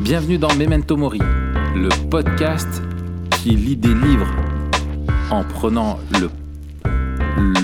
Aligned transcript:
Bienvenue 0.00 0.38
dans 0.38 0.52
Memento 0.54 0.96
Mori, 0.96 1.20
le 1.74 1.88
podcast 2.08 2.82
qui 3.42 3.50
lit 3.50 3.76
des 3.76 3.94
livres 3.94 4.28
en 5.30 5.44
prenant 5.44 5.98
le, 6.20 6.30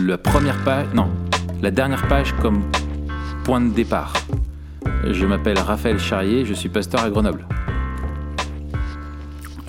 la 0.07 0.19
première 0.19 0.63
page, 0.65 0.87
non, 0.95 1.09
la 1.63 1.71
dernière 1.71 2.07
page 2.09 2.35
comme 2.41 2.63
point 3.45 3.61
de 3.61 3.71
départ. 3.73 4.13
Je 5.05 5.27
m'appelle 5.27 5.59
Raphaël 5.59 5.99
Charrier, 5.99 6.45
je 6.45 6.55
suis 6.55 6.69
pasteur 6.69 7.03
à 7.03 7.11
Grenoble. 7.11 7.47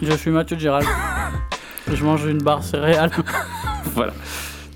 Je 0.02 0.12
suis 0.14 0.32
Mathieu 0.32 0.58
Gérald. 0.58 0.88
je 1.92 2.04
mange 2.04 2.26
une 2.26 2.42
barre 2.42 2.64
céréale. 2.64 3.12
voilà. 3.94 4.14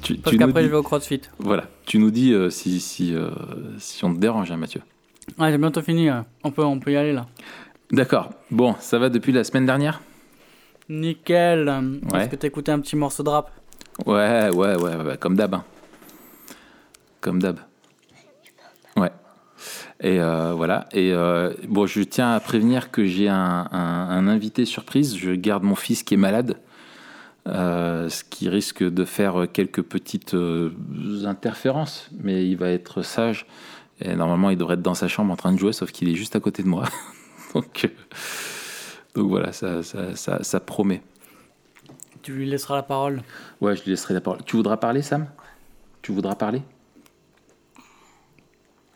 Tu, 0.02 0.16
Parce 0.16 0.36
qu'après, 0.36 0.64
je 0.64 0.68
vais 0.68 0.76
au 0.76 0.84
CrossFit. 0.84 1.22
Voilà. 1.40 1.64
Tu 1.86 1.98
nous 1.98 2.12
dis 2.12 2.34
euh, 2.34 2.50
si, 2.50 2.82
si, 2.82 3.16
euh, 3.16 3.30
si 3.78 4.04
on 4.04 4.14
te 4.14 4.20
dérange, 4.20 4.52
hein, 4.52 4.58
Mathieu. 4.58 4.82
Ouais, 5.40 5.50
j'ai 5.50 5.58
bientôt 5.58 5.82
fini. 5.82 6.10
On 6.44 6.52
peut, 6.52 6.64
on 6.66 6.78
peut 6.80 6.92
y 6.92 6.98
aller 6.98 7.14
là. 7.14 7.26
D'accord. 7.94 8.32
Bon, 8.50 8.76
ça 8.80 8.98
va 8.98 9.10
depuis 9.10 9.32
la 9.32 9.44
semaine 9.44 9.68
dernière? 9.68 10.02
Nickel. 10.90 11.72
Est-ce 12.16 12.30
que 12.30 12.36
t'as 12.36 12.48
écouté 12.48 12.72
un 12.72 12.80
petit 12.80 12.96
morceau 12.96 13.22
de 13.22 13.30
rap? 13.30 13.52
Ouais, 14.08 14.50
ouais, 14.50 14.76
ouais, 14.76 14.96
ouais, 14.96 15.18
comme 15.20 15.36
d'hab. 15.36 15.54
Hein. 15.54 15.64
Comme 17.22 17.40
d'hab. 17.40 17.60
Ouais. 18.98 19.12
Et 20.02 20.20
euh, 20.20 20.54
voilà. 20.54 20.90
Et 20.92 21.14
bon, 21.68 21.86
je 21.86 22.02
tiens 22.02 22.34
à 22.34 22.40
prévenir 22.40 22.90
que 22.90 23.06
j'ai 23.06 23.30
un, 23.30 23.68
un, 23.72 24.28
invité 24.28 24.66
surprise. 24.66 25.16
Je 25.16 25.30
garde 25.30 25.62
mon 25.62 25.76
fils 25.76 26.02
qui 26.02 26.16
est 26.16 26.18
malade. 26.18 26.58
Euh, 27.48 28.10
ce 28.10 28.24
qui 28.24 28.50
risque 28.50 28.84
de 28.84 29.06
faire 29.06 29.46
quelques 29.54 29.84
petites 29.84 30.34
euh, 30.34 30.72
interférences, 31.26 32.10
mais 32.20 32.48
il 32.48 32.56
va 32.56 32.70
être 32.70 33.04
sage. 33.04 33.46
Et 34.02 34.16
normalement, 34.16 34.50
il 34.50 34.58
devrait 34.58 34.74
être 34.74 34.82
dans 34.82 34.96
sa 34.96 35.08
chambre 35.08 35.32
en 35.32 35.36
train 35.36 35.52
de 35.52 35.60
jouer, 35.60 35.74
sauf 35.74 35.92
qu'il 35.92 36.10
est 36.10 36.16
juste 36.16 36.36
à 36.36 36.40
côté 36.40 36.64
de 36.64 36.68
moi. 36.68 36.86
donc, 37.54 37.86
euh, 37.86 37.90
donc 39.16 39.30
voilà, 39.30 39.52
ça, 39.52 39.84
ça, 39.84 40.44
ça, 40.44 40.60
promet. 40.60 41.02
Tu 42.22 42.34
lui 42.34 42.46
laisseras 42.46 42.76
la 42.76 42.84
parole 42.84 43.22
Ouais, 43.62 43.76
je 43.76 43.84
lui 43.84 43.92
laisserai 43.92 44.14
la 44.14 44.22
parole. 44.22 44.40
Tu 44.46 44.56
voudras 44.56 44.78
parler, 44.78 45.02
Sam? 45.02 45.28
Tu 46.02 46.12
voudras 46.12 46.36
parler? 46.36 46.62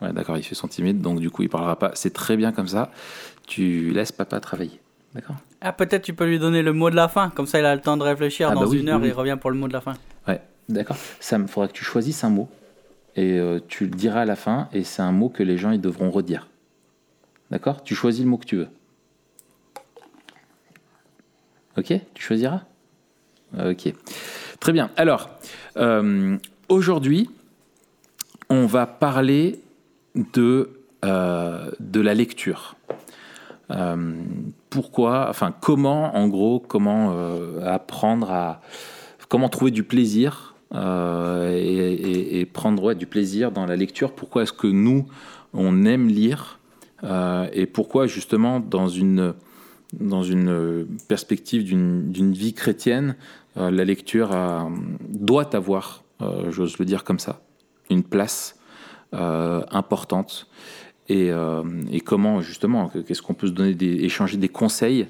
Ouais, 0.00 0.12
d'accord, 0.12 0.36
il 0.36 0.42
fait 0.42 0.54
son 0.54 0.68
timide, 0.68 1.00
donc 1.00 1.20
du 1.20 1.30
coup, 1.30 1.42
il 1.42 1.48
parlera 1.48 1.78
pas. 1.78 1.90
C'est 1.94 2.12
très 2.12 2.36
bien 2.36 2.52
comme 2.52 2.68
ça. 2.68 2.90
Tu 3.46 3.90
laisses 3.90 4.12
papa 4.12 4.40
travailler. 4.40 4.80
D'accord? 5.14 5.36
Ah, 5.60 5.72
peut-être 5.72 6.02
tu 6.02 6.14
peux 6.14 6.26
lui 6.26 6.38
donner 6.38 6.62
le 6.62 6.72
mot 6.72 6.90
de 6.90 6.96
la 6.96 7.08
fin, 7.08 7.30
comme 7.30 7.46
ça 7.46 7.58
il 7.58 7.64
a 7.64 7.74
le 7.74 7.80
temps 7.80 7.96
de 7.96 8.02
réfléchir. 8.02 8.50
Ah, 8.50 8.54
dans 8.54 8.68
bah 8.68 8.76
une 8.76 8.88
heure, 8.88 9.04
il 9.04 9.12
revient 9.12 9.36
pour 9.40 9.50
le 9.50 9.56
mot 9.56 9.66
de 9.66 9.72
la 9.72 9.80
fin. 9.80 9.94
Ouais, 10.28 10.40
d'accord. 10.68 10.96
Sam, 11.18 11.42
il 11.42 11.48
faudra 11.48 11.68
que 11.68 11.72
tu 11.72 11.84
choisisses 11.84 12.22
un 12.24 12.30
mot 12.30 12.48
et 13.16 13.38
euh, 13.38 13.58
tu 13.66 13.84
le 13.86 13.90
diras 13.90 14.20
à 14.20 14.24
la 14.24 14.36
fin, 14.36 14.68
et 14.72 14.84
c'est 14.84 15.02
un 15.02 15.10
mot 15.10 15.28
que 15.28 15.42
les 15.42 15.58
gens 15.58 15.72
ils 15.72 15.80
devront 15.80 16.10
redire. 16.10 16.46
D'accord? 17.50 17.82
Tu 17.82 17.94
choisis 17.94 18.24
le 18.24 18.30
mot 18.30 18.38
que 18.38 18.46
tu 18.46 18.56
veux. 18.56 18.68
Ok? 21.76 21.94
Tu 22.14 22.22
choisiras? 22.22 22.62
Ok. 23.56 23.92
Très 24.60 24.72
bien. 24.72 24.90
Alors, 24.96 25.30
euh, 25.76 26.36
aujourd'hui, 26.68 27.30
on 28.50 28.66
va 28.66 28.86
parler 28.86 29.60
de, 30.14 30.70
euh, 31.04 31.70
la 31.94 32.14
lecture. 32.14 32.76
Euh, 33.70 34.22
pourquoi, 34.70 35.28
enfin 35.28 35.54
comment, 35.60 36.16
en 36.16 36.26
gros, 36.28 36.58
comment 36.58 37.14
apprendre 37.64 38.30
à, 38.32 38.60
comment 39.28 39.48
trouver 39.48 39.70
du 39.70 39.82
plaisir 39.82 40.54
et, 40.74 42.46
prendre 42.52 42.94
du 42.94 43.06
plaisir 43.06 43.52
dans 43.52 43.66
la 43.66 43.76
lecture? 43.76 44.12
Pourquoi 44.12 44.42
est-ce 44.42 44.52
que 44.52 44.66
nous 44.66 45.06
on 45.54 45.84
aime 45.84 46.08
lire? 46.08 46.57
Et 47.02 47.66
pourquoi 47.66 48.06
justement 48.06 48.60
dans 48.60 48.88
une 48.88 49.34
dans 49.92 50.22
une 50.22 50.86
perspective 51.08 51.64
d'une 51.64 52.32
vie 52.32 52.52
chrétienne, 52.52 53.16
la 53.56 53.84
lecture 53.84 54.30
doit 55.08 55.56
avoir, 55.56 56.04
j'ose 56.50 56.78
le 56.78 56.84
dire 56.84 57.04
comme 57.04 57.18
ça, 57.18 57.40
une 57.88 58.02
place 58.02 58.58
importante 59.12 60.48
euh, 61.10 61.62
et, 61.90 62.00
comment 62.00 62.40
justement, 62.42 62.88
qu'est-ce 62.88 63.22
qu'on 63.22 63.34
peut 63.34 63.46
se 63.46 63.52
donner, 63.52 63.74
des, 63.74 64.04
échanger 64.04 64.36
des 64.36 64.48
conseils 64.48 65.08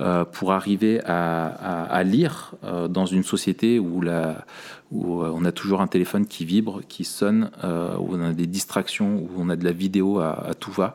euh, 0.00 0.24
pour 0.24 0.52
arriver 0.52 1.00
à, 1.04 2.02
lire 2.04 2.52
euh, 2.64 2.88
dans 2.88 3.06
une 3.06 3.22
société 3.22 3.78
où, 3.78 4.00
la, 4.00 4.44
où 4.92 5.22
on 5.22 5.44
a 5.44 5.52
toujours 5.52 5.80
un 5.80 5.86
téléphone 5.86 6.26
qui 6.26 6.44
vibre, 6.44 6.82
qui 6.86 7.04
sonne, 7.04 7.50
où 7.62 8.14
on 8.14 8.22
a 8.22 8.32
des 8.32 8.46
distractions, 8.46 9.16
où 9.16 9.30
on 9.38 9.48
a 9.48 9.56
de 9.56 9.64
la 9.64 9.72
vidéo 9.72 10.20
à, 10.20 10.52
tout 10.58 10.72
va, 10.72 10.94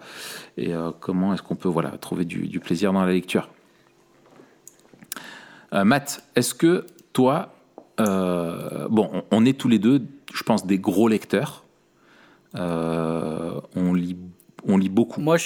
et 0.57 0.71
comment 0.99 1.33
est-ce 1.33 1.41
qu'on 1.41 1.55
peut 1.55 1.69
voilà, 1.69 1.89
trouver 1.89 2.25
du, 2.25 2.59
plaisir 2.59 2.93
dans 2.93 3.03
la 3.03 3.11
lecture? 3.11 3.49
Matt, 5.71 6.23
est-ce 6.35 6.53
que 6.53 6.85
toi, 7.11 7.53
bon, 7.97 9.23
on, 9.31 9.45
est 9.45 9.57
tous 9.57 9.69
les 9.69 9.79
deux, 9.79 10.03
je 10.33 10.43
pense, 10.43 10.65
des 10.65 10.77
gros 10.77 11.07
lecteurs. 11.07 11.63
on 12.55 13.93
lit 13.93 14.15
on 14.67 14.77
lit 14.77 14.89
beaucoup. 14.89 15.21
Moi, 15.21 15.37
je, 15.37 15.45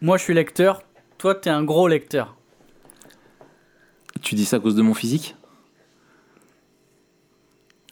Moi, 0.00 0.16
je 0.18 0.24
suis 0.24 0.34
lecteur. 0.34 0.82
Toi, 1.18 1.34
tu 1.34 1.48
es 1.48 1.52
un 1.52 1.64
gros 1.64 1.88
lecteur. 1.88 2.36
Tu 4.20 4.34
dis 4.34 4.44
ça 4.44 4.56
à 4.56 4.60
cause 4.60 4.74
de 4.74 4.82
mon 4.82 4.92
physique? 4.94 5.36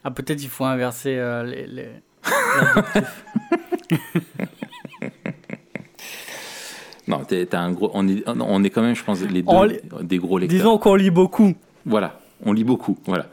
Ah, 0.04 0.10
peut-être 0.10 0.42
il 0.42 0.48
faut 0.48 0.64
inverser 0.64 1.16
euh, 1.16 1.44
les. 1.44 1.66
les... 1.66 1.88
non, 7.08 7.24
t'es, 7.24 7.54
un 7.54 7.72
gros. 7.72 7.90
On 7.94 8.06
est, 8.08 8.22
on 8.26 8.64
est 8.64 8.70
quand 8.70 8.82
même, 8.82 8.96
je 8.96 9.04
pense, 9.04 9.20
les 9.20 9.42
deux 9.42 9.80
des 10.02 10.18
gros 10.18 10.38
lecteurs. 10.38 10.58
Disons 10.58 10.78
qu'on 10.78 10.94
lit 10.94 11.10
beaucoup. 11.10 11.54
Voilà, 11.84 12.18
on 12.44 12.52
lit 12.52 12.64
beaucoup. 12.64 12.96
Voilà. 13.06 13.26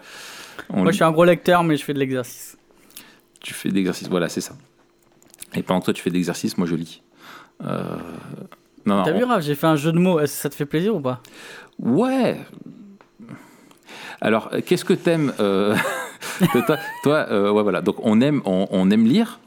Moi, 0.70 0.92
je 0.92 0.96
suis 0.96 1.06
un 1.06 1.12
gros 1.12 1.24
lecteur, 1.24 1.64
mais 1.64 1.78
je 1.78 1.86
fais 1.86 1.94
de 1.94 2.00
l'exercice. 2.00 2.58
Tu 3.40 3.54
fais 3.54 3.70
de 3.70 3.76
l'exercice, 3.76 4.10
voilà, 4.10 4.28
c'est 4.28 4.42
ça. 4.42 4.58
Et 5.56 5.64
pendant 5.64 5.80
que 5.80 5.86
toi 5.86 5.94
tu 5.94 6.02
fais 6.02 6.10
de 6.10 6.16
l'exercice, 6.16 6.58
moi 6.58 6.68
je 6.68 6.76
lis. 6.76 7.02
Euh... 7.64 7.98
T'as 8.86 9.12
vu, 9.12 9.24
Raph, 9.24 9.44
j'ai 9.44 9.56
fait 9.56 9.68
un 9.68 9.76
jeu 9.76 9.92
de 9.92 10.00
mots. 10.00 10.20
Est-ce 10.20 10.34
que 10.34 10.42
ça 10.44 10.50
te 10.50 10.56
fait 10.56 10.66
plaisir 10.66 10.96
ou 10.96 11.02
pas? 11.02 11.22
Ouais. 11.80 12.38
Alors, 14.22 14.50
qu'est-ce 14.66 14.86
que 14.86 14.94
t'aimes 14.94 15.34
euh... 15.40 15.76
Toi, 16.66 16.78
toi 17.04 17.26
euh, 17.32 17.52
ouais, 17.52 17.64
voilà. 17.64 17.82
Donc, 17.82 17.98
on 18.04 18.22
aime, 18.22 18.42
on, 18.46 18.92
aime 18.92 19.06
lire. 19.06 19.40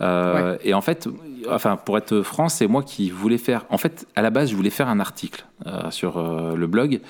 Euh, 0.00 0.56
et 0.62 0.74
en 0.74 0.80
fait, 0.80 1.08
enfin, 1.50 1.76
pour 1.76 1.96
être 1.96 2.22
franc, 2.22 2.48
c'est 2.48 2.66
moi 2.66 2.82
qui 2.82 3.10
voulais 3.10 3.38
faire. 3.38 3.64
En 3.70 3.78
fait, 3.78 4.06
à 4.14 4.22
la 4.22 4.30
base, 4.30 4.50
je 4.50 4.56
voulais 4.56 4.70
faire 4.70 4.88
un 4.88 5.00
article 5.00 5.44
sur 5.90 6.22
le 6.22 6.66
blog. 6.66 7.00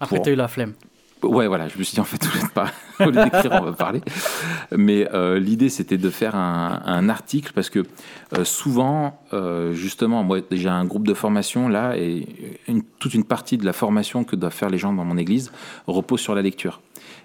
Après, 0.00 0.20
t'as 0.20 0.30
eu 0.30 0.34
la 0.34 0.48
flemme. 0.48 0.74
Ouais, 1.22 1.46
voilà, 1.46 1.68
je 1.68 1.76
me 1.78 1.82
suis 1.82 1.94
dit 1.94 2.00
en 2.00 2.04
fait, 2.04 2.26
au 3.00 3.10
lieu 3.10 3.22
d'écrire, 3.24 3.50
on 3.52 3.64
va 3.64 3.72
parler. 3.72 4.00
Mais 4.76 5.08
euh, 5.12 5.38
l'idée, 5.38 5.68
c'était 5.68 5.98
de 5.98 6.10
faire 6.10 6.34
un, 6.34 7.08
article 7.08 7.52
parce 7.54 7.70
que 7.70 7.80
euh, 8.36 8.44
souvent, 8.44 9.20
euh, 9.32 9.72
justement, 9.72 10.22
moi, 10.22 10.40
j'ai 10.50 10.68
un 10.68 10.84
groupe 10.84 11.06
de 11.06 11.14
formation 11.14 11.68
là 11.68 11.96
et 11.96 12.26
toute 12.98 13.14
une 13.14 13.24
partie 13.24 13.58
de 13.58 13.64
la 13.64 13.72
formation 13.72 14.24
que 14.24 14.36
doivent 14.36 14.54
faire 14.54 14.70
les 14.70 14.78
gens 14.78 14.92
dans 14.92 15.04
mon 15.04 15.16
église 15.16 15.50
repose 15.86 16.20
sur 16.20 16.34
la 16.34 16.42
lecture. 16.42 16.80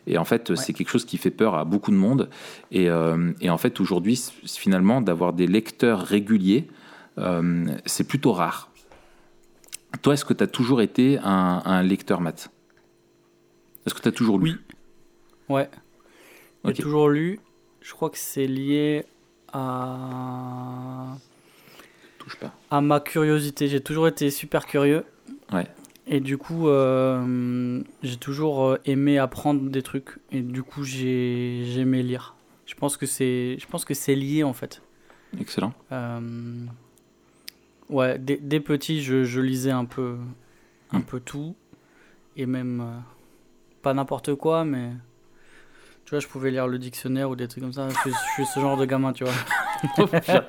Et 0.08 0.18
en 0.18 0.26
fait, 0.26 0.56
c'est 0.56 0.74
quelque 0.74 0.90
chose 0.90 1.06
qui 1.06 1.18
fait 1.18 1.32
peur 1.32 1.56
à 1.56 1.66
beaucoup 1.66 1.92
de 1.92 1.96
monde. 1.96 2.30
Et, 2.72 2.88
et 3.42 3.50
en 3.50 3.58
fait, 3.58 3.80
aujourd'hui, 3.80 4.22
finalement, 4.46 5.02
d'avoir 5.02 5.34
des 5.34 5.48
lecteurs 5.48 6.02
réguliers, 6.02 6.68
c'est 7.86 8.08
plutôt 8.08 8.32
rare. 8.32 8.70
Toi, 10.02 10.14
est-ce 10.14 10.26
que 10.26 10.34
tu 10.34 10.44
as 10.44 10.48
toujours 10.48 10.82
été 10.82 11.18
un, 11.24 11.62
un 11.66 11.82
lecteur 11.82 12.22
maths 12.22 12.50
est-ce 13.86 13.94
que 13.94 14.02
tu 14.02 14.08
as 14.08 14.12
toujours 14.12 14.40
lu 14.40 14.52
Oui. 15.50 15.56
Ouais. 15.56 15.70
J'ai 16.66 16.74
toujours 16.74 17.10
lu. 17.10 17.40
Je 17.82 17.92
crois 17.94 18.10
que 18.10 18.18
c'est 18.18 18.48
lié 18.48 19.06
à. 19.54 21.18
Touche 22.18 22.38
pas. 22.38 22.54
À 22.72 22.82
ma 22.82 23.00
curiosité. 23.00 23.68
J'ai 23.68 23.82
toujours 23.82 24.08
été 24.08 24.32
super 24.32 24.66
curieux. 24.66 25.04
Ouais. 25.52 25.68
Et 26.08 26.20
du 26.20 26.38
coup, 26.38 26.68
euh, 26.68 27.82
j'ai 28.04 28.18
toujours 28.18 28.66
euh, 28.66 28.80
aimé 28.86 29.18
apprendre 29.18 29.70
des 29.70 29.82
trucs. 29.82 30.18
Et 30.32 30.42
du 30.42 30.64
coup, 30.64 30.84
j'ai 30.84 31.80
aimé 31.80 32.04
lire. 32.04 32.36
Je 32.66 32.76
pense 32.76 32.98
que 32.98 33.06
c'est, 33.06 33.58
je 33.60 33.68
pense 33.68 33.86
que 33.86 33.94
c'est 33.94 34.16
lié 34.16 34.44
en 34.44 34.54
fait. 34.54 34.82
Excellent. 35.40 35.74
Euh, 35.92 36.66
ouais, 37.90 38.18
dès, 38.18 38.38
dès, 38.38 38.60
petit, 38.60 39.02
je, 39.02 39.24
je, 39.24 39.42
lisais 39.42 39.72
un 39.72 39.86
peu, 39.86 40.18
un 40.92 41.00
hmm. 41.00 41.04
peu 41.04 41.20
tout, 41.20 41.56
et 42.38 42.46
même 42.46 43.04
pas 43.86 43.94
n'importe 43.94 44.34
quoi, 44.34 44.66
mais 44.66 44.90
tu 46.06 46.10
vois, 46.10 46.20
je 46.20 46.26
pouvais 46.28 46.50
lire 46.50 46.68
le 46.68 46.80
dictionnaire 46.80 47.30
ou 47.30 47.36
des 47.36 47.48
trucs 47.48 47.64
comme 47.64 47.72
ça. 47.72 47.88
Je 47.88 48.10
suis, 48.34 48.46
ce 48.48 48.60
genre 48.60 48.78
de 48.78 48.86
gamin, 48.86 49.14
tu 49.14 49.26
vois. 49.26 49.34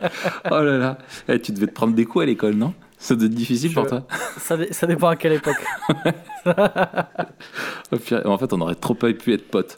oh 0.51 0.63
là 0.63 0.79
là, 0.79 0.99
eh, 1.29 1.39
tu 1.39 1.53
devais 1.53 1.67
te 1.67 1.75
prendre 1.75 1.95
des 1.95 2.07
coups 2.07 2.23
à 2.23 2.27
l'école, 2.27 2.55
non? 2.55 2.73
Ça 2.97 3.15
doit 3.15 3.27
être 3.27 3.35
difficile 3.35 3.75
pour 3.75 3.87
toi. 3.87 4.07
Ça, 4.39 4.57
ça, 4.71 4.87
dépend 4.87 5.09
à 5.09 5.17
quelle 5.17 5.35
époque. 5.35 5.63
en 8.25 8.39
fait, 8.39 8.53
on 8.55 8.61
aurait 8.63 8.75
trop 8.75 8.95
pas 8.95 9.13
pu 9.13 9.35
être 9.35 9.51
potes. 9.51 9.77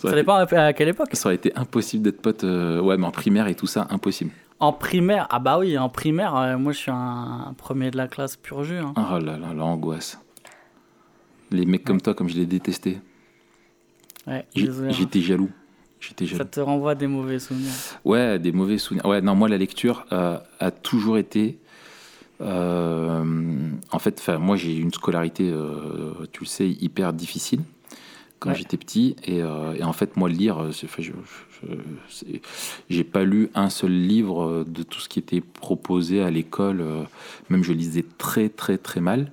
Ça, 0.00 0.12
dépend 0.12 0.36
à 0.36 0.72
quelle 0.72 0.90
époque 0.90 1.08
Ça 1.14 1.30
aurait 1.30 1.34
été 1.34 1.50
impossible 1.56 2.04
d'être 2.04 2.22
pote. 2.22 2.44
Euh, 2.44 2.80
ouais, 2.80 2.96
mais 2.96 3.08
en 3.08 3.10
primaire 3.10 3.48
et 3.48 3.56
tout 3.56 3.66
ça, 3.66 3.88
impossible. 3.90 4.30
En 4.60 4.72
primaire, 4.72 5.26
ah 5.30 5.40
bah 5.40 5.58
oui, 5.58 5.76
en 5.76 5.88
primaire, 5.88 6.36
euh, 6.36 6.58
moi 6.58 6.70
je 6.70 6.78
suis 6.78 6.92
un, 6.92 7.54
premier 7.58 7.90
de 7.90 7.96
la 7.96 8.06
classe 8.06 8.36
pur 8.36 8.62
jus. 8.62 8.78
hein. 8.78 8.94
Oh 8.96 9.18
là 9.18 9.36
là, 9.36 9.52
l'angoisse. 9.52 10.20
Les 11.50 11.66
mecs 11.66 11.84
comme 11.84 12.00
toi, 12.00 12.14
comme 12.14 12.28
je 12.28 12.36
les 12.36 12.46
détestais. 12.46 12.98
Ouais. 14.26 14.44
J'étais 14.54 15.20
jaloux. 15.20 15.50
J'étais 16.00 16.26
jaloux. 16.26 16.38
Ça 16.38 16.44
te 16.44 16.60
renvoie 16.60 16.94
des 16.94 17.06
mauvais 17.06 17.38
souvenirs. 17.38 17.72
Ouais, 18.04 18.38
des 18.38 18.52
mauvais 18.52 18.78
souvenirs. 18.78 19.04
Ouais, 19.06 19.20
non, 19.20 19.34
moi, 19.34 19.48
la 19.48 19.58
lecture 19.58 20.06
euh, 20.12 20.38
a 20.60 20.70
toujours 20.70 21.18
été. 21.18 21.58
euh, 22.40 23.24
en 23.90 23.98
fait, 23.98 24.26
moi, 24.38 24.56
j'ai 24.56 24.76
eu 24.76 24.80
une 24.80 24.92
scolarité, 24.92 25.50
euh, 25.50 26.12
tu 26.32 26.40
le 26.44 26.46
sais, 26.46 26.68
hyper 26.68 27.12
difficile 27.12 27.60
quand 28.38 28.50
Ouais. 28.50 28.56
j'étais 28.56 28.76
petit. 28.78 29.16
Et, 29.26 29.38
et 29.38 29.82
en 29.84 29.92
fait, 29.92 30.16
moi, 30.16 30.28
lire, 30.28 30.70
j'ai 32.88 33.04
pas 33.04 33.24
lu 33.24 33.50
un 33.54 33.68
seul 33.70 33.90
livre 33.92 34.64
de 34.66 34.82
tout 34.82 35.00
ce 35.00 35.08
qui 35.08 35.18
était 35.18 35.40
proposé 35.42 36.22
à 36.22 36.30
l'école. 36.30 36.82
Même, 37.50 37.62
je 37.64 37.72
lisais 37.72 38.04
très, 38.18 38.48
très, 38.48 38.78
très 38.78 39.00
mal. 39.00 39.30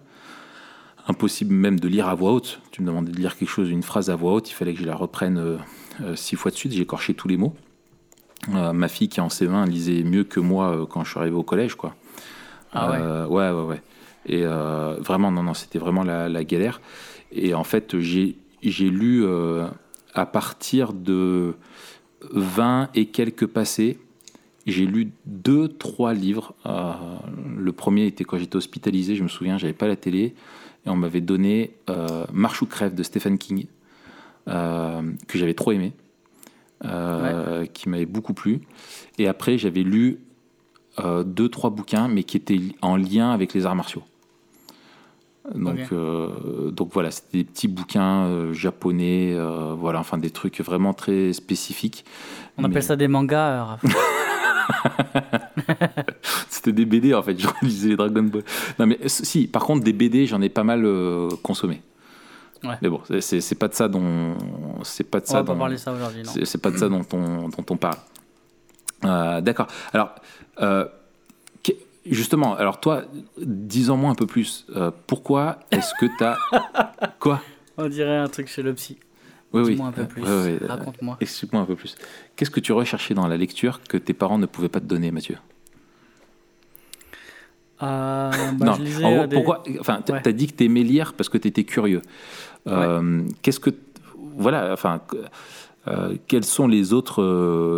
Impossible 1.07 1.53
même 1.53 1.79
de 1.79 1.87
lire 1.87 2.07
à 2.07 2.15
voix 2.15 2.33
haute. 2.33 2.61
Tu 2.71 2.81
me 2.81 2.87
demandais 2.87 3.11
de 3.11 3.17
lire 3.17 3.37
quelque 3.37 3.49
chose, 3.49 3.69
une 3.69 3.83
phrase 3.83 4.09
à 4.09 4.15
voix 4.15 4.33
haute, 4.33 4.49
il 4.49 4.53
fallait 4.53 4.73
que 4.73 4.79
je 4.79 4.85
la 4.85 4.95
reprenne 4.95 5.37
euh, 5.37 5.57
euh, 6.01 6.15
six 6.15 6.35
fois 6.35 6.51
de 6.51 6.55
suite. 6.55 6.73
J'ai 6.73 6.81
écorché 6.81 7.13
tous 7.13 7.27
les 7.27 7.37
mots. 7.37 7.55
Euh, 8.53 8.73
ma 8.73 8.87
fille 8.87 9.09
qui 9.09 9.19
est 9.19 9.23
en 9.23 9.29
CE1 9.29 9.67
lisait 9.67 10.03
mieux 10.03 10.23
que 10.23 10.39
moi 10.39 10.87
quand 10.89 11.03
je 11.03 11.11
suis 11.11 11.19
arrivé 11.19 11.35
au 11.35 11.43
collège, 11.43 11.75
quoi. 11.75 11.95
Ah 12.73 12.91
ouais. 12.91 13.35
Ouais, 13.35 13.51
ouais, 13.51 13.63
ouais. 13.63 13.81
Et 14.25 14.43
vraiment, 14.45 15.31
non, 15.31 15.43
non, 15.43 15.53
c'était 15.53 15.79
vraiment 15.79 16.03
la, 16.03 16.27
la 16.27 16.43
galère. 16.43 16.81
Et 17.31 17.53
en 17.53 17.63
fait, 17.63 17.97
j'ai 17.99 18.35
lu 18.89 19.25
à 20.13 20.25
partir 20.25 20.93
de 20.93 21.55
20 22.31 22.89
et 22.95 23.07
quelques 23.07 23.47
passés. 23.47 23.99
J'ai 24.65 24.85
lu 24.85 25.11
deux, 25.25 25.69
trois 25.69 26.13
livres. 26.13 26.53
Euh, 26.65 26.91
le 27.57 27.71
premier 27.71 28.05
était 28.05 28.25
quand 28.25 28.37
j'étais 28.37 28.57
hospitalisé, 28.57 29.15
je 29.15 29.23
me 29.23 29.29
souviens, 29.29 29.57
j'avais 29.57 29.73
pas 29.73 29.87
la 29.87 29.95
télé. 29.95 30.35
Et 30.87 30.89
on 30.89 30.95
m'avait 30.95 31.21
donné 31.21 31.71
euh, 31.89 32.25
Marche 32.31 32.61
ou 32.61 32.65
crève 32.65 32.95
de 32.95 33.03
Stephen 33.03 33.37
King, 33.37 33.67
euh, 34.47 35.01
que 35.27 35.37
j'avais 35.37 35.53
trop 35.53 35.73
aimé, 35.73 35.91
euh, 36.85 37.65
qui 37.65 37.89
m'avait 37.89 38.05
beaucoup 38.05 38.33
plu. 38.33 38.61
Et 39.17 39.27
après, 39.27 39.57
j'avais 39.57 39.83
lu 39.83 40.19
euh, 40.99 41.23
deux, 41.23 41.49
trois 41.49 41.69
bouquins, 41.69 42.07
mais 42.07 42.23
qui 42.23 42.37
étaient 42.37 42.61
en 42.81 42.95
lien 42.95 43.31
avec 43.31 43.53
les 43.53 43.65
arts 43.65 43.75
martiaux. 43.75 44.03
Donc, 45.53 45.79
voilà, 46.93 47.11
c'était 47.11 47.39
des 47.39 47.43
petits 47.43 47.67
bouquins 47.67 48.51
japonais, 48.53 49.37
voilà, 49.77 49.99
enfin 49.99 50.17
des 50.17 50.29
trucs 50.29 50.59
vraiment 50.59 50.93
très 50.93 51.31
spécifiques. 51.31 52.03
On 52.57 52.63
appelle 52.63 52.83
ça 52.83 52.95
des 52.95 53.07
mangas. 53.07 53.79
C'était 56.49 56.71
des 56.71 56.85
BD 56.85 57.13
en 57.13 57.21
fait, 57.23 57.39
je 57.39 57.47
lisais 57.61 57.89
les 57.89 57.95
Dragon 57.95 58.23
Ball. 58.23 58.43
Non 58.79 58.85
mais 58.87 58.97
euh, 59.03 59.07
si, 59.07 59.47
par 59.47 59.63
contre 59.63 59.83
des 59.83 59.93
BD, 59.93 60.25
j'en 60.25 60.41
ai 60.41 60.49
pas 60.49 60.63
mal 60.63 60.83
euh, 60.85 61.29
consommé. 61.43 61.81
Ouais. 62.63 62.75
Mais 62.81 62.89
bon, 62.89 63.01
c'est- 63.19 63.55
pas 63.55 63.67
de 63.67 63.73
ça 63.75 63.87
dont 63.87 64.35
c'est 64.83 65.03
pas 65.03 65.19
de 65.19 65.25
On 65.25 65.31
ça 65.31 65.43
dont 65.43 65.55
parler 65.57 65.77
ça 65.77 65.93
aujourd'hui, 65.93 66.23
c'est 66.43 66.61
pas 66.61 66.71
de 66.71 66.77
ça 66.77 66.89
dont 66.89 67.05
on, 67.13 67.49
dont 67.49 67.65
on 67.69 67.77
parle. 67.77 67.97
Euh, 69.05 69.41
D'accord. 69.41 69.67
Alors, 69.93 70.15
justement, 72.09 72.55
alors 72.55 72.79
toi, 72.79 73.03
dis-en-moi 73.37 74.09
un 74.09 74.15
peu 74.15 74.25
plus. 74.25 74.65
Pourquoi 75.05 75.59
est-ce 75.71 75.93
que 75.99 76.05
tu 76.17 76.23
as. 76.23 76.37
Quoi? 77.19 77.41
On 77.77 77.87
dirait 77.89 78.17
un 78.17 78.27
truc 78.27 78.47
chez 78.47 78.63
le 78.63 78.73
psy. 78.73 78.97
Oui, 79.57 79.63
oui. 79.65 79.71
Dis-moi 79.75 79.87
un 79.87 79.91
peu 79.91 80.05
plus. 80.05 80.23
Raconte-moi. 80.67 81.17
Explique-moi 81.19 81.61
un 81.61 81.65
peu 81.65 81.75
plus. 81.75 81.95
Qu'est-ce 82.35 82.51
que 82.51 82.59
tu 82.59 82.71
recherchais 82.71 83.13
dans 83.13 83.27
la 83.27 83.37
lecture 83.37 83.81
que 83.83 83.97
tes 83.97 84.13
parents 84.13 84.37
ne 84.37 84.45
pouvaient 84.45 84.69
pas 84.69 84.79
te 84.79 84.85
donner, 84.85 85.11
Mathieu? 85.11 85.37
Euh, 87.81 88.31
bah, 88.53 88.65
Non, 88.65 88.73
je 88.73 89.03
en 89.03 89.11
gros, 89.11 89.21
euh, 89.23 89.27
des- 89.27 89.35
pourquoi 89.35 89.63
Enfin, 89.79 90.01
tu 90.05 90.11
Ouais. 90.11 90.27
as 90.27 90.31
dit 90.31 90.47
que 90.47 90.55
tu 90.55 90.63
aimais 90.65 90.83
lire 90.83 91.13
parce 91.13 91.29
que 91.29 91.37
tu 91.37 91.47
étais 91.47 91.63
curieux. 91.63 92.01
Euh, 92.67 93.23
Qu'est-ce 93.41 93.59
que. 93.59 93.69
Voilà, 94.39 94.71
enfin. 94.73 95.01
euh, 95.87 96.15
quels 96.27 96.43
sont 96.43 96.67
les 96.67 96.91
autres 96.93 97.23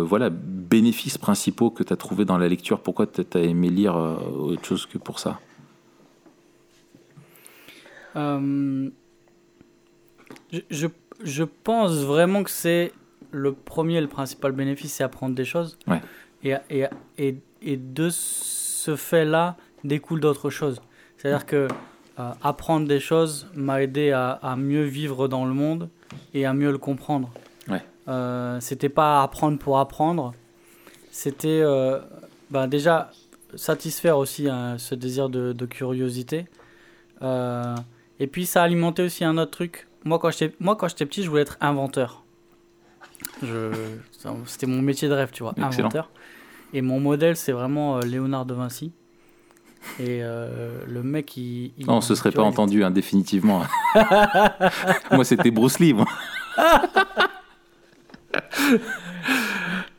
voilà, 0.02 0.30
bénéfices 0.30 1.16
principaux 1.18 1.70
que 1.70 1.82
tu 1.84 1.92
as 1.92 1.96
trouvés 1.96 2.24
dans 2.24 2.38
la 2.38 2.48
lecture? 2.48 2.80
Pourquoi 2.80 3.06
tu 3.06 3.22
as 3.34 3.40
aimé 3.40 3.68
lire 3.70 3.94
autre 3.96 4.64
chose 4.64 4.86
que 4.86 4.98
pour 4.98 5.18
ça? 5.20 5.38
Je, 10.52 10.58
je, 10.70 10.86
je 11.22 11.44
pense 11.44 11.92
vraiment 12.04 12.42
que 12.42 12.50
c'est 12.50 12.92
le 13.30 13.52
premier, 13.52 14.00
le 14.00 14.08
principal 14.08 14.52
bénéfice, 14.52 14.94
c'est 14.94 15.04
apprendre 15.04 15.34
des 15.34 15.44
choses. 15.44 15.78
Ouais. 15.86 16.00
Et, 16.42 16.54
et, 16.70 16.86
et, 17.18 17.36
et 17.62 17.76
de 17.76 18.08
ce 18.10 18.96
fait-là 18.96 19.56
découle 19.84 20.20
d'autres 20.20 20.50
choses. 20.50 20.80
C'est-à-dire 21.16 21.46
que 21.46 21.68
euh, 22.18 22.30
apprendre 22.42 22.88
des 22.88 23.00
choses 23.00 23.46
m'a 23.54 23.82
aidé 23.82 24.10
à, 24.10 24.30
à 24.30 24.56
mieux 24.56 24.84
vivre 24.84 25.28
dans 25.28 25.44
le 25.44 25.52
monde 25.52 25.88
et 26.34 26.46
à 26.46 26.52
mieux 26.54 26.72
le 26.72 26.78
comprendre. 26.78 27.30
Ouais. 27.68 27.82
Euh, 28.08 28.58
c'était 28.60 28.88
pas 28.88 29.22
apprendre 29.22 29.58
pour 29.58 29.78
apprendre, 29.78 30.32
c'était 31.10 31.60
euh, 31.62 32.00
ben 32.50 32.66
déjà 32.66 33.10
satisfaire 33.54 34.16
aussi 34.16 34.48
hein, 34.48 34.76
ce 34.78 34.94
désir 34.94 35.28
de, 35.28 35.52
de 35.52 35.66
curiosité. 35.66 36.46
Euh, 37.22 37.76
et 38.18 38.26
puis 38.26 38.46
ça 38.46 38.62
a 38.62 38.64
alimenté 38.64 39.02
aussi 39.02 39.24
un 39.24 39.36
autre 39.38 39.50
truc. 39.50 39.86
Moi 40.04 40.18
quand 40.18 40.30
j'étais 40.30 40.54
moi 40.60 40.76
quand 40.76 40.88
j'étais 40.88 41.06
petit, 41.06 41.22
je 41.22 41.28
voulais 41.30 41.42
être 41.42 41.56
inventeur. 41.60 42.24
Je 43.42 43.70
c'était 44.46 44.66
mon 44.66 44.80
métier 44.82 45.08
de 45.08 45.14
rêve, 45.14 45.30
tu 45.32 45.42
vois, 45.42 45.52
Excellent. 45.52 45.88
inventeur. 45.88 46.10
Et 46.72 46.82
mon 46.82 47.00
modèle 47.00 47.36
c'est 47.36 47.52
vraiment 47.52 47.98
euh, 47.98 48.00
Léonard 48.02 48.46
de 48.46 48.54
Vinci. 48.54 48.92
Et 49.98 50.20
euh, 50.22 50.78
le 50.86 51.02
mec 51.02 51.36
il, 51.36 51.72
il- 51.78 51.86
Non, 51.86 51.94
on 51.96 52.00
se 52.02 52.14
serait 52.14 52.30
pas 52.32 52.42
entendu, 52.42 52.84
hein, 52.84 52.90
définitivement. 52.90 53.62
moi, 55.10 55.24
c'était 55.24 55.50
Bruce 55.50 55.78
Lee. 55.78 55.94
moi. 55.94 56.04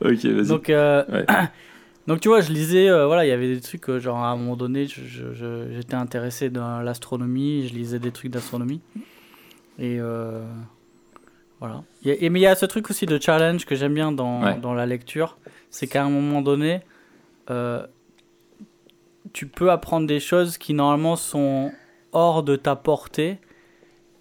ok, 0.02 0.26
vas-y. 0.26 0.48
Donc, 0.48 0.70
euh, 0.70 1.04
Ouais. 1.10 1.26
donc 2.08 2.20
tu 2.22 2.28
vois, 2.28 2.42
je 2.42 2.52
lisais, 2.52 2.90
voilà, 3.06 3.26
il 3.26 3.30
y 3.30 3.32
avait 3.32 3.54
des 3.56 3.62
trucs, 3.62 3.90
genre 3.98 4.18
à 4.20 4.30
un 4.30 4.36
moment 4.36 4.56
donné, 4.56 4.88
j'étais 4.88 5.96
intéressé 5.96 6.50
dans 6.50 6.82
l'astronomie, 6.82 7.68
je 7.68 7.74
lisais 7.74 8.00
des 8.00 8.12
trucs 8.12 8.32
d'astronomie. 8.32 8.82
Et 9.82 9.98
euh, 10.00 10.46
voilà. 11.60 11.84
Et, 12.06 12.30
mais 12.30 12.40
il 12.40 12.44
y 12.44 12.48
a 12.48 12.56
ce 12.56 12.66
truc 12.68 12.90
aussi 12.90 13.06
de 13.08 13.20
challenge 13.20 13.66
que 13.66 13.76
j'aime 13.76 13.94
bien 13.96 14.12
dans, 14.12 14.44
Ouais. 14.44 14.58
dans 14.60 14.74
la 14.76 14.86
lecture, 14.86 15.38
c'est 15.72 15.88
qu'à 15.88 16.04
un 16.04 16.10
moment 16.10 16.42
donné, 16.42 16.82
euh, 17.50 17.86
tu 19.34 19.48
peux 19.48 19.72
apprendre 19.72 20.08
des 20.08 20.20
choses 20.20 20.58
qui 20.58 20.74
normalement 20.74 21.16
sont 21.16 21.72
hors 22.12 22.44
de 22.44 22.56
ta 22.56 22.76
portée. 22.76 23.40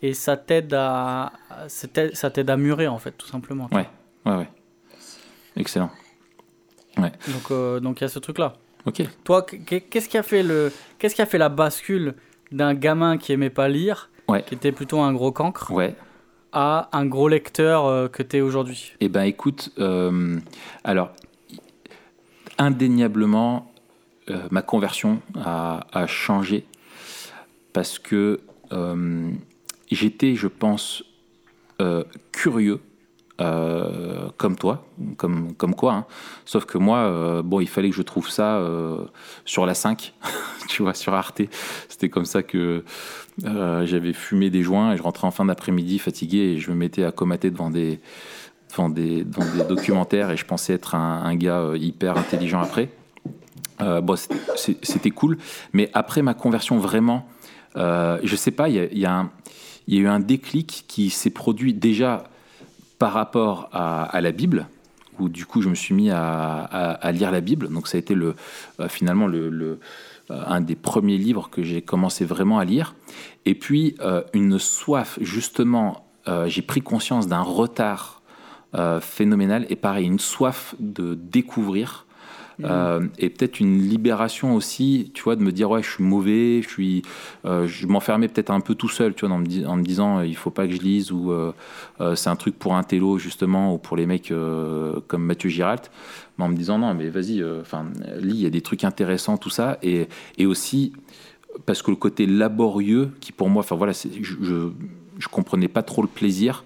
Et 0.02 0.14
ça 0.14 0.38
t'aide 0.38 0.72
à, 0.72 1.32
ça 1.68 2.30
t'aide 2.30 2.48
à 2.48 2.56
mûrir 2.56 2.94
en 2.94 2.98
fait, 2.98 3.12
tout 3.12 3.26
simplement. 3.26 3.68
Ouais. 3.70 3.86
Ouais, 4.24 4.36
ouais. 4.36 4.48
Excellent. 5.56 5.90
Donc, 6.96 7.50
euh, 7.50 7.80
donc 7.80 8.00
il 8.00 8.04
y 8.04 8.06
a 8.06 8.08
ce 8.08 8.18
truc-là. 8.18 8.54
Ok. 8.86 9.02
Toi, 9.24 9.42
qu- 9.42 9.80
qu'est-ce 9.82 10.08
qui 10.08 10.16
a 10.16 10.22
fait 10.22 10.42
le, 10.42 10.72
qu'est-ce 10.98 11.14
qui 11.14 11.20
a 11.20 11.26
fait 11.26 11.36
la 11.38 11.50
bascule 11.50 12.14
d'un 12.50 12.72
gamin 12.74 13.18
qui 13.18 13.32
aimait 13.32 13.50
pas 13.50 13.68
lire, 13.68 14.08
Ouais. 14.30 14.42
qui 14.42 14.54
était 14.54 14.72
plutôt 14.72 15.00
un 15.00 15.12
gros 15.12 15.32
cancre, 15.32 15.70
Ouais. 15.72 15.94
à 16.52 16.88
un 16.92 17.06
gros 17.06 17.28
lecteur 17.28 17.86
euh, 17.86 18.08
que 18.08 18.22
tu 18.22 18.36
es 18.38 18.40
aujourd'hui 18.40 18.92
Eh 19.00 19.08
ben, 19.08 19.22
écoute, 19.24 19.70
euh, 19.78 20.38
alors, 20.84 21.10
indéniablement, 22.58 23.70
euh, 24.28 24.46
ma 24.50 24.62
conversion 24.62 25.20
a, 25.36 25.86
a 25.92 26.06
changé 26.06 26.64
parce 27.72 27.98
que 27.98 28.40
j'étais, 29.90 30.34
je 30.36 30.46
pense, 30.46 31.02
curieux. 32.32 32.80
Euh, 33.40 34.28
comme 34.36 34.56
toi, 34.56 34.84
comme, 35.16 35.54
comme 35.54 35.74
quoi. 35.74 35.94
hein. 35.94 36.06
Sauf 36.44 36.66
que 36.66 36.76
moi, 36.76 36.98
euh, 36.98 37.42
bon, 37.42 37.60
il 37.60 37.68
fallait 37.68 37.88
que 37.88 37.96
je 37.96 38.02
trouve 38.02 38.28
ça 38.28 38.56
euh, 38.56 39.04
sur 39.44 39.64
la 39.64 39.74
5, 39.74 40.12
tu 40.68 40.82
vois, 40.82 40.92
sur 40.94 41.14
Arte. 41.14 41.42
C'était 41.88 42.08
comme 42.08 42.26
ça 42.26 42.42
que 42.42 42.84
j'avais 43.42 44.12
fumé 44.12 44.50
des 44.50 44.62
joints 44.62 44.92
et 44.92 44.96
je 44.98 45.02
rentrais 45.02 45.26
en 45.26 45.30
fin 45.30 45.46
d'après-midi 45.46 45.98
fatigué 45.98 46.38
et 46.38 46.58
je 46.58 46.70
me 46.70 46.76
mettais 46.76 47.04
à 47.04 47.12
comater 47.12 47.50
devant 47.50 47.70
des, 47.70 48.00
devant 48.70 48.90
des, 48.90 49.24
devant 49.24 49.50
des 49.54 49.64
documentaires 49.64 50.30
et 50.30 50.36
je 50.36 50.44
pensais 50.44 50.74
être 50.74 50.94
un, 50.94 51.34
gars 51.36 51.70
hyper 51.74 52.18
intelligent 52.18 52.60
après. 52.60 52.90
Bon, 53.78 54.14
c'était 54.56 55.10
cool, 55.10 55.38
mais 55.72 55.88
après 55.94 56.20
ma 56.20 56.34
conversion 56.34 56.76
vraiment, 56.76 57.26
je 57.76 58.36
sais 58.36 58.50
pas, 58.50 58.68
il 58.68 58.98
y 58.98 59.06
a 59.06 59.30
eu 59.88 60.06
un 60.06 60.20
déclic 60.20 60.84
qui 60.86 61.08
s'est 61.08 61.30
produit 61.30 61.72
déjà 61.72 62.24
par 63.00 63.14
rapport 63.14 63.70
à, 63.72 64.20
la 64.20 64.30
Bible, 64.30 64.68
où 65.18 65.30
du 65.30 65.46
coup 65.46 65.62
je 65.62 65.70
me 65.70 65.74
suis 65.74 65.94
mis 65.94 66.10
à, 66.10 67.10
lire 67.12 67.32
la 67.32 67.40
Bible. 67.40 67.70
Donc 67.70 67.88
ça 67.88 67.96
a 67.96 67.98
été 67.98 68.14
euh, 68.14 68.34
finalement 68.88 69.26
le, 69.26 69.48
le- 69.48 69.80
euh, 70.30 70.42
un 70.46 70.60
des 70.60 70.76
premiers 70.76 71.16
livres 71.16 71.48
que 71.50 71.62
j'ai 71.62 71.80
commencé 71.80 72.26
vraiment 72.26 72.58
à 72.58 72.64
lire. 72.66 72.94
Et 73.46 73.54
puis 73.54 73.96
euh, 74.00 74.22
une 74.34 74.58
soif, 74.58 75.18
justement, 75.20 76.06
j'ai 76.46 76.62
pris 76.62 76.80
conscience 76.80 77.26
d'un 77.26 77.42
retard 77.42 78.22
phénoménal 79.00 79.66
et 79.68 79.74
pareil, 79.74 80.06
une 80.06 80.20
soif 80.20 80.76
de 80.78 81.14
découvrir 81.14 82.06
Euh, 82.64 83.06
et 83.18 83.30
peut-être 83.30 83.60
une 83.60 83.80
libération 83.80 84.54
aussi, 84.54 85.10
tu 85.14 85.22
vois, 85.22 85.36
de 85.36 85.42
me 85.42 85.52
dire 85.52 85.70
ouais, 85.70 85.82
je 85.82 85.90
suis 85.90 86.04
mauvais, 86.04 86.62
je 86.62 86.68
suis, 86.68 87.02
euh, 87.44 87.66
je 87.66 87.86
m'enfermais 87.86 88.28
peut-être 88.28 88.50
un 88.50 88.60
peu 88.60 88.74
tout 88.74 88.88
seul, 88.88 89.14
tu 89.14 89.26
vois, 89.26 89.34
en 89.34 89.38
me, 89.38 89.82
disant 89.82 90.20
il 90.22 90.36
faut 90.36 90.50
pas 90.50 90.66
que 90.66 90.74
je 90.74 90.80
lise 90.80 91.12
ou 91.12 91.32
c'est 92.14 92.28
un 92.28 92.36
truc 92.36 92.58
pour 92.58 92.74
un 92.74 92.82
télo 92.82 93.18
justement 93.18 93.74
ou 93.74 93.78
pour 93.78 93.96
les 93.96 94.06
mecs 94.06 94.32
comme 95.06 95.24
Mathieu 95.24 95.50
Giralt, 95.50 95.90
mais 96.38 96.44
en 96.44 96.48
me 96.48 96.56
disant 96.56 96.78
non, 96.78 96.94
mais 96.94 97.08
vas-y, 97.08 97.42
enfin 97.60 97.86
lis, 98.18 98.34
il 98.34 98.40
y 98.40 98.46
a 98.46 98.50
des 98.50 98.62
trucs 98.62 98.84
intéressants, 98.84 99.36
tout 99.36 99.50
ça, 99.50 99.78
et, 99.82 100.08
et 100.38 100.46
aussi 100.46 100.92
parce 101.66 101.82
que 101.82 101.90
le 101.90 101.96
côté 101.96 102.26
laborieux 102.26 103.10
qui 103.20 103.32
pour 103.32 103.48
moi, 103.48 103.60
enfin 103.60 103.76
voilà, 103.76 103.92
je, 103.92 104.34
je, 105.18 105.28
comprenais 105.28 105.68
pas 105.68 105.82
trop 105.82 106.02
le 106.02 106.08
plaisir. 106.08 106.64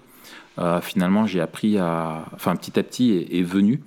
finalement, 0.81 1.25
j'ai 1.25 1.41
appris 1.41 1.77
à, 1.77 2.25
enfin 2.33 2.55
petit 2.55 2.77
à 2.79 2.83
petit 2.83 3.27
est 3.31 3.43
venu. 3.43 3.81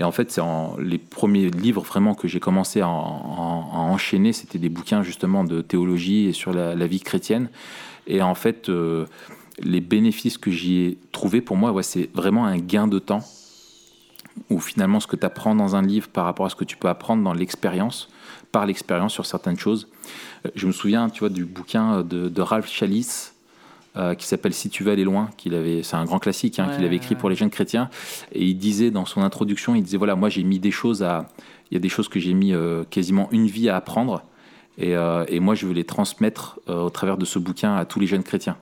Et 0.00 0.04
en 0.04 0.12
fait, 0.12 0.30
c'est 0.30 0.42
les 0.78 0.98
premiers 0.98 1.50
livres 1.50 1.82
vraiment 1.82 2.14
que 2.14 2.28
j'ai 2.28 2.38
commencé 2.38 2.80
à, 2.80 2.88
enchaîner, 2.88 4.32
c'était 4.32 4.58
des 4.58 4.68
bouquins 4.68 5.02
justement 5.02 5.42
de 5.44 5.60
théologie 5.60 6.26
et 6.26 6.32
sur 6.32 6.52
la, 6.52 6.86
vie 6.86 7.00
chrétienne. 7.00 7.48
Et 8.06 8.22
en 8.22 8.34
fait, 8.34 8.68
euh, 8.68 9.06
les 9.58 9.80
bénéfices 9.80 10.38
que 10.38 10.50
j'y 10.50 10.82
ai 10.82 10.98
trouvés, 11.10 11.40
pour 11.40 11.56
moi, 11.56 11.82
c'est 11.82 12.10
vraiment 12.14 12.46
un 12.46 12.58
gain 12.58 12.86
de 12.86 12.98
temps. 12.98 13.24
Où 14.50 14.60
finalement, 14.60 15.00
ce 15.00 15.08
que 15.08 15.16
tu 15.16 15.26
apprends 15.26 15.56
dans 15.56 15.74
un 15.74 15.82
livre 15.82 16.08
par 16.08 16.24
rapport 16.24 16.46
à 16.46 16.48
ce 16.48 16.54
que 16.54 16.64
tu 16.64 16.76
peux 16.76 16.88
apprendre 16.88 17.24
dans 17.24 17.32
l'expérience, 17.32 18.08
par 18.52 18.66
l'expérience 18.66 19.12
sur 19.12 19.26
certaines 19.26 19.58
choses. 19.58 19.88
Euh, 20.46 20.50
je 20.54 20.68
me 20.68 20.72
souviens, 20.72 21.10
tu 21.10 21.20
vois, 21.20 21.28
du 21.28 21.44
bouquin 21.44 22.02
de 22.04 22.40
Ralph 22.40 22.68
Chalice, 22.68 23.34
euh, 23.98 24.14
qui 24.14 24.26
s'appelle 24.26 24.54
Si 24.54 24.70
tu 24.70 24.84
veux 24.84 24.92
aller 24.92 25.02
loin, 25.02 25.30
qu'il 25.36 25.54
avait, 25.54 25.82
c'est 25.82 25.96
un 25.96 26.04
grand 26.04 26.20
classique 26.20 26.60
hein, 26.60 26.70
qu'il 26.74 26.84
avait 26.84 26.96
écrit 26.96 27.16
pour 27.16 27.28
les 27.28 27.34
jeunes 27.34 27.50
chrétiens. 27.50 27.90
Et 28.32 28.44
il 28.44 28.54
disait 28.54 28.92
dans 28.92 29.04
son 29.04 29.22
introduction, 29.22 29.74
il 29.74 29.82
disait 29.82 29.96
voilà, 29.96 30.14
moi 30.14 30.28
j'ai 30.28 30.44
mis 30.44 30.60
des 30.60 30.70
choses 30.70 31.02
à, 31.02 31.26
il 31.70 31.74
y 31.74 31.76
a 31.76 31.80
des 31.80 31.88
choses 31.88 32.08
que 32.08 32.20
j'ai 32.20 32.32
mis 32.32 32.54
euh, 32.54 32.84
quasiment 32.88 33.28
une 33.32 33.48
vie 33.48 33.68
à 33.68 33.74
apprendre, 33.74 34.22
et, 34.76 34.94
euh, 34.94 35.24
et, 35.26 35.40
moi 35.40 35.56
je 35.56 35.66
veux 35.66 35.72
les 35.72 35.82
transmettre 35.82 36.60
au 36.68 36.90
travers 36.90 37.16
de 37.18 37.24
ce 37.24 37.40
bouquin 37.40 37.74
à 37.74 37.84
tous 37.84 37.98
les 37.98 38.06
jeunes 38.06 38.22
chrétiens. 38.22 38.56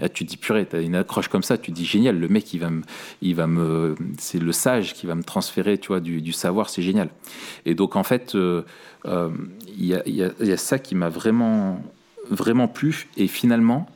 Et 0.00 0.08
tu 0.08 0.24
te 0.24 0.30
dis 0.30 0.36
purée, 0.36 0.68
as 0.72 0.78
une 0.78 0.94
accroche 0.94 1.26
comme 1.26 1.42
ça, 1.42 1.58
tu 1.58 1.72
te 1.72 1.76
dis 1.76 1.84
génial, 1.84 2.16
le 2.16 2.28
mec 2.28 2.54
il 2.54 2.60
va 2.60 2.70
me, 2.70 2.82
il 3.22 3.34
va 3.34 3.48
me, 3.48 3.96
c'est 4.18 4.38
le 4.38 4.52
sage 4.52 4.94
qui 4.94 5.06
va 5.06 5.16
me 5.16 5.24
transférer, 5.24 5.78
tu 5.78 5.88
vois, 5.88 5.98
du, 5.98 6.22
du 6.22 6.32
savoir, 6.32 6.70
c'est 6.70 6.82
génial. 6.82 7.08
Et 7.66 7.74
donc 7.74 7.96
en 7.96 8.04
fait, 8.04 8.34
il 8.34 8.64
y, 9.78 9.94
y, 10.06 10.22
a, 10.22 10.56
ça 10.56 10.78
qui 10.78 10.94
m'a 10.94 11.08
vraiment, 11.08 11.82
vraiment 12.30 12.68
plu, 12.68 13.08
et 13.16 13.26
finalement 13.26 13.88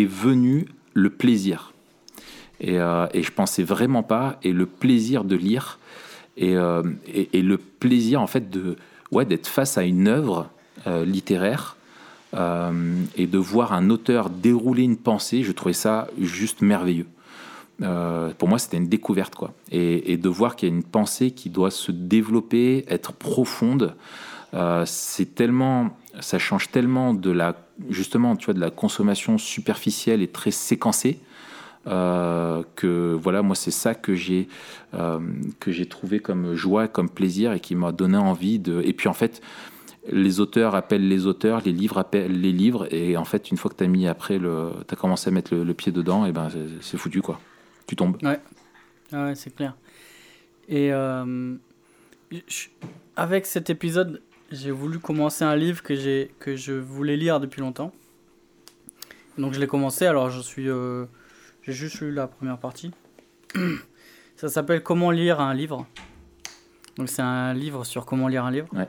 est 0.00 0.06
venu 0.06 0.66
le 0.94 1.10
plaisir. 1.10 1.72
Et, 2.60 2.78
euh, 2.78 3.06
et, 3.12 3.22
je 3.22 3.32
pensais 3.32 3.62
vraiment 3.62 4.02
pas, 4.02 4.38
et 4.42 4.52
le 4.52 4.66
plaisir 4.66 5.24
de 5.24 5.36
lire, 5.36 5.78
et, 6.36 6.56
euh, 6.56 6.82
et, 7.06 7.42
le 7.42 7.58
plaisir 7.58 8.20
en 8.20 8.26
fait 8.26 8.50
de 8.50 8.76
ouais, 9.12 9.24
d'être 9.24 9.46
face 9.46 9.78
à 9.78 9.82
une 9.82 10.08
œuvre 10.08 10.48
euh, 10.86 11.04
littéraire 11.04 11.76
et 13.16 13.26
de 13.26 13.38
voir 13.38 13.72
un 13.72 13.88
auteur 13.88 14.28
dérouler 14.28 14.82
une 14.82 14.98
pensée, 14.98 15.42
je 15.42 15.52
trouvais 15.52 15.72
ça 15.72 16.06
juste 16.20 16.60
merveilleux. 16.60 17.06
pour 17.78 18.48
moi, 18.48 18.58
c'était 18.58 18.76
une 18.76 18.90
découverte, 18.90 19.34
quoi. 19.34 19.54
Et 19.72 20.18
de 20.18 20.28
voir 20.28 20.54
qu'il 20.54 20.68
y 20.68 20.72
a 20.72 20.74
une 20.74 20.82
pensée 20.82 21.30
qui 21.30 21.48
doit 21.48 21.70
se 21.70 21.92
développer, 21.92 22.84
être 22.88 23.14
profonde, 23.14 23.94
c'est 24.84 25.34
tellement, 25.34 25.96
ça 26.20 26.38
change 26.38 26.70
tellement 26.70 27.14
de 27.14 27.30
la 27.30 27.56
justement, 27.90 28.36
tu 28.36 28.46
vois, 28.46 28.54
de 28.54 28.60
la 28.60 28.70
consommation 28.70 29.38
superficielle 29.38 30.22
et 30.22 30.28
très 30.28 30.50
séquencée. 30.50 31.20
Euh, 31.86 32.64
que 32.74 33.12
voilà, 33.14 33.42
moi 33.42 33.54
c'est 33.54 33.70
ça 33.70 33.94
que 33.94 34.16
j'ai 34.16 34.48
euh, 34.94 35.20
que 35.60 35.70
j'ai 35.70 35.86
trouvé 35.86 36.18
comme 36.18 36.54
joie, 36.54 36.88
comme 36.88 37.08
plaisir 37.08 37.52
et 37.52 37.60
qui 37.60 37.76
m'a 37.76 37.92
donné 37.92 38.16
envie 38.16 38.58
de. 38.58 38.82
Et 38.84 38.92
puis 38.92 39.08
en 39.08 39.12
fait, 39.12 39.40
les 40.10 40.40
auteurs 40.40 40.74
appellent 40.74 41.06
les 41.06 41.26
auteurs, 41.26 41.62
les 41.64 41.72
livres 41.72 41.98
appellent 41.98 42.40
les 42.40 42.50
livres, 42.50 42.92
et 42.92 43.16
en 43.16 43.24
fait, 43.24 43.50
une 43.52 43.56
fois 43.56 43.70
que 43.70 43.76
tu 43.76 43.84
as 43.84 43.88
mis 43.88 44.08
après 44.08 44.38
le, 44.38 44.70
as 44.90 44.96
commencé 44.96 45.28
à 45.28 45.32
mettre 45.32 45.54
le, 45.54 45.74
pied 45.74 45.92
dedans, 45.92 46.26
et 46.26 46.32
ben 46.32 46.48
c'est 46.80 46.96
foutu 46.96 47.22
quoi. 47.22 47.40
Tu 47.86 47.94
tombes. 47.94 48.16
Ouais, 48.22 48.40
ah 49.12 49.26
ouais 49.26 49.34
c'est 49.36 49.54
clair. 49.54 49.76
Et 50.68 50.92
euh, 50.92 51.54
avec 53.14 53.46
cet 53.46 53.70
épisode, 53.70 54.22
j'ai 54.50 54.70
voulu 54.70 54.98
commencer 54.98 55.44
un 55.44 55.56
livre 55.56 55.82
que, 55.82 55.94
j'ai, 55.94 56.32
que 56.38 56.56
je 56.56 56.72
voulais 56.72 57.16
lire 57.16 57.40
depuis 57.40 57.60
longtemps. 57.60 57.92
Donc 59.38 59.52
je 59.52 59.60
l'ai 59.60 59.66
commencé, 59.66 60.06
alors 60.06 60.30
je 60.30 60.40
suis... 60.40 60.68
Euh, 60.68 61.06
j'ai 61.62 61.72
juste 61.72 62.00
lu 62.00 62.12
la 62.12 62.26
première 62.26 62.58
partie. 62.58 62.92
Ça 64.36 64.48
s'appelle 64.48 64.82
Comment 64.82 65.10
lire 65.10 65.40
un 65.40 65.54
livre. 65.54 65.86
Donc 66.96 67.08
c'est 67.08 67.22
un 67.22 67.52
livre 67.52 67.84
sur 67.84 68.06
comment 68.06 68.28
lire 68.28 68.44
un 68.44 68.50
livre. 68.50 68.68
Ouais. 68.72 68.88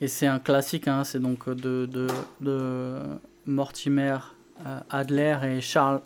Et 0.00 0.08
c'est 0.08 0.26
un 0.26 0.38
classique, 0.38 0.88
hein, 0.88 1.04
c'est 1.04 1.20
donc 1.20 1.48
de, 1.48 1.86
de, 1.86 2.08
de 2.40 2.98
Mortimer 3.46 4.18
euh, 4.66 4.80
Adler 4.90 5.38
et 5.44 5.60
Charles 5.60 6.02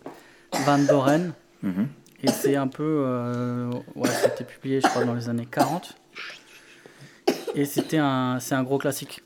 Van 0.65 0.79
Doren. 0.79 1.33
Mhm. 1.63 1.89
Et 2.23 2.29
c'est 2.29 2.57
un 2.57 2.69
peu... 2.69 3.03
Euh, 3.07 3.71
ouais, 3.95 4.09
c'était 4.09 4.45
publié 4.45 4.81
je 4.81 4.87
crois 4.87 5.05
dans 5.05 5.15
les 5.15 5.29
années 5.29 5.47
40. 5.51 5.97
Et 7.57 7.65
c'était 7.65 7.97
un, 7.97 8.39
c'est 8.39 8.55
un 8.55 8.63
gros 8.63 8.77
classique. 8.77 9.23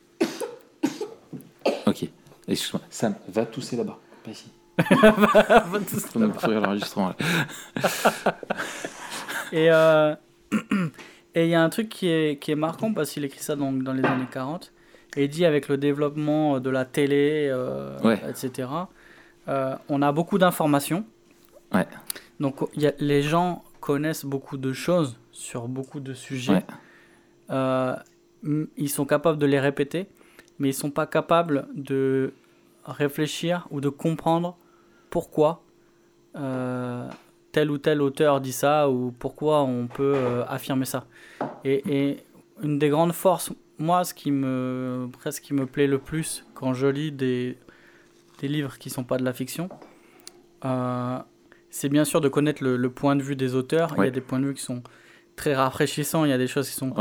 Ok. 1.84 2.08
Excuse-moi. 2.46 2.80
Sam, 2.88 3.16
va 3.28 3.44
tousser 3.44 3.76
là-bas. 3.76 3.98
Pas 4.24 4.30
ici. 4.30 4.52
va 4.78 5.80
tousser 5.80 6.48
là 6.48 6.60
l'enregistrement. 6.60 7.12
et 9.52 9.72
euh, 9.72 10.14
et 11.34 11.44
il 11.44 11.48
y 11.48 11.56
a 11.56 11.62
un 11.62 11.68
truc 11.70 11.88
qui 11.88 12.08
est, 12.08 12.40
qui 12.40 12.52
est 12.52 12.56
marquant 12.56 12.92
parce 12.92 13.10
qu'il 13.10 13.24
écrit 13.24 13.42
ça 13.42 13.56
dans, 13.56 13.72
dans 13.72 13.92
les 13.92 14.04
années 14.04 14.28
40. 14.30 14.72
Et 15.16 15.24
il 15.24 15.28
dit 15.28 15.44
avec 15.44 15.66
le 15.66 15.76
développement 15.76 16.60
de 16.60 16.70
la 16.70 16.84
télé, 16.84 17.48
euh, 17.50 17.98
etc., 18.28 18.68
euh, 19.48 19.74
on 19.88 20.02
a 20.02 20.12
beaucoup 20.12 20.38
d'informations. 20.38 21.04
Ouais. 21.74 21.88
Donc 22.38 22.58
y 22.76 22.86
a, 22.86 22.92
les 23.00 23.22
gens 23.22 23.64
connaissent 23.80 24.24
beaucoup 24.24 24.56
de 24.56 24.72
choses 24.72 25.18
sur 25.32 25.66
beaucoup 25.66 25.98
de 25.98 26.14
sujets. 26.14 26.64
Ouais 27.48 27.96
ils 28.44 28.88
sont 28.88 29.04
capables 29.04 29.38
de 29.38 29.46
les 29.46 29.60
répéter, 29.60 30.06
mais 30.58 30.70
ils 30.70 30.74
sont 30.74 30.90
pas 30.90 31.06
capables 31.06 31.68
de 31.74 32.32
réfléchir 32.84 33.66
ou 33.70 33.80
de 33.80 33.88
comprendre 33.88 34.56
pourquoi 35.10 35.62
euh, 36.36 37.08
tel 37.52 37.70
ou 37.70 37.78
tel 37.78 38.00
auteur 38.00 38.40
dit 38.40 38.52
ça 38.52 38.88
ou 38.88 39.12
pourquoi 39.18 39.62
on 39.62 39.88
peut 39.88 40.14
euh, 40.14 40.44
affirmer 40.46 40.84
ça. 40.84 41.06
Et, 41.64 42.18
une 42.62 42.78
des 42.78 42.90
grandes 42.90 43.12
forces, 43.12 43.52
moi, 43.78 44.04
ce 44.04 44.12
qui 44.12 44.30
me, 44.30 45.08
presque 45.18 45.42
qui 45.42 45.54
me 45.54 45.64
plaît 45.64 45.86
le 45.86 45.98
plus 45.98 46.44
quand 46.52 46.74
je 46.74 46.86
lis 46.86 47.10
des, 47.10 47.56
des 48.38 48.48
livres 48.48 48.76
qui 48.76 48.90
sont 48.90 49.02
pas 49.02 49.16
de 49.16 49.24
la 49.24 49.32
fiction, 49.32 49.70
euh, 50.66 51.18
c'est 51.70 51.88
bien 51.88 52.04
sûr 52.04 52.20
de 52.20 52.28
connaître 52.28 52.62
le, 52.62 52.90
point 52.90 53.16
de 53.16 53.22
vue 53.22 53.34
des 53.34 53.54
auteurs. 53.54 53.94
Il 53.96 54.04
y 54.04 54.08
a 54.08 54.10
des 54.10 54.20
points 54.20 54.40
de 54.40 54.46
vue 54.48 54.54
qui 54.54 54.62
sont 54.62 54.82
très 55.36 55.54
rafraîchissants, 55.54 56.26
il 56.26 56.30
y 56.30 56.34
a 56.34 56.38
des 56.38 56.48
choses 56.48 56.68
qui 56.68 56.74
sont 56.74 56.94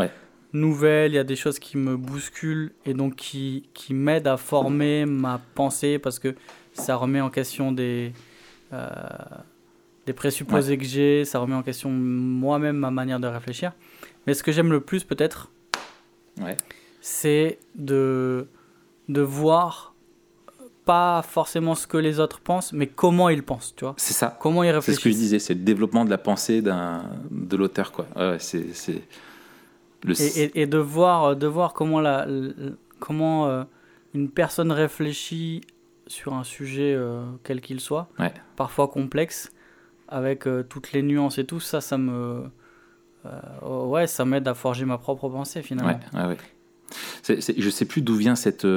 nouvelles, 0.53 1.11
il 1.11 1.15
y 1.15 1.19
a 1.19 1.23
des 1.23 1.35
choses 1.35 1.59
qui 1.59 1.77
me 1.77 1.95
bousculent 1.95 2.71
et 2.85 2.93
donc 2.93 3.15
qui, 3.15 3.69
qui 3.73 3.93
m'aident 3.93 4.27
à 4.27 4.37
former 4.37 5.05
ma 5.05 5.39
pensée 5.55 5.99
parce 5.99 6.19
que 6.19 6.35
ça 6.73 6.95
remet 6.95 7.21
en 7.21 7.29
question 7.29 7.71
des, 7.71 8.13
euh, 8.73 8.89
des 10.05 10.13
présupposés 10.13 10.77
que 10.77 10.85
j'ai, 10.85 11.25
ça 11.25 11.39
remet 11.39 11.55
en 11.55 11.63
question 11.63 11.89
moi-même 11.89 12.77
ma 12.77 12.91
manière 12.91 13.19
de 13.19 13.27
réfléchir. 13.27 13.73
Mais 14.25 14.33
ce 14.33 14.43
que 14.43 14.51
j'aime 14.51 14.71
le 14.71 14.81
plus 14.81 15.03
peut-être, 15.03 15.51
c'est 17.01 17.59
de, 17.75 18.47
de 19.07 19.21
voir 19.21 19.93
pas 20.85 21.21
forcément 21.21 21.75
ce 21.75 21.85
que 21.85 21.97
les 21.97 22.19
autres 22.19 22.39
pensent, 22.39 22.73
mais 22.73 22.87
comment 22.87 23.29
ils 23.29 23.43
pensent, 23.43 23.75
tu 23.75 23.85
vois. 23.85 23.93
C'est 23.97 24.13
ça. 24.13 24.35
Comment 24.39 24.63
ils 24.63 24.71
réfléchissent. 24.71 24.95
C'est 24.95 24.99
ce 24.99 25.03
que 25.03 25.11
je 25.11 25.15
disais, 25.15 25.37
c'est 25.37 25.53
le 25.53 25.59
développement 25.59 26.03
de 26.03 26.09
la 26.09 26.17
pensée 26.17 26.63
de 26.63 27.55
l'auteur, 27.55 27.91
quoi. 27.91 28.07
Ouais, 28.15 28.37
c'est 28.39 29.03
et, 30.07 30.65
de, 30.65 30.77
voir, 30.77 31.35
de 31.35 31.47
voir 31.47 31.73
comment, 31.73 31.99
la, 31.99 32.25
comment 32.99 33.47
euh, 33.47 33.63
une 34.13 34.29
personne 34.29 34.71
réfléchit 34.71 35.61
sur 36.07 36.33
un 36.33 36.43
sujet 36.43 36.93
euh, 36.95 37.23
quel 37.43 37.61
qu'il 37.61 37.79
soit, 37.79 38.09
parfois 38.55 38.87
complexe, 38.87 39.51
avec 40.07 40.47
euh, 40.47 40.63
toutes 40.63 40.91
les 40.91 41.03
nuances 41.03 41.37
et 41.37 41.45
tout, 41.45 41.59
ça, 41.59 41.81
ça 41.81 41.97
me. 41.97 42.43
ouais, 43.61 44.07
ça 44.07 44.25
m'aide 44.25 44.47
à 44.47 44.53
forger 44.53 44.85
ma 44.85 44.97
propre 44.97 45.29
pensée 45.29 45.61
finalement. 45.61 45.99
Ouais, 46.13 46.25
ouais, 46.25 46.37
je 47.57 47.69
sais 47.69 47.85
plus 47.85 48.01
d'où 48.01 48.15
vient 48.15 48.35
cette, 48.35 48.67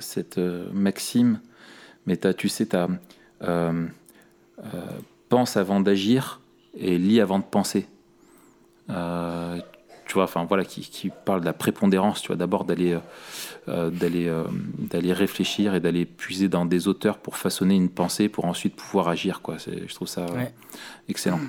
cette 0.00 0.38
maxime, 0.38 1.40
mais 2.06 2.24
as, 2.24 2.34
tu 2.34 2.48
sais, 2.48 2.66
tu 2.66 2.76
as. 2.76 2.88
pense 5.28 5.56
avant 5.56 5.80
d'agir 5.80 6.40
et 6.74 6.96
lis 6.96 7.20
avant 7.20 7.38
de 7.38 7.44
penser 7.44 7.86
tu 10.08 10.14
vois, 10.14 10.24
enfin 10.24 10.44
voilà, 10.44 10.64
qui, 10.64 10.80
qui, 10.80 11.10
parle 11.24 11.40
de 11.40 11.44
la 11.44 11.52
prépondérance, 11.52 12.22
tu 12.22 12.28
vois, 12.28 12.36
d'abord 12.36 12.64
d'aller 12.64 12.94
euh, 12.94 12.98
euh, 13.68 13.90
d'aller 13.90 14.26
euh, 14.26 14.42
d'aller 14.78 15.12
réfléchir 15.12 15.74
et 15.74 15.80
d'aller 15.80 16.06
puiser 16.06 16.48
dans 16.48 16.64
des 16.64 16.88
auteurs 16.88 17.18
pour 17.18 17.36
façonner 17.36 17.76
une 17.76 17.90
pensée, 17.90 18.28
pour 18.28 18.46
ensuite 18.46 18.74
pouvoir 18.74 19.08
agir, 19.08 19.42
quoi. 19.42 19.56
Je 19.58 19.94
trouve 19.94 20.08
ça 20.08 20.26
excellent. 21.08 21.40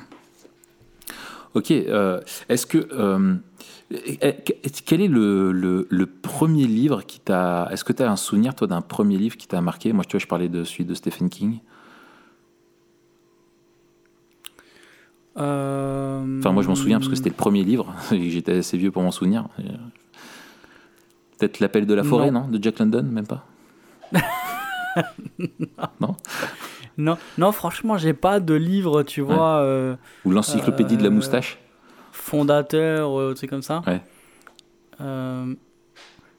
Ok. 1.55 1.71
Est-ce 1.71 2.65
que. 2.67 2.87
quel 4.85 5.01
est 5.01 5.07
le, 5.07 5.51
le- 5.51 5.87
le 5.89 6.05
premier 6.05 6.67
livre 6.67 7.03
qui 7.03 7.19
t'a. 7.19 7.67
Est-ce 7.71 7.83
que 7.83 7.93
tu 7.93 8.03
as 8.03 8.11
un 8.11 8.17
souvenir, 8.17 8.53
toi, 8.55 8.67
d'un 8.67 8.81
premier 8.81 9.17
livre 9.17 9.37
qui 9.37 9.47
t'a 9.47 9.61
marqué? 9.61 9.93
Moi, 9.93 10.03
tu 10.03 10.11
vois, 10.11 10.19
je 10.19 10.27
parlais 10.27 10.49
de 10.49 10.63
celui 10.63 10.85
de 10.85 10.93
Stephen 10.93 11.29
King. 11.29 11.59
Enfin, 16.39 16.51
moi, 16.51 16.61
je 16.63 16.67
m'en 16.67 16.75
souviens 16.75 16.97
parce 16.99 17.09
que 17.09 17.15
c'était 17.15 17.29
le 17.29 17.35
premier 17.35 17.63
livre. 17.63 17.93
J'étais 18.11 18.57
assez 18.57 18.77
vieux 18.77 18.91
pour 18.91 19.01
m'en 19.03 19.11
souvenir. 19.11 19.47
Euh, 19.59 19.63
Peut-être 21.37 21.59
L'Appel 21.61 21.85
de 21.85 21.93
la 21.93 22.03
forêt, 22.03 22.31
non. 22.31 22.47
De 22.47 22.61
Jack 22.61 22.79
London, 22.79 23.03
même 23.03 23.25
pas? 23.27 23.45
Non? 26.01 26.15
Non, 26.97 27.17
non, 27.37 27.51
franchement, 27.53 27.97
j'ai 27.97 28.13
pas 28.13 28.41
de 28.41 28.53
livre, 28.53 29.03
tu 29.03 29.21
vois, 29.21 29.59
euh, 29.59 29.95
Ou 30.25 30.31
L'Encyclopédie 30.31 30.97
de 30.97 31.03
la 31.03 31.07
Euh, 31.07 31.11
moustache 31.11 31.57
fondateur, 32.11 33.17
euh, 33.17 33.33
truc 33.33 33.49
comme 33.49 33.61
ça. 33.61 33.81
Ouais. 33.87 34.01
Euh, 34.99 35.53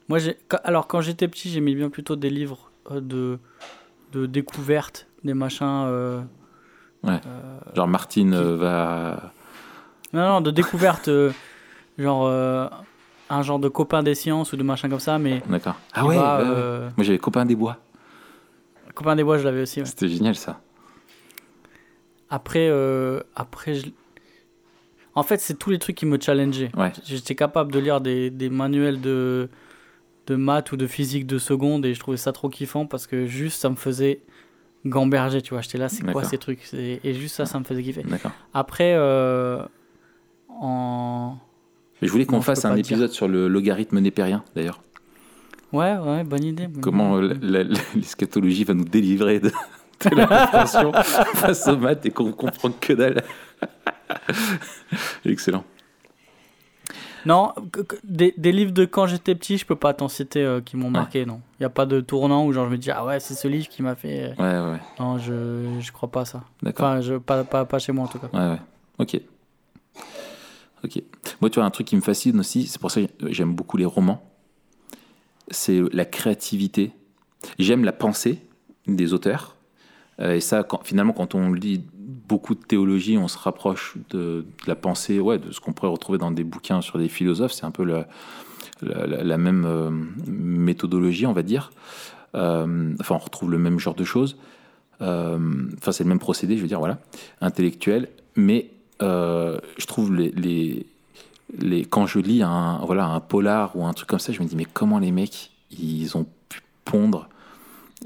moi, 0.09 0.19
j'ai, 0.19 0.37
alors 0.64 0.87
quand 0.87 1.00
j'étais 1.00 1.28
petit, 1.28 1.49
j'aimais 1.49 1.75
bien 1.75 1.88
plutôt 1.88 2.16
des 2.16 2.28
livres 2.28 2.71
euh, 2.90 3.00
de, 3.00 3.38
de 4.12 4.26
découverte, 4.26 5.07
des 5.25 5.33
machins. 5.33 5.87
Euh, 7.07 7.19
Genre, 7.75 7.88
Martine 7.88 8.35
euh, 8.35 8.57
va. 8.57 9.33
Non, 10.12 10.26
non, 10.28 10.40
de 10.40 10.50
découverte, 10.50 11.09
euh, 11.09 11.33
genre 11.99 12.26
euh, 12.26 12.69
un 13.28 13.42
genre 13.42 13.59
de 13.59 13.69
copain 13.69 14.02
des 14.02 14.14
sciences 14.14 14.52
ou 14.52 14.57
de 14.57 14.62
machin 14.62 14.88
comme 14.88 15.00
ça, 15.00 15.19
mais. 15.19 15.42
D'accord. 15.49 15.76
Ah 15.92 16.04
ouais, 16.07 16.16
va, 16.16 16.38
ouais, 16.38 16.42
ouais. 16.45 16.50
euh, 16.57 16.88
Moi, 16.97 17.04
j'avais 17.04 17.19
Copain 17.19 17.45
des 17.47 17.57
Bois. 17.57 17.76
Copain 18.95 19.14
des 19.16 19.25
bois, 19.25 19.38
je 19.38 19.45
l'avais 19.45 19.62
aussi. 19.62 19.80
ouais. 19.80 19.87
C'était 19.87 20.09
génial, 20.09 20.35
ça. 20.35 20.61
Après, 22.28 22.69
euh, 22.69 23.21
après 23.35 23.75
je- 23.75 23.87
en 25.14 25.23
fait, 25.23 25.38
c'est 25.40 25.54
tous 25.54 25.71
les 25.71 25.78
trucs 25.78 25.97
qui 25.97 26.07
me 26.07 26.21
challengeaient. 26.21 26.71
Ouais. 26.76 26.92
J'étais 27.04 27.35
capable 27.35 27.73
de 27.73 27.78
lire 27.80 28.00
des, 28.00 28.30
des 28.30 28.49
manuels 28.50 29.00
de, 29.00 29.49
de 30.28 30.37
maths 30.37 30.71
ou 30.73 30.76
de 30.76 30.87
physique 30.87 31.26
de 31.26 31.38
seconde 31.38 31.85
et 31.87 31.95
je 31.95 32.00
trouvais 32.00 32.16
ça 32.16 32.33
trop 32.33 32.49
kiffant 32.49 32.87
parce 32.87 33.07
que 33.07 33.26
juste 33.26 33.61
ça 33.61 33.69
me 33.71 33.75
faisait 33.75 34.21
gamberger, 34.85 35.43
tu 35.43 35.55
vois. 35.55 35.63
J'étais 35.63 35.79
là, 35.79 35.89
c'est 35.89 36.03
quoi 36.05 36.25
ces 36.25 36.39
trucs? 36.39 36.61
Et 36.75 37.15
juste 37.15 37.37
ça, 37.37 37.47
ça 37.47 37.59
me 37.59 37.65
faisait 37.65 37.83
kiffer. 37.83 38.03
D'accord. 38.03 38.33
Après, 38.55 38.95
euh, 38.97 39.63
en. 40.49 41.37
Je 42.03 42.11
voulais 42.11 42.27
qu'on 42.27 42.41
fasse 42.41 42.65
un 42.65 42.77
épisode 42.77 43.11
sur 43.11 43.29
le 43.29 43.49
logarithme 43.49 43.99
népérien, 43.99 44.43
d'ailleurs. 44.55 44.83
Ouais, 45.73 45.97
ouais, 45.99 46.25
bonne 46.25 46.45
idée. 46.45 46.67
bonne 46.67 46.81
Comment 46.81 47.21
l'eschatologie 47.21 48.65
va 48.65 48.75
nous 48.75 48.85
délivrer 48.85 49.39
de, 49.39 49.53
de 50.11 50.17
la 50.17 50.47
face 50.67 51.69
aux 51.69 51.77
maths 51.77 52.07
et 52.07 52.11
qu'on 52.11 52.33
comprend 52.33 52.71
que 52.73 52.93
dalle. 52.93 53.23
Excellent. 55.25 55.65
Non, 57.27 57.53
des, 58.05 58.35
des 58.37 58.53
livres 58.53 58.73
de 58.73 58.85
quand 58.85 59.07
j'étais 59.07 59.35
petit, 59.35 59.59
je 59.59 59.67
peux 59.67 59.77
pas 59.77 59.93
t'en 59.95 60.09
citer 60.09 60.43
euh, 60.43 60.61
qui 60.61 60.77
m'ont 60.77 60.91
marqué, 60.91 61.27
non. 61.27 61.41
Il 61.59 61.62
n'y 61.62 61.67
a 61.67 61.71
pas 61.71 61.87
de 61.87 62.00
tournant 62.00 62.47
où 62.47 62.53
genre 62.53 62.67
je 62.67 62.71
me 62.73 62.79
dis, 62.79 62.91
ah 62.91 63.05
ouais, 63.05 63.21
c'est 63.21 63.35
ce 63.35 63.47
livre 63.49 63.69
qui 63.69 63.83
m'a 63.83 63.95
fait. 63.95 64.35
Ouais, 64.39 64.45
ouais, 64.45 64.71
ouais. 64.73 64.81
Non, 64.99 65.19
je, 65.19 65.79
je 65.81 65.93
crois 65.93 66.11
pas 66.11 66.23
à 66.23 66.25
ça. 66.25 66.45
D'accord. 66.62 66.87
Enfin, 66.87 67.00
je, 67.00 67.15
pas, 67.15 67.45
pas, 67.45 67.65
pas 67.65 67.79
chez 67.79 67.93
moi 67.93 68.05
en 68.05 68.09
tout 68.09 68.19
cas. 68.19 68.29
Ouais, 68.33 68.53
ouais. 68.55 68.61
Ok. 68.99 69.21
Ok. 70.83 71.03
Moi, 71.41 71.50
tu 71.50 71.59
vois, 71.59 71.65
un 71.65 71.71
truc 71.71 71.87
qui 71.89 71.97
me 71.97 72.00
fascine 72.00 72.39
aussi, 72.41 72.67
c'est 72.67 72.81
pour 72.81 72.91
ça 72.91 73.03
que 73.03 73.33
j'aime 73.33 73.55
beaucoup 73.55 73.77
les 73.77 73.85
romans, 73.85 74.23
c'est 75.50 75.81
la 75.93 76.05
créativité. 76.07 76.93
J'aime 77.59 77.85
la 77.85 77.93
pensée 77.93 78.47
des 78.87 79.12
auteurs. 79.12 79.57
Euh, 80.21 80.35
et 80.35 80.41
ça, 80.41 80.67
finalement, 80.83 81.12
quand 81.12 81.35
on 81.35 81.53
lit 81.53 81.85
beaucoup 81.95 82.55
de 82.55 82.61
théologie, 82.61 83.19
on 83.19 83.29
se 83.29 83.39
rapproche 83.39 83.97
de, 84.11 84.45
la 84.67 84.77
pensée, 84.77 85.19
ouais, 85.19 85.39
de 85.39 85.50
ce 85.50 85.61
qu'on 85.61 85.73
pourrait 85.73 85.91
retrouver 85.91 86.19
dans 86.19 86.31
des 86.31 86.45
bouquins 86.45 86.81
sur 86.81 86.99
des 86.99 87.09
philosophes. 87.09 87.53
C'est 87.53 87.65
un 87.65 87.71
peu 87.71 87.85
la, 87.85 89.39
même 89.39 89.65
euh, 89.67 89.91
méthodologie, 90.27 91.27
on 91.27 91.33
va 91.33 91.43
dire. 91.43 91.73
Euh, 92.35 92.94
enfin, 93.01 93.16
on 93.16 93.18
retrouve 93.18 93.51
le 93.51 93.59
même 93.59 93.79
genre 93.79 93.94
de 93.94 94.05
choses. 94.05 94.37
Enfin, 95.01 95.92
c'est 95.92 96.05
le 96.05 96.11
même 96.11 96.18
procédé, 96.18 96.57
je 96.57 96.62
veux 96.62 96.68
dire, 96.68 96.79
voilà, 96.79 96.99
intellectuel. 97.40 98.09
Mais 98.37 98.71
je 99.01 99.87
trouve 99.87 100.14
les, 100.14 100.87
les, 101.59 101.85
quand 101.87 102.07
je 102.07 102.18
lis 102.18 102.42
un, 102.42 102.81
voilà, 102.85 103.07
un 103.07 103.21
polar 103.21 103.75
ou 103.77 103.87
un 103.87 103.92
truc 103.94 104.09
comme 104.09 104.18
ça, 104.18 104.33
je 104.33 104.42
me 104.42 104.47
dis, 104.47 104.57
mais 104.57 104.66
comment 104.66 104.99
les 104.99 105.11
mecs, 105.11 105.53
ils 105.71 106.16
ont 106.16 106.27
pu 106.49 106.61
pondre 106.85 107.29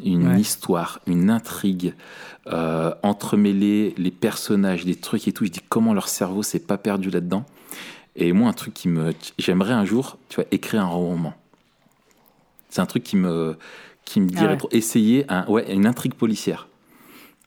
une 0.02 0.28
Ouais. 0.28 0.40
histoire, 0.40 1.00
une 1.06 1.30
intrigue, 1.30 1.94
euh, 2.46 2.92
entremêler 3.02 3.94
les 3.96 4.10
personnages, 4.10 4.84
des 4.84 4.96
trucs 4.96 5.28
et 5.28 5.32
tout. 5.32 5.44
Je 5.44 5.50
dis, 5.50 5.60
comment 5.68 5.94
leur 5.94 6.08
cerveau 6.08 6.42
s'est 6.42 6.58
pas 6.58 6.78
perdu 6.78 7.10
là-dedans? 7.10 7.44
Et 8.16 8.32
moi, 8.32 8.48
un 8.48 8.52
truc 8.52 8.74
qui 8.74 8.88
me. 8.88 9.12
J'aimerais 9.38 9.72
un 9.72 9.84
jour, 9.84 10.18
tu 10.28 10.36
vois, 10.36 10.44
écrire 10.50 10.82
un 10.82 10.86
roman. 10.88 11.34
C'est 12.70 12.80
un 12.80 12.86
truc 12.86 13.02
qui 13.04 13.16
me, 13.16 13.56
qui 14.04 14.20
me 14.20 14.26
dirait 14.28 14.48
ouais. 14.52 14.56
trop. 14.56 14.68
Essayer 14.72 15.24
un, 15.28 15.46
ouais, 15.46 15.72
une 15.72 15.86
intrigue 15.86 16.14
policière. 16.14 16.68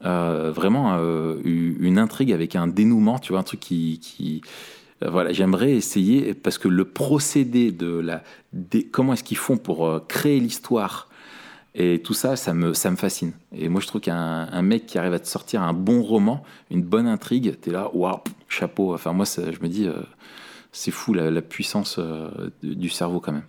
Euh, 0.06 0.52
vraiment 0.54 0.94
euh, 0.98 1.40
une 1.44 1.98
intrigue 1.98 2.32
avec 2.32 2.56
un 2.56 2.68
dénouement, 2.68 3.18
tu 3.20 3.32
vois, 3.34 3.40
un 3.40 3.44
truc 3.44 3.60
qui. 3.60 4.00
qui 4.00 4.42
euh, 5.04 5.10
voilà, 5.10 5.32
j'aimerais 5.32 5.74
essayer 5.74 6.34
parce 6.34 6.58
que 6.58 6.68
le 6.68 6.86
procédé 6.86 7.72
de 7.72 7.88
la. 8.00 8.24
des- 8.54 8.86
comment 8.86 9.14
est-ce 9.14 9.24
qu'ils 9.24 9.38
font 9.38 9.58
pour 9.58 10.08
créer 10.08 10.40
l'histoire 10.40 11.07
et 11.80 12.02
tout 12.02 12.14
ça, 12.16 12.36
ça 12.36 12.54
me, 12.54 12.74
ça 12.74 12.90
me 12.92 12.96
fascine. 12.96 13.34
Et 13.56 13.70
moi, 13.70 13.80
je 13.82 13.88
trouve 13.88 14.02
qu'un 14.02 14.48
un 14.52 14.62
mec 14.64 14.86
qui 14.88 14.98
arrive 14.98 15.14
à 15.14 15.20
te 15.20 15.28
sortir 15.28 15.62
un 15.62 15.74
bon 15.74 16.02
roman, 16.02 16.44
une 16.72 16.82
bonne 16.84 17.06
intrigue, 17.08 17.60
t'es 17.62 17.72
là, 17.72 17.90
waouh, 17.94 18.18
chapeau. 18.50 18.94
Enfin, 18.96 19.14
moi, 19.14 19.26
ça- 19.26 19.52
je 19.52 19.60
me 19.62 19.68
dis, 19.68 19.88
euh, 19.88 19.94
c'est 20.72 20.92
fou 20.92 21.14
la, 21.14 21.30
la 21.30 21.42
puissance 21.42 21.98
euh, 22.00 22.30
du 22.64 22.90
cerveau 22.90 23.20
quand 23.20 23.32
même. 23.32 23.46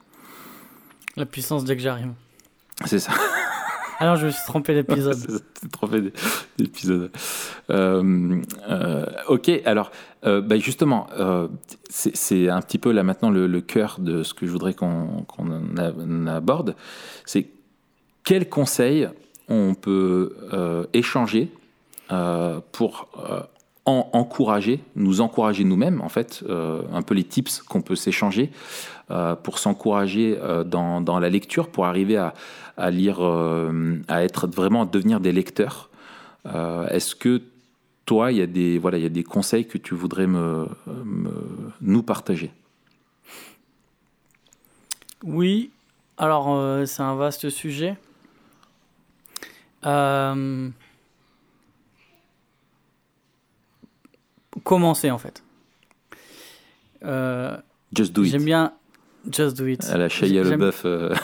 La 1.17 1.27
puissance 1.27 1.65
dès 1.65 1.75
que 1.77 1.83
j'arrive. 1.83 2.13
C'est 2.85 2.99
ça. 3.01 3.13
Ah 4.01 4.07
non, 4.07 4.15
je 4.15 4.27
me 4.27 4.31
suis 4.31 4.45
trompé 4.47 4.75
d'épisode. 4.75 5.17
C'est 5.61 5.73
trop 5.73 5.89
fait 5.89 6.13
d'épisodes. 6.57 7.11
Euh, 7.69 8.41
ok, 9.27 9.51
alors, 9.65 9.91
bah 10.23 10.57
justement, 10.57 11.09
c'est 11.91 12.49
un 12.49 12.61
petit 12.63 12.79
peu 12.79 12.93
là 12.93 13.03
maintenant 13.03 13.31
le, 13.31 13.49
le 13.49 13.61
cœur 13.61 13.97
de 13.99 14.23
ce 14.23 14.35
que 14.35 14.47
je 14.47 14.53
voudrais 14.53 14.75
qu'on 14.75 15.27
on 15.37 16.27
aborde. 16.29 16.77
C'est 17.27 17.49
quels 18.29 18.51
conseils 18.51 19.09
on 19.49 19.73
peut 19.73 20.37
euh, 20.53 20.85
échanger 20.93 21.49
euh, 22.13 22.61
pour 22.73 23.09
euh, 23.19 23.41
en- 23.87 24.11
encourager, 24.13 24.81
nous 24.97 25.23
encourager 25.23 25.65
nous-mêmes, 25.65 26.03
en 26.03 26.11
fait, 26.11 26.45
un 26.93 27.01
peu 27.01 27.15
les 27.15 27.25
tips 27.25 27.63
qu'on 27.63 27.81
peut 27.81 27.97
s'échanger 27.97 28.51
pour 29.43 29.59
s'encourager 29.59 30.39
dans, 30.67 31.19
la 31.19 31.31
lecture, 31.31 31.69
pour 31.69 31.87
arriver 31.87 32.19
à, 32.19 32.91
lire, 32.91 33.23
à 34.09 34.23
être 34.23 34.47
vraiment 34.47 34.83
à 34.83 34.85
devenir 34.85 35.21
des 35.21 35.33
lecteurs. 35.33 35.89
Est-ce 36.91 37.15
que 37.15 37.41
toi, 38.05 38.31
il 38.31 38.37
y 38.37 38.43
a 38.43 38.47
des 38.47 38.77
voilà, 38.79 38.99
il 38.99 39.05
y 39.05 39.07
a 39.07 39.09
des 39.09 39.25
conseils 39.25 39.67
que 39.67 39.79
tu 39.79 39.95
voudrais 39.95 40.27
nous 41.81 42.03
partager? 42.03 42.51
Oui, 45.25 45.71
alors 46.19 46.87
c'est 46.87 47.03
un 47.03 47.15
vaste 47.15 47.49
sujet. 47.49 47.97
Euh, 49.89 50.69
Commencer 54.65 55.11
en 55.11 55.19
fait. 55.19 55.43
Euh, 57.05 57.57
Just 57.95 58.13
do 58.13 58.25
it. 58.25 58.33
J'aime 58.33 58.45
bien 58.45 58.73
Just 59.31 59.57
Do 59.57 59.67
It. 59.67 59.85
À 59.85 59.99
la 59.99 60.09
Shia 60.09 60.43
J'aime- 60.45 60.61
LeBeouf. 60.61 60.83
euh, 60.85 61.15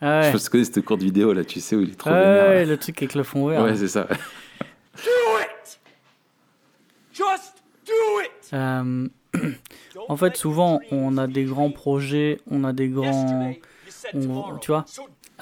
Ah 0.00 0.20
ouais. 0.20 0.22
Je 0.28 0.32
pense 0.32 0.48
que 0.48 0.62
cette 0.62 0.84
courte 0.84 1.02
vidéo 1.02 1.32
là, 1.32 1.44
tu 1.44 1.60
sais 1.60 1.76
où 1.76 1.80
il 1.80 1.90
est 1.90 1.94
trop 1.98 2.10
vénère. 2.10 2.48
ouais, 2.48 2.64
le 2.64 2.76
truc 2.76 2.98
avec 3.02 3.14
le 3.14 3.22
fond 3.22 3.48
vert. 3.48 3.62
Ouais, 3.62 3.76
c'est 3.76 3.88
ça. 3.88 4.04
Do 4.04 5.10
it! 5.40 5.80
Just 7.12 7.54
do 7.86 7.92
it! 8.22 8.52
Euh, 8.52 9.08
en 10.08 10.16
fait, 10.16 10.36
souvent, 10.36 10.80
on 10.90 11.16
a 11.18 11.26
des 11.26 11.44
grands 11.44 11.70
projets, 11.70 12.40
on 12.50 12.64
a 12.64 12.72
des 12.72 12.88
grands. 12.88 13.54
On- 14.14 14.58
tu 14.58 14.68
vois, 14.70 14.84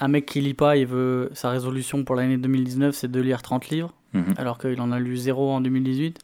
un 0.01 0.07
mec 0.09 0.25
qui 0.25 0.41
lit 0.41 0.53
pas, 0.53 0.75
il 0.75 0.85
veut 0.87 1.29
sa 1.33 1.49
résolution 1.51 2.03
pour 2.03 2.15
l'année 2.15 2.37
2019, 2.37 2.93
c'est 2.93 3.09
de 3.09 3.21
lire 3.21 3.41
30 3.41 3.69
livres, 3.69 3.93
Mhm. 4.13 4.33
alors 4.37 4.57
qu'il 4.57 4.79
en 4.81 4.91
a 4.91 4.99
lu 4.99 5.15
zéro 5.15 5.51
en 5.51 5.61
2018. 5.61 6.19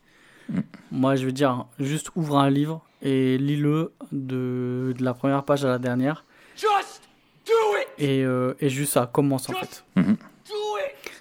Mhm. 0.50 0.64
Moi, 0.92 1.16
je 1.16 1.26
veux 1.26 1.32
dire, 1.32 1.66
juste 1.80 2.10
ouvre 2.16 2.38
un 2.40 2.50
livre 2.50 2.82
et 3.02 3.38
lis-le 3.38 3.94
de, 4.12 4.94
de 4.98 5.04
la 5.04 5.14
première 5.14 5.44
page 5.44 5.64
à 5.64 5.70
la 5.70 5.78
dernière. 5.80 6.26
just 6.56 7.02
do 7.46 7.54
it! 7.80 7.88
Et, 8.04 8.24
euh, 8.26 8.54
et 8.60 8.70
juste 8.70 8.94
ça 8.94 9.06
commence 9.12 9.48
en 9.50 9.54
fait. 9.54 9.84
Do 9.96 10.02
it! 10.02 10.16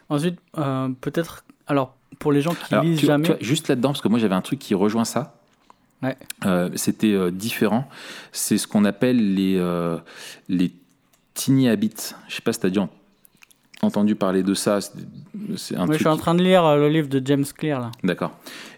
Ensuite, 0.08 0.38
euh, 0.58 0.88
peut-être. 1.00 1.44
Alors, 1.66 1.94
pour 2.18 2.32
les 2.32 2.40
gens 2.40 2.54
qui 2.54 2.72
Alors, 2.72 2.84
lisent 2.84 3.00
tu 3.00 3.06
jamais. 3.06 3.24
tu 3.26 3.32
vois, 3.32 3.40
juste 3.42 3.68
là-dedans, 3.68 3.90
parce 3.90 4.00
que 4.00 4.08
moi 4.08 4.18
j'avais 4.18 4.34
un 4.34 4.40
truc 4.40 4.58
qui 4.58 4.74
rejoint 4.74 5.04
ça. 5.04 5.34
Ouais. 6.02 6.16
Euh, 6.46 6.70
C'était 6.74 7.12
euh, 7.12 7.30
différent. 7.30 7.88
C'est 8.32 8.56
ce 8.58 8.66
qu'on 8.68 8.84
appelle 8.84 9.34
les, 9.34 9.56
euh, 9.58 9.98
les 10.48 10.72
tiny 11.36 11.68
habits. 11.68 12.14
Je 12.28 12.34
sais 12.34 12.42
pas 12.42 12.52
si 12.52 12.60
tu 12.60 12.66
as 12.66 12.70
déjà 12.70 12.88
entendu 13.82 14.14
parler 14.16 14.42
de 14.42 14.54
ça. 14.54 14.80
C'est 14.80 14.94
je 15.76 15.94
suis 15.98 16.08
en 16.08 16.16
train 16.16 16.34
de 16.34 16.42
lire 16.42 16.64
euh, 16.64 16.76
le 16.78 16.88
livre 16.88 17.08
de 17.08 17.20
James 17.24 17.44
Clear 17.56 17.78
là. 17.80 17.92
D'accord. 18.02 18.32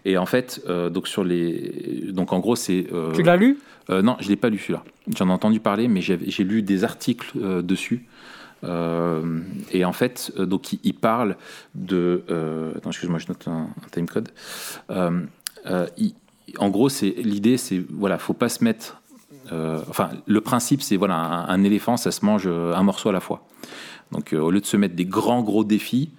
Et 0.05 0.17
en 0.17 0.25
fait, 0.27 0.61
euh, 0.67 0.89
donc 0.89 1.07
sur 1.07 1.23
les, 1.23 2.11
donc 2.11 2.33
en 2.33 2.39
gros, 2.39 2.55
c'est. 2.55 2.85
euh, 2.93 3.11
Tu 3.13 3.23
l'as 3.23 3.37
lu? 3.37 3.57
Non, 3.89 4.17
je 4.19 4.29
l'ai 4.29 4.35
pas 4.35 4.49
lu 4.49 4.59
celui-là. 4.59 4.83
J'en 5.17 5.29
ai 5.29 5.31
entendu 5.31 5.59
parler, 5.59 5.87
mais 5.87 6.01
j'ai 6.01 6.43
lu 6.43 6.61
des 6.61 6.83
articles 6.83 7.31
dessus. 7.63 8.05
Euh, 8.63 9.39
et 9.71 9.83
en 9.85 9.93
fait, 9.93 10.31
euh, 10.37 10.45
donc 10.45 10.73
il, 10.73 10.79
il 10.83 10.93
parle 10.93 11.37
de. 11.73 12.23
euh, 12.29 12.73
attends, 12.75 12.91
excuse-moi, 12.91 13.17
je 13.17 13.27
note 13.29 13.47
un, 13.47 13.67
un 13.83 13.89
timecode. 13.89 14.29
En 16.57 16.69
gros, 16.69 16.89
c'est 16.89 17.13
l'idée, 17.17 17.57
c'est 17.57 17.81
voilà, 17.89 18.17
faut 18.17 18.33
pas 18.33 18.49
se 18.49 18.63
mettre. 18.63 19.01
Euh, 19.51 19.79
enfin, 19.89 20.09
le 20.25 20.41
principe, 20.41 20.81
c'est 20.81 20.97
voilà, 20.97 21.15
un, 21.15 21.63
éléphant, 21.63 21.97
ça 21.97 22.11
se 22.11 22.25
mange 22.25 22.43
euh, 22.45 22.73
un 22.73 22.83
morceau 22.83 23.09
à 23.09 23.11
la 23.11 23.19
fois. 23.19 23.45
Donc, 24.11 24.33
euh, 24.33 24.39
au 24.39 24.51
lieu 24.51 24.61
de 24.61 24.65
se 24.65 24.77
mettre 24.77 24.95
des 24.95 25.05
grands 25.05 25.41
gros 25.41 25.63
défis, 25.63 26.11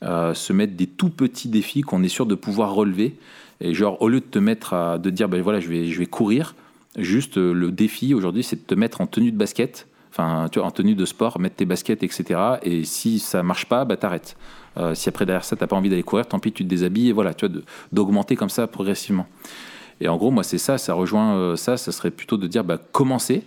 se 0.00 0.52
mettre 0.52 0.74
des 0.74 0.86
tout 0.86 1.10
petits 1.10 1.48
défis 1.48 1.80
qu'on 1.80 2.04
est 2.04 2.08
sûr 2.08 2.24
de 2.24 2.36
pouvoir 2.36 2.72
relever. 2.72 3.16
Et 3.60 3.74
genre, 3.74 4.00
au 4.00 4.08
lieu 4.08 4.20
de 4.20 4.26
te 4.26 4.38
mettre 4.38 4.72
à 4.72 4.98
de 4.98 5.10
dire, 5.10 5.28
ben 5.28 5.42
voilà, 5.42 5.58
je 5.58 5.68
vais, 5.68 5.86
je 5.86 5.98
vais 5.98 6.06
courir, 6.06 6.54
juste 6.96 7.36
le 7.36 7.72
défi 7.72 8.14
aujourd'hui, 8.14 8.44
c'est 8.44 8.54
de 8.54 8.62
te 8.64 8.76
mettre 8.76 9.00
en 9.00 9.08
tenue 9.08 9.32
de 9.32 9.36
basket, 9.36 9.88
enfin, 10.12 10.48
tu 10.52 10.60
vois, 10.60 10.68
en 10.68 10.70
tenue 10.70 10.94
de 10.94 11.04
sport, 11.04 11.40
mettre 11.40 11.56
tes 11.56 11.64
baskets, 11.64 12.04
etc. 12.04 12.40
Et 12.62 12.84
si 12.84 13.18
ça 13.18 13.42
marche 13.42 13.66
pas, 13.66 13.84
bah 13.84 13.96
t'arrêtes. 13.96 14.36
Si 14.94 15.08
après 15.08 15.26
derrière 15.26 15.44
ça, 15.44 15.56
t'as 15.56 15.66
pas 15.66 15.74
envie 15.74 15.90
d'aller 15.90 16.04
courir, 16.04 16.28
tant 16.28 16.38
pis, 16.38 16.52
tu 16.52 16.62
te 16.62 16.68
déshabilles 16.68 17.08
et 17.08 17.12
voilà, 17.12 17.34
tu 17.34 17.48
vois, 17.48 17.60
d'augmenter 17.90 18.36
comme 18.36 18.50
ça 18.50 18.68
progressivement. 18.68 19.26
Et 20.00 20.08
en 20.08 20.16
gros, 20.16 20.30
moi, 20.30 20.42
c'est 20.42 20.58
ça, 20.58 20.78
ça 20.78 20.94
rejoint 20.94 21.36
euh, 21.36 21.56
ça, 21.56 21.76
ça 21.76 21.92
serait 21.92 22.10
plutôt 22.10 22.36
de 22.36 22.46
dire, 22.46 22.64
bah, 22.64 22.78
commencer 22.92 23.44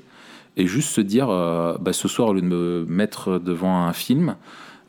et 0.57 0.67
juste 0.67 0.89
se 0.89 1.01
dire, 1.01 1.29
euh, 1.29 1.77
bah, 1.79 1.93
ce 1.93 2.07
soir, 2.07 2.29
au 2.29 2.33
lieu 2.33 2.41
de 2.41 2.47
me 2.47 2.85
mettre 2.87 3.39
devant 3.39 3.85
un 3.85 3.93
film, 3.93 4.35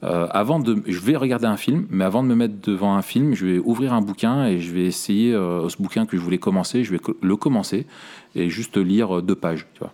euh, 0.02 0.26
avant 0.30 0.58
de, 0.58 0.82
je 0.86 0.98
vais 0.98 1.16
regarder 1.16 1.46
un 1.46 1.56
film, 1.56 1.86
mais 1.90 2.04
avant 2.04 2.24
de 2.24 2.28
me 2.28 2.34
mettre 2.34 2.54
devant 2.60 2.96
un 2.96 3.02
film, 3.02 3.34
je 3.34 3.46
vais 3.46 3.58
ouvrir 3.58 3.92
un 3.92 4.00
bouquin 4.00 4.46
et 4.46 4.58
je 4.58 4.72
vais 4.72 4.84
essayer 4.84 5.32
euh, 5.32 5.68
ce 5.68 5.76
bouquin 5.80 6.06
que 6.06 6.16
je 6.16 6.22
voulais 6.22 6.38
commencer, 6.38 6.82
je 6.82 6.90
vais 6.90 7.00
le 7.20 7.36
commencer 7.36 7.86
et 8.34 8.48
juste 8.48 8.76
lire 8.76 9.22
deux 9.22 9.36
pages, 9.36 9.66
tu 9.74 9.78
vois. 9.78 9.92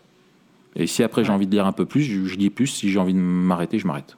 Et 0.76 0.86
si 0.86 1.02
après 1.02 1.24
j'ai 1.24 1.32
envie 1.32 1.46
de 1.46 1.52
lire 1.52 1.66
un 1.66 1.72
peu 1.72 1.84
plus, 1.84 2.02
je, 2.02 2.24
je 2.24 2.36
lis 2.36 2.50
plus. 2.50 2.68
Si 2.68 2.88
j'ai 2.88 2.98
envie 2.98 3.12
de 3.12 3.18
m'arrêter, 3.18 3.78
je 3.78 3.86
m'arrête. 3.86 4.16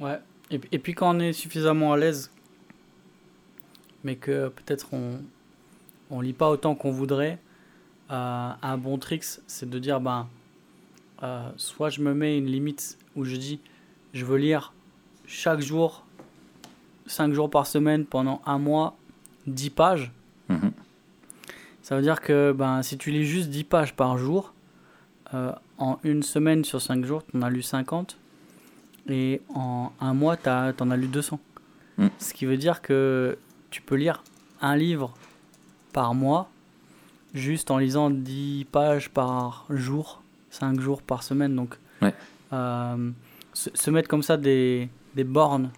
Ouais. 0.00 0.18
Et, 0.50 0.60
et 0.72 0.78
puis 0.78 0.94
quand 0.94 1.14
on 1.14 1.20
est 1.20 1.32
suffisamment 1.32 1.92
à 1.92 1.96
l'aise, 1.96 2.32
mais 4.02 4.16
que 4.16 4.48
peut-être 4.48 4.88
on 4.92 5.20
on 6.12 6.20
lit 6.20 6.34
pas 6.34 6.50
autant 6.50 6.74
qu'on 6.76 6.92
voudrait, 6.92 7.38
euh, 8.10 8.50
un 8.62 8.78
bon 8.78 8.98
trick, 8.98 9.24
c'est 9.24 9.68
de 9.68 9.78
dire 9.78 10.00
ben 10.00 10.28
euh, 11.22 11.48
soit 11.56 11.88
je 11.88 12.02
me 12.02 12.14
mets 12.14 12.36
une 12.36 12.46
limite 12.46 12.98
où 13.16 13.24
je 13.24 13.36
dis 13.36 13.58
je 14.12 14.24
veux 14.24 14.36
lire 14.36 14.74
chaque 15.26 15.60
jour, 15.60 16.04
5 17.06 17.32
jours 17.32 17.48
par 17.48 17.66
semaine 17.66 18.04
pendant 18.04 18.42
un 18.44 18.58
mois, 18.58 18.96
10 19.46 19.70
pages. 19.70 20.12
Mhm. 20.48 20.72
Ça 21.80 21.96
veut 21.96 22.02
dire 22.02 22.20
que 22.20 22.52
ben, 22.52 22.82
si 22.82 22.98
tu 22.98 23.10
lis 23.10 23.24
juste 23.24 23.48
10 23.48 23.64
pages 23.64 23.96
par 23.96 24.18
jour, 24.18 24.52
euh, 25.32 25.52
en 25.78 25.98
une 26.04 26.22
semaine 26.22 26.64
sur 26.64 26.82
5 26.82 27.04
jours, 27.06 27.24
tu 27.24 27.36
en 27.38 27.42
as 27.42 27.50
lu 27.50 27.62
50. 27.62 28.18
Et 29.08 29.40
en 29.54 29.90
un 30.00 30.14
mois, 30.14 30.36
tu 30.36 30.48
en 30.48 30.90
as 30.90 30.96
lu 30.96 31.06
200. 31.08 31.40
Mm. 31.96 32.06
Ce 32.18 32.34
qui 32.34 32.44
veut 32.44 32.58
dire 32.58 32.82
que 32.82 33.38
tu 33.70 33.80
peux 33.80 33.96
lire 33.96 34.22
un 34.60 34.76
livre 34.76 35.14
par 35.92 36.14
mois, 36.14 36.48
juste 37.34 37.70
en 37.70 37.78
lisant 37.78 38.10
10 38.10 38.66
pages 38.70 39.10
par 39.10 39.66
jour, 39.70 40.22
5 40.50 40.80
jours 40.80 41.02
par 41.02 41.22
semaine. 41.22 41.54
Donc, 41.56 41.76
Ouais. 42.00 42.14
euh, 42.52 43.10
se, 43.52 43.70
se 43.74 43.90
mettre 43.90 44.08
comme 44.08 44.22
ça 44.22 44.36
des, 44.36 44.88
des 45.14 45.24
bornes 45.24 45.70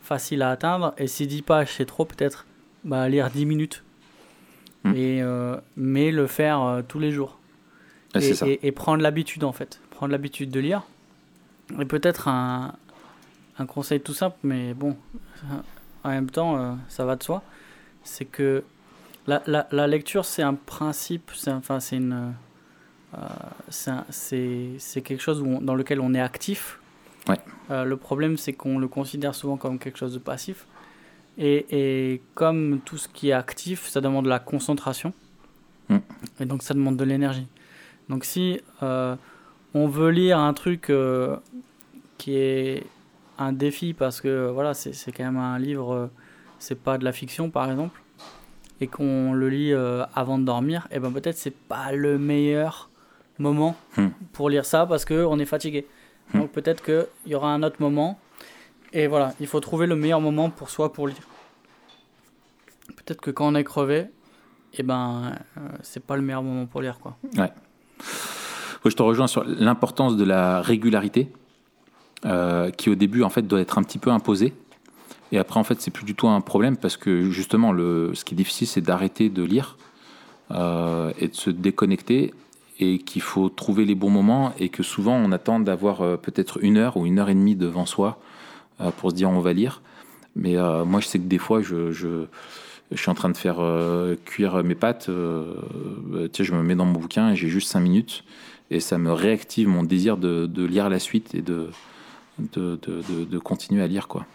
faciles 0.00 0.42
à 0.42 0.50
atteindre. 0.50 0.94
Et 0.98 1.06
si 1.06 1.26
10 1.26 1.42
pages, 1.42 1.74
c'est 1.76 1.86
trop, 1.86 2.04
peut-être 2.04 2.46
bah, 2.84 3.08
lire 3.08 3.30
10 3.30 3.46
minutes. 3.46 3.82
Mm. 4.84 4.92
Et, 4.94 5.22
euh, 5.22 5.56
mais 5.76 6.10
le 6.10 6.26
faire 6.26 6.60
euh, 6.62 6.82
tous 6.86 6.98
les 6.98 7.10
jours 7.10 7.38
et, 8.14 8.20
ça. 8.34 8.46
et- 8.46 8.70
prendre 8.72 9.02
l'habitude 9.02 9.42
en 9.44 9.52
fait. 9.52 9.80
Prendre 9.90 10.12
l'habitude 10.12 10.50
de 10.50 10.60
lire. 10.60 10.82
Et 11.80 11.84
peut-être 11.86 12.28
un, 12.28 12.74
un 13.58 13.66
conseil 13.66 14.00
tout 14.00 14.12
simple, 14.12 14.36
mais 14.42 14.74
bon, 14.74 14.96
en 16.04 16.08
même 16.10 16.28
temps, 16.30 16.78
ça 16.88 17.04
va 17.06 17.16
de 17.16 17.22
soi. 17.22 17.42
C'est 18.04 18.26
que 18.26 18.62
la, 19.26 19.42
la- 19.46 19.66
la 19.72 19.86
lecture, 19.86 20.24
c'est 20.24 20.42
un 20.42 20.54
principe, 20.54 21.30
c'est 21.34 21.50
enfin, 21.52 21.80
c'est 21.80 21.96
une. 21.96 22.34
euh, 23.14 23.18
c'est 24.10 25.02
quelque 25.02 25.20
chose 25.22 25.40
où 25.40 25.46
on- 25.46 25.60
dans 25.60 25.74
lequel 25.74 26.00
on 26.00 26.14
est 26.14 26.20
actif. 26.20 26.78
Ouais. 27.28 27.38
Euh, 27.70 27.84
le 27.84 27.96
problème, 27.96 28.36
c'est 28.36 28.52
qu'on 28.52 28.78
le 28.78 28.88
considère 28.88 29.34
souvent 29.34 29.56
comme 29.56 29.78
quelque 29.78 29.98
chose 29.98 30.14
de 30.14 30.18
passif. 30.18 30.66
Et, 31.38 31.66
et 31.70 32.22
comme 32.34 32.80
tout 32.84 32.96
ce 32.98 33.08
qui 33.08 33.30
est 33.30 33.32
actif, 33.32 33.86
ça 33.88 34.00
demande 34.00 34.24
de 34.26 34.30
la 34.30 34.38
concentration. 34.38 35.12
Mm. 35.88 35.96
Et 36.40 36.44
donc, 36.44 36.62
ça 36.62 36.74
demande 36.74 36.96
de 36.96 37.04
l'énergie. 37.04 37.46
Donc, 38.08 38.24
si 38.24 38.60
euh, 38.82 39.16
on 39.72 39.88
veut 39.88 40.10
lire 40.10 40.38
un 40.38 40.52
truc 40.52 40.90
euh, 40.90 41.36
qui 42.18 42.36
est 42.36 42.84
un 43.38 43.52
défi, 43.52 43.94
parce 43.94 44.20
que 44.20 44.48
voilà, 44.50 44.74
c'est 44.74 44.92
c'est 44.92 45.10
quand 45.10 45.24
même 45.24 45.38
un 45.38 45.58
livre, 45.58 46.10
c'est 46.60 46.80
pas 46.80 46.98
de 46.98 47.04
la 47.04 47.10
fiction 47.12 47.50
par 47.50 47.68
exemple, 47.70 48.00
et 48.80 48.86
qu'on 48.86 49.32
le 49.32 49.48
lit 49.48 49.72
euh, 49.72 50.04
avant 50.14 50.38
de 50.38 50.44
dormir, 50.44 50.88
et 50.90 50.98
ben 50.98 51.12
peut-être 51.12 51.36
c'est 51.38 51.54
pas 51.54 51.92
le 51.92 52.18
meilleur 52.18 52.90
moment 53.38 53.74
Hmm. 53.96 54.08
pour 54.32 54.48
lire 54.50 54.64
ça 54.64 54.86
parce 54.86 55.04
qu'on 55.04 55.38
est 55.38 55.44
fatigué. 55.44 55.86
Hmm. 56.32 56.40
Donc 56.40 56.52
peut-être 56.52 56.82
qu'il 56.84 57.06
y 57.26 57.34
aura 57.34 57.52
un 57.52 57.62
autre 57.62 57.76
moment, 57.80 58.18
et 58.92 59.06
voilà, 59.06 59.32
il 59.40 59.46
faut 59.46 59.60
trouver 59.60 59.86
le 59.86 59.96
meilleur 59.96 60.20
moment 60.20 60.50
pour 60.50 60.70
soi 60.70 60.92
pour 60.92 61.08
lire. 61.08 61.26
Peut-être 62.96 63.20
que 63.20 63.30
quand 63.30 63.46
on 63.48 63.54
est 63.54 63.64
crevé, 63.64 64.06
et 64.76 64.82
ben 64.82 65.32
euh, 65.56 65.60
c'est 65.82 66.04
pas 66.04 66.16
le 66.16 66.22
meilleur 66.22 66.42
moment 66.42 66.66
pour 66.66 66.82
lire 66.82 66.98
quoi. 67.00 67.16
Ouais, 67.36 67.52
Je 68.84 68.90
te 68.94 69.02
rejoins 69.02 69.26
sur 69.26 69.44
l'importance 69.44 70.16
de 70.16 70.24
la 70.24 70.60
régularité, 70.62 71.30
euh, 72.26 72.70
qui 72.70 72.90
au 72.90 72.94
début 72.94 73.22
en 73.22 73.30
fait 73.30 73.42
doit 73.42 73.60
être 73.60 73.78
un 73.78 73.82
petit 73.82 73.98
peu 73.98 74.10
imposée. 74.10 74.52
Et 75.32 75.38
après 75.38 75.58
en 75.58 75.64
fait 75.64 75.80
c'est 75.80 75.90
plus 75.90 76.04
du 76.04 76.14
tout 76.14 76.28
un 76.28 76.40
problème 76.40 76.76
parce 76.76 76.96
que 76.96 77.30
justement 77.30 77.72
le, 77.72 78.12
ce 78.14 78.24
qui 78.24 78.34
est 78.34 78.36
difficile 78.36 78.66
c'est 78.66 78.80
d'arrêter 78.80 79.28
de 79.30 79.42
lire 79.42 79.76
euh, 80.50 81.12
et 81.18 81.28
de 81.28 81.34
se 81.34 81.50
déconnecter 81.50 82.32
et 82.78 82.98
qu'il 82.98 83.22
faut 83.22 83.48
trouver 83.48 83.84
les 83.84 83.94
bons 83.94 84.10
moments 84.10 84.52
et 84.58 84.68
que 84.68 84.82
souvent 84.82 85.14
on 85.16 85.32
attend 85.32 85.60
d'avoir 85.60 86.02
euh, 86.02 86.16
peut-être 86.16 86.58
une 86.62 86.76
heure 86.76 86.96
ou 86.96 87.06
une 87.06 87.18
heure 87.18 87.30
et 87.30 87.34
demie 87.34 87.56
devant 87.56 87.86
soi 87.86 88.20
euh, 88.80 88.90
pour 88.90 89.10
se 89.10 89.16
dire 89.16 89.30
on 89.30 89.40
va 89.40 89.52
lire. 89.52 89.80
Mais 90.36 90.56
moi 90.84 90.98
je 91.00 91.06
sais 91.06 91.18
que 91.20 91.24
des 91.28 91.38
fois 91.38 91.62
je, 91.62 91.92
je, 91.92 92.26
je 92.90 92.96
suis 93.00 93.08
en 93.08 93.14
train 93.14 93.30
de 93.30 93.36
faire 93.36 93.58
cuire 94.24 94.64
mes 94.64 94.74
pâtes, 94.74 95.08
tu 95.08 96.28
sais, 96.32 96.42
je 96.42 96.52
me 96.52 96.62
mets 96.64 96.74
dans 96.74 96.86
mon 96.86 96.98
bouquin 96.98 97.30
et 97.30 97.36
j'ai 97.36 97.48
juste 97.48 97.68
cinq 97.70 97.80
minutes 97.80 98.24
et 98.72 98.80
ça 98.80 98.98
me 98.98 99.12
réactive 99.12 99.68
mon 99.68 99.84
désir 99.84 100.16
de, 100.16 100.46
de 100.46 100.64
lire 100.64 100.88
la 100.90 100.98
suite 100.98 101.36
et 101.36 101.40
de, 101.40 101.70
de- 102.56 102.78
de 103.24 103.38
continuer 103.38 103.80
à 103.80 103.86
lire 103.86 104.08
quoi. 104.08 104.26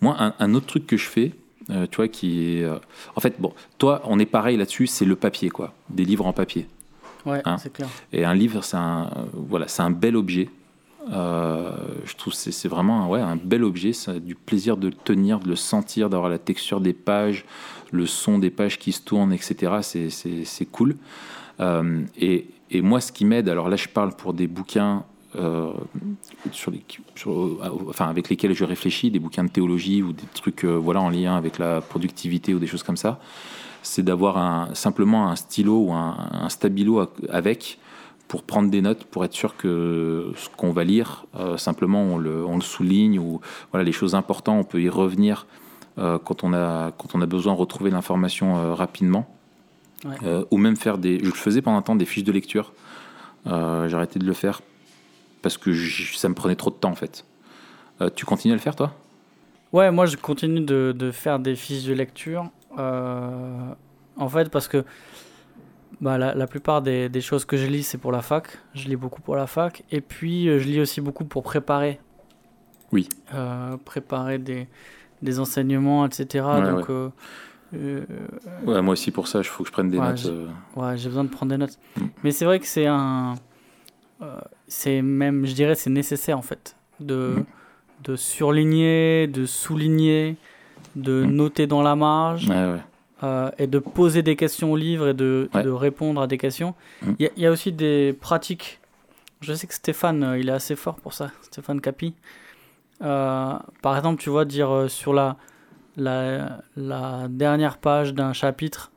Moi, 0.00 0.16
un, 0.18 0.34
un 0.38 0.54
autre 0.54 0.66
truc 0.66 0.86
que 0.86 0.96
je 0.96 1.06
fais, 1.06 1.32
euh, 1.70 1.86
tu 1.90 1.96
vois, 1.96 2.08
qui 2.08 2.56
est, 2.58 2.64
euh, 2.64 2.78
en 3.16 3.20
fait, 3.20 3.34
bon, 3.38 3.52
toi, 3.78 4.00
on 4.04 4.18
est 4.18 4.26
pareil 4.26 4.56
là-dessus, 4.56 4.86
c'est 4.86 5.04
le 5.04 5.16
papier 5.16 5.50
quoi, 5.50 5.74
des 5.90 6.04
livres 6.04 6.26
en 6.26 6.32
papier. 6.32 6.66
Ouais, 7.26 7.42
Hein. 7.44 7.58
c'est 7.58 7.72
clair. 7.72 7.88
Et 8.12 8.24
un 8.24 8.34
livre, 8.34 8.62
c'est 8.64 8.76
un, 8.78 9.10
euh, 9.16 9.22
voilà, 9.34 9.68
c'est 9.68 9.82
un 9.82 9.90
bel 9.90 10.16
objet. 10.16 10.48
Je 11.10 12.14
trouve 12.16 12.32
que 12.34 12.38
c'est 12.38 12.52
c'est 12.52 12.68
vraiment 12.68 13.02
un, 13.04 13.06
ouais, 13.08 13.20
un 13.20 13.36
bel 13.36 13.64
objet. 13.64 13.92
Ça 13.92 14.12
a 14.12 14.18
du 14.18 14.34
plaisir 14.34 14.76
de 14.76 14.88
le 14.88 14.94
tenir, 14.94 15.40
de 15.40 15.48
le 15.48 15.56
sentir, 15.56 16.10
d'avoir 16.10 16.28
la 16.30 16.38
texture 16.38 16.80
des 16.80 16.92
pages, 16.92 17.44
le 17.92 18.06
son 18.06 18.38
des 18.38 18.50
pages 18.50 18.78
qui 18.78 18.92
se 18.92 19.00
tournent, 19.02 19.32
etc. 19.32 19.72
C'est- 19.82 20.10
C'est 20.10 20.44
c'est 20.44 20.66
cool. 20.66 20.96
Et, 22.18 22.46
et 22.70 22.82
moi, 22.82 23.00
ce 23.00 23.10
qui 23.12 23.24
m'aide, 23.24 23.48
alors 23.48 23.68
là, 23.68 23.76
je 23.76 23.88
parle 23.88 24.12
pour 24.14 24.32
des 24.34 24.46
bouquins 24.46 25.04
euh, 25.36 25.72
sur 26.52 26.70
les, 26.70 26.82
sur- 27.14 27.58
enfin, 27.88 28.06
avec 28.06 28.28
lesquels 28.28 28.54
je 28.54 28.64
réfléchis, 28.64 29.10
des 29.10 29.18
bouquins 29.18 29.44
de 29.44 29.50
théologie 29.50 30.02
ou 30.02 30.12
des 30.12 30.24
trucs 30.34 30.64
euh, 30.64 30.76
voilà, 30.76 31.00
en 31.00 31.10
lien 31.10 31.36
avec 31.36 31.58
la 31.58 31.80
productivité 31.80 32.54
ou 32.54 32.58
des 32.58 32.66
choses 32.66 32.82
comme 32.82 32.96
ça 32.96 33.18
c'est 33.82 34.02
d'avoir 34.02 34.38
un, 34.38 34.74
simplement 34.74 35.30
un 35.30 35.36
stylo 35.36 35.78
ou 35.78 35.92
un, 35.92 36.16
un 36.32 36.48
stabilo 36.48 37.06
avec 37.30 37.78
pour 38.26 38.42
prendre 38.42 38.68
des 38.70 38.82
notes, 38.82 39.04
pour 39.04 39.24
être 39.24 39.32
sûr 39.32 39.56
que 39.56 40.32
ce 40.36 40.48
qu'on 40.56 40.72
va 40.72 40.82
lire, 40.84 41.24
euh, 41.38 41.56
simplement 41.56 42.02
on 42.02 42.18
le, 42.18 42.44
on 42.44 42.56
le 42.56 42.60
souligne 42.62 43.18
ou 43.18 43.40
voilà 43.70 43.84
les 43.84 43.92
choses 43.92 44.14
importantes, 44.16 44.58
on 44.60 44.68
peut 44.68 44.82
y 44.82 44.88
revenir 44.88 45.46
euh, 45.98 46.18
quand 46.18 46.42
on 46.44 46.52
a 46.52 46.90
quand 46.98 47.14
on 47.14 47.22
a 47.22 47.26
besoin 47.26 47.54
de 47.54 47.58
retrouver 47.58 47.90
l'information 47.90 48.56
euh, 48.58 48.74
rapidement, 48.74 49.26
Ouais. 50.04 50.14
Euh, 50.22 50.44
ou 50.52 50.58
même 50.58 50.76
faire 50.76 50.96
des. 50.96 51.18
Je 51.18 51.24
le 51.24 51.32
faisais 51.32 51.60
pendant 51.60 51.76
un 51.78 51.82
temps 51.82 51.96
des 51.96 52.04
fiches 52.04 52.22
de 52.22 52.30
lecture. 52.30 52.72
Euh, 53.48 53.88
J'ai 53.88 53.96
arrêté 53.96 54.20
de 54.20 54.24
le 54.26 54.32
faire 54.32 54.60
parce 55.42 55.56
que 55.58 55.72
ça 56.16 56.28
me 56.28 56.34
prenait 56.34 56.56
trop 56.56 56.70
de 56.70 56.76
temps 56.76 56.90
en 56.90 56.94
fait. 56.94 57.24
Euh, 58.00 58.10
tu 58.14 58.24
continues 58.24 58.52
à 58.52 58.56
le 58.56 58.60
faire 58.62 58.76
toi? 58.76 58.92
Ouais, 59.72 59.90
moi 59.90 60.06
je 60.06 60.16
continue 60.16 60.60
de, 60.60 60.94
de 60.96 61.10
faire 61.10 61.38
des 61.38 61.54
fiches 61.56 61.84
de 61.84 61.92
lecture. 61.94 62.50
euh, 62.78 63.72
en 64.16 64.28
fait, 64.28 64.50
parce 64.50 64.66
que 64.68 64.84
bah, 66.00 66.18
la, 66.18 66.34
la 66.34 66.46
plupart 66.46 66.82
des, 66.82 67.08
des 67.08 67.20
choses 67.20 67.44
que 67.44 67.56
je 67.56 67.66
lis, 67.66 67.82
c'est 67.82 67.98
pour 67.98 68.12
la 68.12 68.22
fac. 68.22 68.46
Je 68.74 68.88
lis 68.88 68.96
beaucoup 68.96 69.20
pour 69.20 69.36
la 69.36 69.46
fac. 69.46 69.84
Et 69.90 70.00
puis, 70.00 70.48
euh, 70.48 70.58
je 70.58 70.66
lis 70.66 70.80
aussi 70.80 71.00
beaucoup 71.00 71.24
pour 71.24 71.42
préparer 71.42 71.98
Oui. 72.92 73.08
euh, 73.34 73.76
préparer 73.84 74.38
des, 74.38 74.68
des 75.22 75.38
enseignements, 75.40 76.06
etc. 76.06 76.44
Ouais, 76.46 76.62
donc, 76.70 76.88
ouais. 76.88 77.10
euh, 77.74 78.00
Ouais, 78.64 78.80
moi 78.82 78.92
aussi, 78.92 79.10
pour 79.10 79.28
ça, 79.28 79.38
il 79.40 79.44
faut 79.44 79.62
que 79.64 79.68
je 79.68 79.72
prenne 79.72 79.90
des 79.90 79.98
Ouais, 79.98 80.08
notes. 80.08 80.26
euh, 80.26 80.48
ouais, 80.76 80.96
j'ai 80.96 81.08
besoin 81.08 81.24
de 81.24 81.30
prendre 81.30 81.50
des 81.50 81.58
notes. 81.58 81.78
Mm. 81.96 82.06
Mais 82.24 82.30
c'est 82.32 82.44
vrai 82.44 82.58
que 82.60 82.66
c'est 82.66 82.86
un. 82.86 83.34
euh, 84.22 84.40
c'est 84.68 85.02
même, 85.02 85.46
je 85.46 85.54
dirais, 85.54 85.74
c'est 85.74 85.90
nécessaire 85.90 86.38
en 86.38 86.42
fait. 86.42 86.76
De, 87.00 87.34
Mm. 87.38 87.44
de 88.04 88.16
surligner, 88.16 89.26
de 89.26 89.46
souligner, 89.46 90.36
de 90.96 91.24
Mm. 91.24 91.30
noter 91.30 91.66
dans 91.66 91.82
la 91.82 91.96
marge. 91.96 92.48
Ouais, 92.48 92.54
ouais. 92.72 92.80
euh, 93.24 93.50
et 93.58 93.66
de 93.66 93.80
poser 93.80 94.22
des 94.22 94.36
questions 94.36 94.70
au 94.70 94.76
livre 94.76 95.08
et 95.08 95.14
de, 95.14 95.50
Ouais. 95.52 95.64
de 95.64 95.70
répondre 95.70 96.20
à 96.22 96.28
des 96.28 96.38
questions. 96.38 96.74
Il 97.02 97.08
Mm. 97.08 97.16
y, 97.18 97.26
a- 97.26 97.30
il 97.36 97.42
y 97.42 97.46
a 97.46 97.50
aussi 97.50 97.72
des 97.72 98.12
pratiques. 98.12 98.78
Je 99.40 99.52
sais 99.54 99.66
que 99.66 99.74
Stéphane, 99.74 100.22
euh, 100.22 100.38
il 100.38 100.48
est 100.48 100.52
assez 100.52 100.76
fort 100.76 100.94
pour 100.96 101.12
ça, 101.14 101.32
Stéphane 101.42 101.80
Capi. 101.80 102.14
Euh, 103.02 103.54
par 103.82 103.96
exemple, 103.96 104.20
tu 104.22 104.30
vois, 104.30 104.44
dire 104.44 104.84
sur 104.88 105.14
la, 105.14 105.36
la, 105.96 106.60
la 106.76 107.26
dernière 107.28 107.78
page 107.78 108.14
d'un 108.14 108.32
chapitre, 108.32 108.92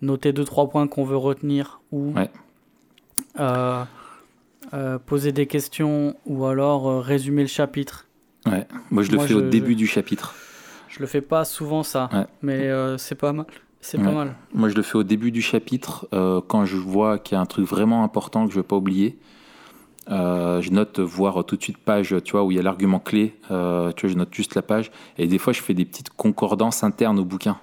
noter 0.00 0.32
deux, 0.32 0.44
trois 0.44 0.68
points 0.68 0.88
qu'on 0.88 1.04
veut 1.04 1.16
retenir 1.16 1.80
ou 1.92 2.12
Ouais. 2.14 2.30
Euh, 4.74 4.98
poser 4.98 5.32
des 5.32 5.46
questions 5.46 6.16
ou 6.26 6.44
alors 6.46 6.88
euh, 6.88 7.00
résumer 7.00 7.42
le 7.42 7.48
chapitre. 7.48 8.06
Ouais. 8.46 8.66
Moi, 8.90 9.02
je 9.02 9.10
le 9.10 9.16
Moi, 9.18 9.26
fais 9.26 9.34
au 9.34 9.40
début 9.42 9.72
je- 9.72 9.76
du 9.78 9.86
chapitre. 9.86 10.34
Je 10.88 11.00
le 11.00 11.06
fais 11.06 11.20
pas 11.22 11.44
souvent 11.44 11.82
ça, 11.82 12.08
Ouais. 12.12 12.26
mais 12.42 12.68
euh, 12.68 12.98
c'est 12.98 13.14
pas 13.14 13.32
mal. 13.32 13.46
C'est 13.80 13.98
pas 13.98 14.10
mal. 14.12 14.34
Moi, 14.54 14.68
je 14.68 14.74
le 14.74 14.82
fais 14.82 14.96
au 14.96 15.02
début 15.02 15.32
du 15.32 15.42
chapitre 15.42 16.06
quand 16.46 16.64
je 16.66 16.76
vois 16.76 17.18
qu'il 17.18 17.34
y 17.34 17.38
a 17.38 17.40
un 17.40 17.46
truc 17.46 17.66
vraiment 17.66 18.04
important 18.04 18.44
que 18.46 18.52
je 18.52 18.56
ne 18.58 18.62
veux 18.62 18.66
pas 18.66 18.76
oublier. 18.76 19.18
Je 20.08 20.70
note 20.70 21.00
voir 21.00 21.44
tout 21.44 21.56
de 21.56 21.62
suite 21.62 21.78
page, 21.78 22.14
tu 22.24 22.32
vois, 22.32 22.44
où 22.44 22.52
il 22.52 22.56
y 22.56 22.60
a 22.60 22.62
l'argument 22.62 23.00
clé. 23.00 23.34
Tu 23.48 23.52
vois, 23.52 23.92
je 23.96 24.14
note 24.14 24.32
juste 24.32 24.54
la 24.54 24.62
page. 24.62 24.92
Et 25.18 25.26
des 25.26 25.38
fois, 25.38 25.52
je 25.52 25.60
fais 25.62 25.74
des 25.74 25.84
petites 25.84 26.10
concordances 26.10 26.84
internes 26.84 27.18
au 27.18 27.24
bouquin. 27.24 27.58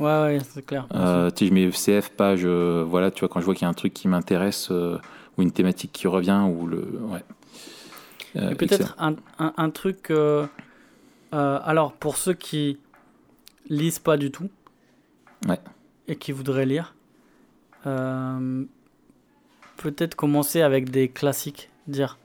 Ouais, 0.00 0.06
ouais, 0.06 0.38
c'est 0.48 0.64
clair. 0.66 0.86
Tu 0.90 0.96
sais, 0.96 1.46
je 1.46 1.52
mets 1.54 1.70
CF 1.70 2.10
page, 2.16 2.44
voilà, 2.44 3.10
tu 3.12 3.20
vois, 3.20 3.28
quand 3.28 3.38
je 3.40 3.44
vois 3.44 3.54
qu'il 3.54 3.62
y 3.62 3.66
a 3.66 3.70
un 3.70 3.74
truc 3.74 3.92
qui 3.94 4.08
m'intéresse 4.08 4.72
ou 5.36 5.42
une 5.42 5.52
thématique 5.52 5.92
qui 5.92 6.06
revient 6.08 6.44
ou 6.48 6.66
le, 6.66 6.80
ouais. 7.02 7.24
Euh, 8.36 8.54
peut-être 8.54 8.94
un, 8.98 9.16
un, 9.38 9.52
un 9.56 9.70
truc. 9.70 10.10
euh, 10.10 10.46
euh, 11.34 11.58
alors, 11.64 11.92
pour 11.94 12.16
ceux 12.16 12.34
qui 12.34 12.78
lisent 13.68 13.98
pas 13.98 14.16
du 14.16 14.30
tout 14.30 14.48
Ouais. 15.48 15.58
et 16.06 16.16
qui 16.16 16.32
voudraient 16.32 16.66
lire, 16.66 16.94
peut-être 19.76 20.14
commencer 20.14 20.60
avec 20.62 20.90
des 20.90 21.08
classiques. 21.08 21.70
Dire 21.86 22.18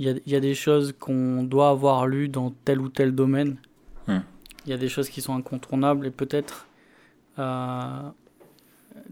il 0.00 0.06
y 0.06 0.10
a, 0.10 0.14
il 0.26 0.32
y 0.32 0.36
a 0.36 0.40
des 0.40 0.54
choses 0.54 0.94
qu'on 0.98 1.42
doit 1.42 1.70
avoir 1.70 2.06
lues 2.06 2.28
dans 2.28 2.50
tel 2.64 2.80
ou 2.80 2.88
tel 2.88 3.14
domaine. 3.14 3.56
Hmm. 4.06 4.18
Il 4.66 4.70
y 4.70 4.72
a 4.72 4.76
des 4.78 4.88
choses 4.88 5.08
qui 5.08 5.20
sont 5.20 5.34
incontournables 5.34 6.06
et 6.06 6.10
peut-être, 6.10 6.66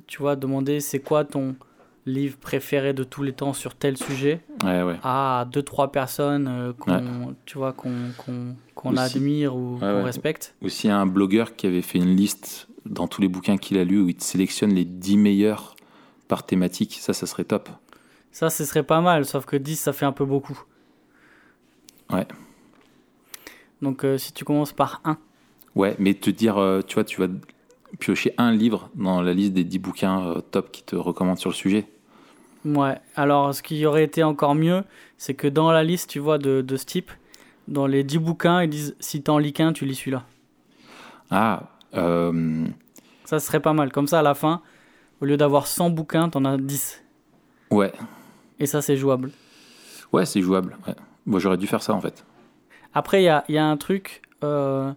tu 0.07 0.19
vois, 0.19 0.37
demander 0.37 0.81
c'est 0.81 1.01
quoi 1.01 1.25
ton 1.25 1.57
livre 2.07 2.37
préféré 2.39 2.93
de 2.95 3.03
tous 3.05 3.23
les 3.25 3.33
temps 3.33 3.53
sur 3.53 3.75
tel 3.75 3.97
sujet 3.97 4.41
Ouais, 4.65 4.83
ouais. 4.83 4.97
à 5.03 5.47
deux 5.53 5.63
trois 5.63 5.91
personnes 5.91 6.47
euh, 6.49 6.73
qu'on 6.73 7.35
tu 7.47 7.59
vois 7.59 7.73
qu'on 7.73 7.93
qu'on 8.75 8.97
admire 8.97 9.57
ou 9.57 9.79
qu'on 9.81 10.05
respecte 10.05 10.55
Aussi 10.63 10.89
un 10.89 11.05
blogueur 11.07 11.57
qui 11.57 11.67
avait 11.67 11.83
fait 11.83 11.99
une 11.99 12.15
liste 12.15 12.69
dans 12.85 13.09
tous 13.09 13.21
les 13.21 13.29
bouquins 13.29 13.57
qu'il 13.57 13.77
a 13.79 13.85
lus 13.85 14.01
où 14.01 14.09
il 14.09 14.15
te 14.15 14.23
sélectionne 14.23 14.73
les 14.73 14.85
10 14.85 15.17
meilleurs 15.17 15.75
par 16.29 16.47
thématique. 16.47 16.97
Ça, 17.01 17.13
ça 17.13 17.27
serait 17.27 17.45
top. 17.45 17.69
ça 18.31 18.51
ce 18.51 18.65
serait 18.65 18.85
pas 18.85 19.01
mal 19.01 19.25
sauf 19.25 19.45
que 19.45 19.57
10 19.57 19.75
ça 19.77 19.93
fait 19.93 20.07
un 20.07 20.13
peu 20.13 20.25
beaucoup 20.25 20.59
Ouais. 22.13 22.27
donc 23.83 24.05
euh, 24.05 24.17
si 24.17 24.33
tu 24.33 24.45
commences 24.45 24.73
par 24.73 25.01
1 25.05 25.19
Ouais, 25.75 25.95
mais 25.99 26.15
te 26.15 26.31
dire, 26.31 26.57
euh, 26.57 26.81
tu 26.81 26.95
vois, 26.95 27.05
tu 27.05 27.21
vas 27.21 27.27
piocher 27.99 28.33
un 28.39 28.51
livre 28.53 28.89
dans 28.95 29.21
la 29.21 29.35
liste 29.35 29.53
des 29.53 29.65
10 29.65 29.79
bouquins 29.81 30.41
top 30.51 30.71
qui 30.73 30.83
te 30.83 30.97
recommandent 30.97 31.37
sur 31.39 31.51
le 31.51 31.55
sujet. 31.55 31.87
Ouais 32.67 32.99
alors 33.15 33.55
ce 33.55 33.63
qui 33.63 33.87
aurait 33.87 34.05
été 34.05 34.23
encore 34.23 34.55
mieux 34.55 34.83
c'est 35.19 35.35
que 35.35 35.49
dans 35.49 35.71
la 35.71 35.83
liste 35.85 36.11
tu 36.11 36.19
vois 36.19 36.39
de, 36.39 36.61
de 36.61 36.77
ce 36.77 36.85
type 36.85 37.11
dans 37.69 37.87
les 37.87 38.05
10 38.05 38.19
bouquins 38.19 38.63
ils 38.63 38.71
disent 38.71 38.97
si 39.01 39.23
t'en 39.23 39.39
lis 39.39 39.53
qu'un 39.53 39.73
tu 39.73 39.85
lis 39.87 39.95
celui-là 39.95 40.25
Ah, 41.31 41.71
euh, 41.95 42.67
ça 43.25 43.39
serait 43.41 43.61
pas 43.61 43.73
mal 43.73 43.91
comme 43.93 44.07
ça 44.07 44.19
à 44.19 44.23
la 44.23 44.35
fin 44.35 44.61
au 45.21 45.25
lieu 45.25 45.37
d'avoir 45.37 45.67
100 45.67 45.91
bouquins 45.91 46.29
t'en 46.29 46.45
as 46.45 46.59
10 46.59 47.03
ouais, 47.71 47.93
et 48.59 48.67
ça 48.67 48.83
c'est 48.83 48.97
jouable 48.97 49.31
ouais, 50.13 50.27
c'est 50.27 50.41
jouable. 50.41 50.77
Ouais. 50.87 50.95
Bon, 51.27 51.39
j'aurais 51.39 51.57
dû 51.57 51.67
faire 51.67 51.83
ça 51.83 51.93
en 51.93 52.01
fait. 52.01 52.25
Après, 52.95 53.21
il 53.23 53.25
y 53.25 53.29
a, 53.29 53.45
y 53.49 53.59
a 53.59 53.67
un 53.67 53.77
truc, 53.77 54.23
euh, 54.45 54.93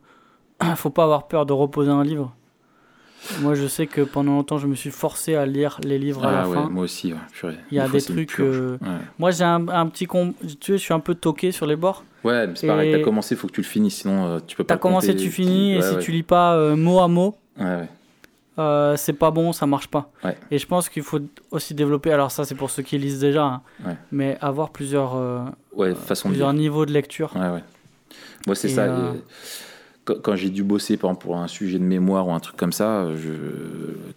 faut 0.75 0.89
pas 0.89 1.03
avoir 1.03 1.27
peur 1.27 1.45
de 1.45 1.53
reposer 1.53 1.91
un 1.91 2.03
livre. 2.03 2.36
Moi, 3.41 3.53
je 3.55 3.67
sais 3.67 3.86
que 3.88 4.01
pendant 4.01 4.34
longtemps, 4.34 4.58
je 4.58 4.67
me 4.67 4.75
suis 4.75 4.91
forcé 4.91 5.36
à 5.36 5.45
lire 5.45 5.79
les 5.84 5.99
livres 5.99 6.25
à 6.25 6.29
Ah 6.29 6.41
la 6.41 6.49
ouais, 6.49 6.55
fin. 6.55 6.69
moi 6.69 6.84
aussi. 6.86 7.13
ouais, 7.13 7.19
purée. 7.34 7.58
Il 7.71 7.77
y 7.77 7.79
a 7.79 7.88
Des 7.88 8.01
trucs, 8.01 8.39
euh, 8.39 8.77
Ouais. 8.82 8.88
Moi, 9.19 9.32
j'ai 9.32 9.43
un, 9.43 9.67
un 9.67 9.88
petit. 9.88 10.08
Tu 10.08 10.13
sais, 10.62 10.73
je 10.73 10.77
suis 10.77 10.93
un 10.93 10.99
peu 10.99 11.15
toqué 11.15 11.51
sur 11.51 11.65
les 11.65 11.75
bords. 11.75 12.03
Ouais, 12.23 12.47
c'est 12.55 12.67
pareil, 12.67 12.91
t'as 12.91 13.01
commencé, 13.03 13.36
faut 13.36 13.47
que 13.47 13.53
tu 13.53 13.62
le 13.62 13.65
finisses, 13.67 14.01
sinon 14.01 14.25
euh, 14.25 14.39
tu 14.45 14.55
peux 14.58 14.63
pas. 14.63 14.73
T'as 14.75 14.79
commencé, 14.79 15.15
tu 15.15 15.29
finis, 15.29 15.75
et 15.75 15.82
si 15.82 15.97
tu 15.99 16.12
lis 16.12 16.23
pas 16.23 16.55
euh, 16.55 16.75
mot 16.75 16.99
à 16.99 17.08
mot, 17.08 17.38
euh, 18.58 18.95
c'est 18.97 19.13
pas 19.13 19.32
bon, 19.32 19.53
ça 19.53 19.65
marche 19.65 19.88
pas. 19.88 20.12
Et 20.51 20.58
je 20.58 20.67
pense 20.67 20.89
qu'il 20.89 21.03
faut 21.03 21.19
aussi 21.51 21.73
développer. 21.73 22.12
Alors 22.12 22.32
ça, 22.32 22.43
c'est 22.45 22.55
pour 22.55 22.69
ceux 22.71 22.84
qui 22.84 22.97
lisent 22.97 23.19
déjà, 23.21 23.43
hein, 23.45 23.62
mais 24.12 24.38
avoir 24.41 24.69
plusieurs, 24.71 25.15
euh, 25.15 25.45
façon 25.95 26.27
plusieurs 26.29 26.51
niveaux 26.53 26.86
de 26.86 26.91
lecture. 26.91 27.32
Ouais, 27.36 27.49
ouais. 27.49 27.63
Moi, 28.47 28.55
c'est 28.55 28.69
ça. 28.69 28.88
et 28.88 28.89
Quand, 30.24 30.36
j'ai 30.36 30.50
dû 30.50 30.63
bosser, 30.63 30.98
par 30.98 31.10
exemple, 31.12 31.26
pour 31.26 31.38
un 31.38 31.48
sujet 31.48 31.80
de 31.80 31.84
mémoire 31.84 32.28
ou 32.28 32.34
un 32.34 32.39
truc 32.39 32.58
comme 32.58 32.72
ça, 32.74 33.08
je... 33.15 33.32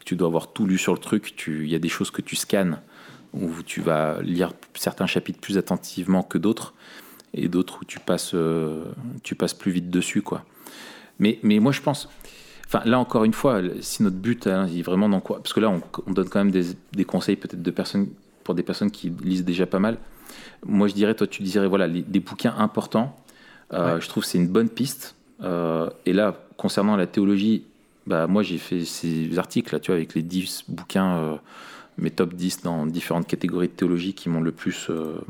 tu 0.05 0.17
dois 0.17 0.29
avoir 0.29 0.53
tout 0.53 0.67
lu 0.67 0.79
sur 0.79 0.93
le 0.93 0.99
truc, 0.99 1.35
il 1.47 1.69
y 1.69 1.75
a 1.75 1.79
des 1.79 1.89
choses 1.89 2.11
que 2.11 2.23
tu 2.23 2.37
scannes, 2.37 2.79
où 3.33 3.51
tu 3.65 3.81
vas 3.81 4.21
lire 4.23 4.53
certains 4.75 5.07
chapitres 5.07 5.41
plus 5.41 5.59
attentivement 5.59 6.23
que 6.23 6.39
d'autres, 6.39 6.75
et 7.35 7.49
d'autres 7.49 7.79
où 7.81 7.85
tu 7.85 7.99
passes, 7.99 8.33
euh, 8.35 8.85
tu 9.23 9.35
passes 9.35 9.55
plus 9.55 9.73
vite 9.73 9.89
dessus, 9.91 10.23
quoi. 10.23 10.45
Mais, 11.19 11.39
mais 11.43 11.59
moi, 11.59 11.73
je 11.73 11.81
pense. 11.81 12.09
Enfin, 12.67 12.83
là, 12.85 12.99
encore 12.99 13.25
une 13.25 13.33
fois, 13.35 13.61
si 13.81 14.03
notre 14.03 14.17
but 14.17 14.47
hein, 14.47 14.67
est 14.67 14.83
vraiment 14.83 15.09
dans 15.09 15.21
quoi 15.21 15.39
Parce 15.39 15.53
que 15.53 15.61
là, 15.61 15.71
on, 15.71 15.81
on 16.07 16.13
donne 16.13 16.29
quand 16.29 16.41
même 16.41 16.51
des, 16.51 16.65
des 16.93 17.05
conseils, 17.05 17.37
peut-être, 17.37 17.63
de 17.63 17.71
personnes, 17.71 18.09
pour 18.45 18.55
des 18.55 18.63
personnes 18.63 18.91
qui 18.91 19.11
lisent 19.23 19.45
déjà 19.45 19.67
pas 19.67 19.79
mal. 19.79 19.99
Moi, 20.65 20.89
je 20.89 20.95
dirais, 20.95 21.15
toi, 21.15 21.27
tu 21.27 21.43
dirais, 21.43 21.67
voilà, 21.69 21.87
les- 21.87 22.03
des 22.03 22.21
bouquins 22.21 22.55
importants. 22.59 23.17
Euh, 23.73 23.95
Ouais. 23.95 24.01
Je 24.01 24.09
trouve 24.09 24.23
que 24.25 24.29
c'est 24.29 24.39
une 24.39 24.49
bonne 24.49 24.69
piste. 24.69 25.15
Euh, 25.43 25.89
et 26.07 26.13
là, 26.13 26.37
concernant 26.57 26.97
la 26.97 27.07
théologie, 27.07 27.65
bah, 28.07 28.27
moi, 28.27 28.43
j'ai 28.43 28.59
fait 28.59 28.85
ces 28.85 29.39
articles, 29.39 29.75
là, 29.75 29.81
tu 29.81 29.91
vois, 29.91 29.97
avec 29.97 30.15
les 30.15 30.23
10 30.23 30.65
bouquins, 30.69 31.17
euh, 31.17 31.37
mes 31.99 32.11
top 32.11 32.35
10 32.35 32.63
dans 32.63 32.87
différentes 32.87 33.27
catégories 33.27 33.69
de 33.69 33.73
théologie 33.73 34.15
qui 34.15 34.29
m'ont 34.29 34.41
le 34.41 34.53
plus, 34.53 34.89
euh, 34.91 35.21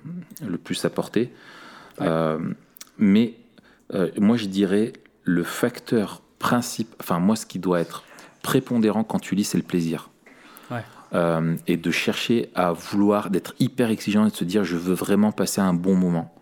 le 0.47 0.59
plus 0.59 0.85
apporté. 0.85 1.31
Ouais. 2.01 2.09
Mais 2.99 3.35
moi, 4.19 4.37
je 4.37 4.47
dirais 4.47 4.93
le 5.25 5.43
facteur 5.43 6.23
principal, 6.39 6.97
enfin, 7.01 7.19
moi, 7.19 7.37
ce 7.37 7.47
qui 7.47 7.59
doit 7.59 7.81
être 7.81 8.05
prépondérant 8.43 9.05
quand 9.05 9.19
tu 9.19 9.35
lis, 9.35 9.45
c'est 9.45 9.59
le 9.59 9.65
plaisir. 9.65 10.11
Ouais. 10.71 10.83
Euh, 11.15 11.57
et 11.67 11.77
de 11.77 11.91
chercher 11.91 12.51
à 12.55 12.73
vouloir, 12.73 13.29
d'être 13.29 13.55
hyper 13.59 13.91
exigeant 13.91 14.27
et 14.27 14.31
de 14.31 14.35
se 14.35 14.45
dire, 14.45 14.65
je 14.65 14.77
veux 14.77 14.95
vraiment 14.95 15.31
passer 15.31 15.61
un 15.61 15.75
bon 15.75 15.95
moment. 15.95 16.35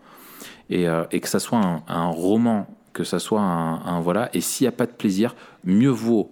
Et, 0.69 0.87
euh, 0.87 1.03
et 1.11 1.19
que 1.19 1.27
ça 1.27 1.39
soit 1.39 1.59
un, 1.59 1.83
un 1.87 2.07
roman, 2.07 2.67
que 2.93 3.03
ça 3.03 3.19
soit 3.19 3.41
un, 3.41 3.99
voilà. 4.01 4.29
Et 4.33 4.41
s'il 4.41 4.65
n'y 4.65 4.69
a 4.69 4.71
pas 4.73 4.85
de 4.85 4.91
plaisir, 4.91 5.35
mieux 5.63 5.89
vaut 5.89 6.31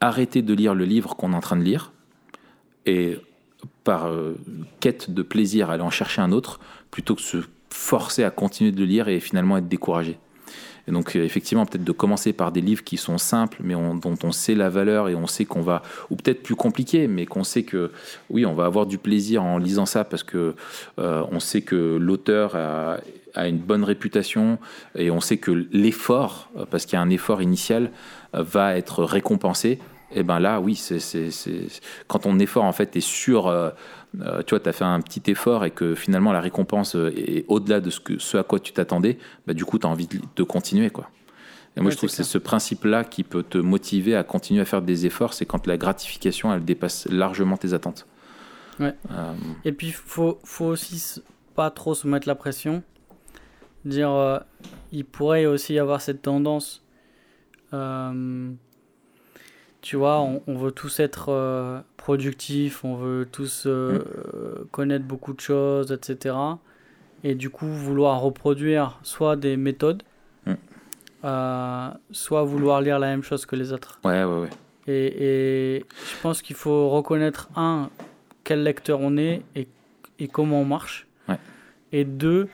arrêter 0.00 0.42
de 0.42 0.54
lire 0.54 0.74
le 0.74 0.84
livre 0.84 1.16
qu'on 1.16 1.32
est 1.32 1.36
en 1.36 1.40
train 1.40 1.56
de 1.56 1.62
lire 1.62 1.92
et 2.86 3.18
par 3.84 4.06
euh, 4.06 4.34
quête 4.80 5.10
de 5.10 5.22
plaisir 5.22 5.70
aller 5.70 5.82
en 5.82 5.90
chercher 5.90 6.20
un 6.22 6.30
autre 6.32 6.60
plutôt 6.90 7.14
que 7.14 7.22
se 7.22 7.38
forcer 7.70 8.22
à 8.24 8.30
continuer 8.30 8.70
de 8.72 8.78
le 8.78 8.84
lire 8.86 9.08
et 9.08 9.18
finalement 9.20 9.56
être 9.56 9.68
découragé. 9.68 10.18
Et 10.86 10.90
donc 10.92 11.16
euh, 11.16 11.24
effectivement 11.24 11.66
peut-être 11.66 11.84
de 11.84 11.92
commencer 11.92 12.32
par 12.32 12.52
des 12.52 12.60
livres 12.60 12.84
qui 12.84 12.96
sont 12.96 13.18
simples 13.18 13.58
mais 13.62 13.74
on- 13.74 13.94
dont 13.96 14.14
on 14.22 14.32
sait 14.32 14.54
la 14.54 14.70
valeur 14.70 15.08
et 15.08 15.14
on 15.14 15.26
sait 15.26 15.44
qu'on 15.44 15.60
va 15.60 15.82
ou 16.10 16.16
peut-être 16.16 16.42
plus 16.42 16.54
compliqué 16.54 17.08
mais 17.08 17.26
qu'on 17.26 17.44
sait 17.44 17.64
que 17.64 17.90
oui 18.30 18.46
on 18.46 18.54
va 18.54 18.64
avoir 18.64 18.86
du 18.86 18.96
plaisir 18.96 19.42
en 19.42 19.58
lisant 19.58 19.84
ça 19.86 20.04
parce 20.04 20.22
que 20.22 20.54
euh, 20.98 21.24
on 21.30 21.40
sait 21.40 21.60
que 21.62 21.98
l'auteur 22.00 22.54
a, 22.56 22.98
a 23.38 23.48
une 23.48 23.58
bonne 23.58 23.84
réputation 23.84 24.58
et 24.94 25.10
on 25.10 25.20
sait 25.20 25.38
que 25.38 25.50
l'effort 25.72 26.50
parce 26.70 26.86
qu'il 26.86 26.94
y 26.94 26.96
a 26.96 27.02
un 27.02 27.10
effort 27.10 27.42
initial 27.42 27.90
va 28.32 28.76
être 28.76 29.04
récompensé 29.04 29.78
et 30.14 30.22
ben 30.22 30.40
là 30.40 30.60
oui 30.60 30.74
c'est 30.74 30.98
quand 32.06 32.20
ton 32.20 32.38
effort 32.38 32.64
en 32.64 32.72
fait 32.72 32.96
est 32.96 33.00
sur 33.00 33.46
euh, 33.46 33.70
euh, 34.20 34.42
tu 34.42 34.50
vois, 34.50 34.60
tu 34.60 34.68
as 34.68 34.72
fait 34.72 34.84
un 34.84 35.00
petit 35.00 35.30
effort 35.30 35.64
et 35.64 35.70
que 35.70 35.94
finalement 35.94 36.32
la 36.32 36.40
récompense 36.40 36.96
euh, 36.96 37.12
est 37.16 37.44
au-delà 37.48 37.80
de 37.80 37.90
ce, 37.90 38.00
que, 38.00 38.18
ce 38.18 38.38
à 38.38 38.42
quoi 38.42 38.58
tu 38.58 38.72
t'attendais, 38.72 39.18
bah, 39.46 39.54
du 39.54 39.64
coup, 39.64 39.78
tu 39.78 39.86
as 39.86 39.90
envie 39.90 40.06
de, 40.06 40.18
de 40.34 40.42
continuer. 40.42 40.90
Quoi. 40.90 41.10
Et 41.76 41.80
moi, 41.80 41.86
Ouais, 41.86 41.92
je 41.92 41.96
trouve 41.98 42.08
que 42.08 42.16
c'est 42.16 42.24
ce 42.24 42.38
principe-là 42.38 43.04
qui 43.04 43.22
peut 43.22 43.42
te 43.42 43.58
motiver 43.58 44.16
à 44.16 44.24
continuer 44.24 44.62
à 44.62 44.64
faire 44.64 44.82
des 44.82 45.06
efforts, 45.06 45.34
c'est 45.34 45.46
quand 45.46 45.66
la 45.66 45.76
gratification, 45.76 46.52
elle 46.52 46.64
dépasse 46.64 47.06
largement 47.10 47.56
tes 47.56 47.74
attentes. 47.74 48.06
Ouais. 48.80 48.94
Euh, 49.12 49.32
Et 49.64 49.72
puis, 49.72 49.92
faut, 49.92 50.38
faut 50.42 50.66
aussi 50.66 51.22
pas 51.54 51.70
trop 51.70 51.94
se 51.94 52.06
mettre 52.06 52.26
la 52.28 52.34
pression. 52.34 52.82
Dire, 53.84 54.10
euh, 54.10 54.38
il 54.92 55.04
pourrait 55.04 55.46
aussi 55.46 55.74
y 55.74 55.78
avoir 55.78 56.00
cette 56.00 56.22
tendance. 56.22 56.82
euh, 57.72 58.50
tu 59.80 59.96
vois, 59.96 60.20
on, 60.20 60.42
on 60.48 60.56
veut 60.56 60.72
tous 60.72 60.98
être 61.00 61.26
euh, 61.30 61.80
productifs, 61.96 62.84
on 62.84 62.96
veut 62.96 63.28
tous 63.30 63.64
euh, 63.66 64.04
euh, 64.34 64.64
connaître 64.72 65.04
beaucoup 65.04 65.32
de 65.32 65.40
choses, 65.40 65.92
etc. 65.92 66.34
Et 67.24 67.34
du 67.36 67.48
coup, 67.48 67.66
vouloir 67.66 68.20
reproduire 68.20 68.98
soit 69.02 69.36
des 69.36 69.56
méthodes, 69.56 70.02
Mm. 70.46 70.54
soit 72.12 72.42
vouloir 72.44 72.80
lire 72.80 72.98
la 72.98 73.08
même 73.08 73.22
chose 73.22 73.44
que 73.46 73.56
les 73.56 73.72
autres. 73.72 73.98
Ouais, 74.04 74.24
ouais, 74.24 74.40
ouais. 74.42 74.50
Et, 74.86 75.76
et 75.78 75.78
je 75.80 76.22
pense 76.22 76.42
qu'il 76.42 76.56
faut 76.56 76.88
reconnaître, 76.90 77.48
un, 77.56 77.90
quel 78.44 78.62
lecteur 78.62 79.00
on 79.00 79.16
est 79.16 79.42
et, 79.56 79.66
et 80.18 80.28
comment 80.28 80.60
on 80.60 80.64
marche. 80.64 81.06
Ouais. 81.28 81.38
Et 81.92 82.04
deux, 82.04 82.48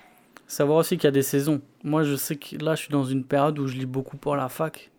savoir 0.46 0.78
aussi 0.78 0.96
qu'il 0.96 1.04
y 1.04 1.08
a 1.08 1.12
des 1.12 1.22
saisons. 1.22 1.60
Moi, 1.82 2.02
je 2.02 2.16
sais 2.16 2.36
que 2.36 2.56
là, 2.56 2.74
je 2.74 2.82
suis 2.82 2.92
dans 2.92 3.04
une 3.04 3.24
période 3.24 3.58
où 3.58 3.66
je 3.66 3.76
lis 3.76 3.86
beaucoup 3.86 4.16
pour 4.16 4.36
la 4.36 4.48
fac. 4.48 4.90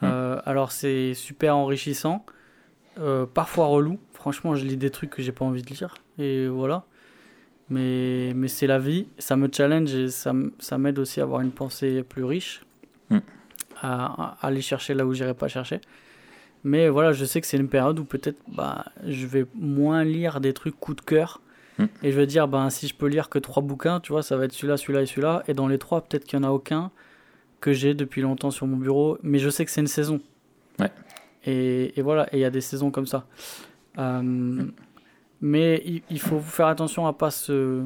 Hmm. 0.00 0.06
Euh, 0.06 0.40
alors, 0.46 0.72
c'est 0.72 1.14
super 1.14 1.56
enrichissant, 1.56 2.24
euh, 2.98 3.26
parfois 3.26 3.66
relou. 3.66 3.98
Franchement, 4.12 4.54
je 4.54 4.64
lis 4.64 4.76
des 4.76 4.90
trucs 4.90 5.10
que 5.10 5.22
j'ai 5.22 5.32
pas 5.32 5.44
envie 5.44 5.62
de 5.62 5.68
lire. 5.68 5.94
Et 6.18 6.48
voilà. 6.48 6.84
Mais, 7.68 8.32
mais 8.34 8.48
c'est 8.48 8.66
la 8.66 8.78
vie, 8.80 9.06
ça 9.18 9.36
me 9.36 9.48
challenge 9.52 9.94
et 9.94 10.08
ça, 10.08 10.32
ça 10.58 10.76
m'aide 10.76 10.98
aussi 10.98 11.20
à 11.20 11.22
avoir 11.22 11.40
une 11.40 11.52
pensée 11.52 12.02
plus 12.02 12.24
riche, 12.24 12.62
Hmm. 13.10 13.18
à, 13.80 14.36
à 14.40 14.46
aller 14.46 14.60
chercher 14.60 14.94
là 14.94 15.04
où 15.06 15.12
j'irais 15.14 15.34
pas 15.34 15.48
chercher. 15.48 15.80
Mais 16.64 16.88
voilà, 16.88 17.12
je 17.12 17.24
sais 17.24 17.40
que 17.40 17.46
c'est 17.46 17.56
une 17.56 17.68
période 17.68 17.98
où 17.98 18.04
peut-être 18.04 18.38
bah, 18.48 18.84
je 19.06 19.26
vais 19.26 19.46
moins 19.54 20.04
lire 20.04 20.40
des 20.40 20.52
trucs 20.52 20.78
coup 20.78 20.94
de 20.94 21.00
cœur. 21.00 21.40
Hmm. 21.78 21.86
Et 22.02 22.12
je 22.12 22.16
vais 22.16 22.26
dire, 22.26 22.48
ben, 22.48 22.68
si 22.70 22.88
je 22.88 22.94
peux 22.94 23.06
lire 23.06 23.28
que 23.28 23.38
trois 23.38 23.62
bouquins, 23.62 24.00
tu 24.00 24.12
vois, 24.12 24.22
ça 24.22 24.36
va 24.36 24.44
être 24.44 24.52
celui-là, 24.52 24.76
celui-là 24.76 25.02
et 25.02 25.06
celui-là. 25.06 25.42
Et 25.48 25.54
dans 25.54 25.68
les 25.68 25.78
trois, 25.78 26.00
peut-être 26.02 26.24
qu'il 26.24 26.38
n'y 26.38 26.44
en 26.44 26.48
a 26.48 26.52
aucun 26.52 26.90
que 27.60 27.72
j'ai 27.72 27.94
depuis 27.94 28.22
longtemps 28.22 28.50
sur 28.50 28.66
mon 28.66 28.76
bureau. 28.76 29.18
Mais 29.22 29.38
je 29.38 29.48
sais 29.50 29.64
que 29.64 29.70
c'est 29.70 29.80
une 29.80 29.86
saison. 29.86 30.20
Ouais. 30.78 30.90
Et, 31.44 31.98
et 31.98 32.02
voilà, 32.02 32.26
et 32.34 32.38
il 32.38 32.40
y 32.40 32.44
a 32.44 32.50
des 32.50 32.60
saisons 32.60 32.90
comme 32.90 33.06
ça. 33.06 33.26
Euh, 33.98 34.62
Mais 35.40 35.82
il, 35.84 36.02
il 36.10 36.20
faut 36.20 36.40
faire 36.40 36.66
attention 36.66 37.06
à 37.06 37.12
pas 37.12 37.30
se 37.30 37.82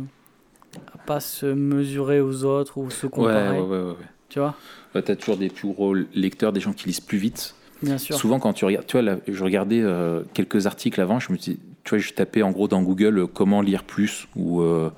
à 0.92 0.98
pas 1.06 1.20
se 1.20 1.46
mesurer 1.46 2.20
aux 2.20 2.44
autres 2.44 2.78
ou 2.78 2.90
se 2.90 3.06
comparer. 3.06 3.60
ouais, 3.60 3.64
ouais, 3.66 3.78
ouais. 3.78 3.90
ouais. 3.90 3.96
Tu 4.28 4.40
vois? 4.40 4.56
Ouais, 4.94 5.02
T'as 5.02 5.14
toujours 5.14 5.36
des 5.36 5.48
plus 5.48 5.68
gros 5.72 5.94
lecteurs, 5.94 6.52
des 6.52 6.58
gens 6.60 6.72
qui 6.72 6.88
lisent 6.88 7.00
plus 7.00 7.18
vite. 7.18 7.54
Bien 7.82 7.98
sûr. 7.98 8.16
Souvent, 8.16 8.40
quand 8.40 8.52
tu 8.52 8.64
regardes, 8.64 8.86
tu 8.86 8.92
vois, 8.96 9.02
là, 9.02 9.18
je 9.28 9.44
regardais 9.44 9.80
euh, 9.80 10.22
quelques 10.32 10.66
articles 10.66 11.00
avant, 11.00 11.20
je 11.20 11.32
me 11.32 11.38
dis, 11.38 11.60
tu 11.84 11.90
vois, 11.90 11.98
je 11.98 12.12
tapais 12.12 12.42
en 12.42 12.50
gros 12.50 12.66
dans 12.66 12.82
Google 12.82 13.18
euh, 13.18 13.26
comment 13.26 13.60
lire 13.60 13.84
plus 13.84 14.26
ou, 14.34 14.62
euh, 14.62 14.90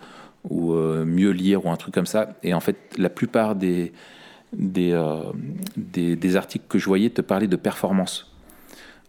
ou 0.48 0.72
euh, 0.72 1.04
mieux 1.04 1.30
lire 1.30 1.66
ou 1.66 1.70
un 1.70 1.76
truc 1.76 1.92
comme 1.92 2.06
ça. 2.06 2.36
Et 2.42 2.54
en 2.54 2.60
fait, 2.60 2.76
la 2.96 3.10
plupart 3.10 3.56
des, 3.56 3.92
des, 4.52 4.96
des, 5.76 6.36
articles 6.36 6.64
que 6.68 6.78
je 6.78 6.86
voyais 6.86 7.10
te 7.10 7.20
parlaient 7.20 7.48
de 7.48 7.56
performance. 7.56 8.32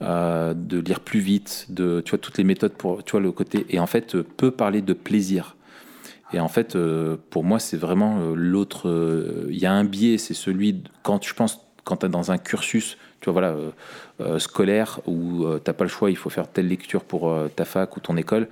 De 0.01 0.79
lire 0.79 0.99
plus 0.99 1.19
vite, 1.19 1.67
de 1.69 2.01
tu 2.05 2.11
vois 2.11 2.19
toutes 2.19 2.37
les 2.37 2.43
méthodes 2.43 2.73
pour 2.73 3.03
tu 3.03 3.11
vois 3.11 3.19
le 3.19 3.31
côté 3.31 3.65
et 3.69 3.79
en 3.79 3.87
fait 3.87 4.15
peu 4.21 4.51
parler 4.51 4.83
de 4.83 4.93
plaisir. 4.93 5.55
Et 6.33 6.39
en 6.39 6.49
fait, 6.49 6.77
pour 7.31 7.43
moi, 7.43 7.57
c'est 7.57 7.77
vraiment 7.77 8.31
l'autre. 8.35 9.47
Il 9.49 9.57
y 9.57 9.65
a 9.65 9.71
un 9.71 9.85
biais, 9.85 10.19
c'est 10.19 10.35
celui 10.35 10.83
quand 11.01 11.23
je 11.23 11.33
pense 11.33 11.66
quand 11.87 11.97
tu 11.97 12.05
es 12.05 12.09
dans 12.09 12.31
un 12.31 12.37
cursus, 12.37 12.97
tu 13.21 13.31
vois 13.31 13.33
voilà 13.33 13.55
euh, 13.55 13.71
euh, 14.19 14.39
scolaire 14.39 14.99
où 15.07 15.45
euh, 15.45 15.57
t'as 15.57 15.71
pas 15.71 15.85
le 15.85 15.89
choix, 15.89 16.11
il 16.11 16.17
faut 16.17 16.29
faire 16.29 16.49
telle 16.49 16.67
lecture 16.67 17.05
pour 17.05 17.33
ta 17.55 17.63
fac 17.63 17.95
ou 17.95 18.01
ton 18.01 18.17
école. 18.17 18.47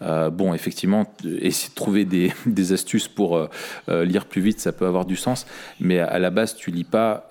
Bon, 0.00 0.52
effectivement, 0.52 1.10
essayer 1.24 1.70
de 1.70 1.74
trouver 1.74 2.04
des, 2.04 2.30
astuces 2.72 3.08
pour 3.08 3.48
lire 3.88 4.26
plus 4.26 4.42
vite, 4.42 4.60
ça 4.60 4.72
peut 4.72 4.86
avoir 4.86 5.06
du 5.06 5.16
sens. 5.16 5.46
Mais 5.80 5.98
à 5.98 6.18
la 6.18 6.28
base, 6.28 6.54
tu 6.54 6.70
lis 6.70 6.84
pas, 6.84 7.30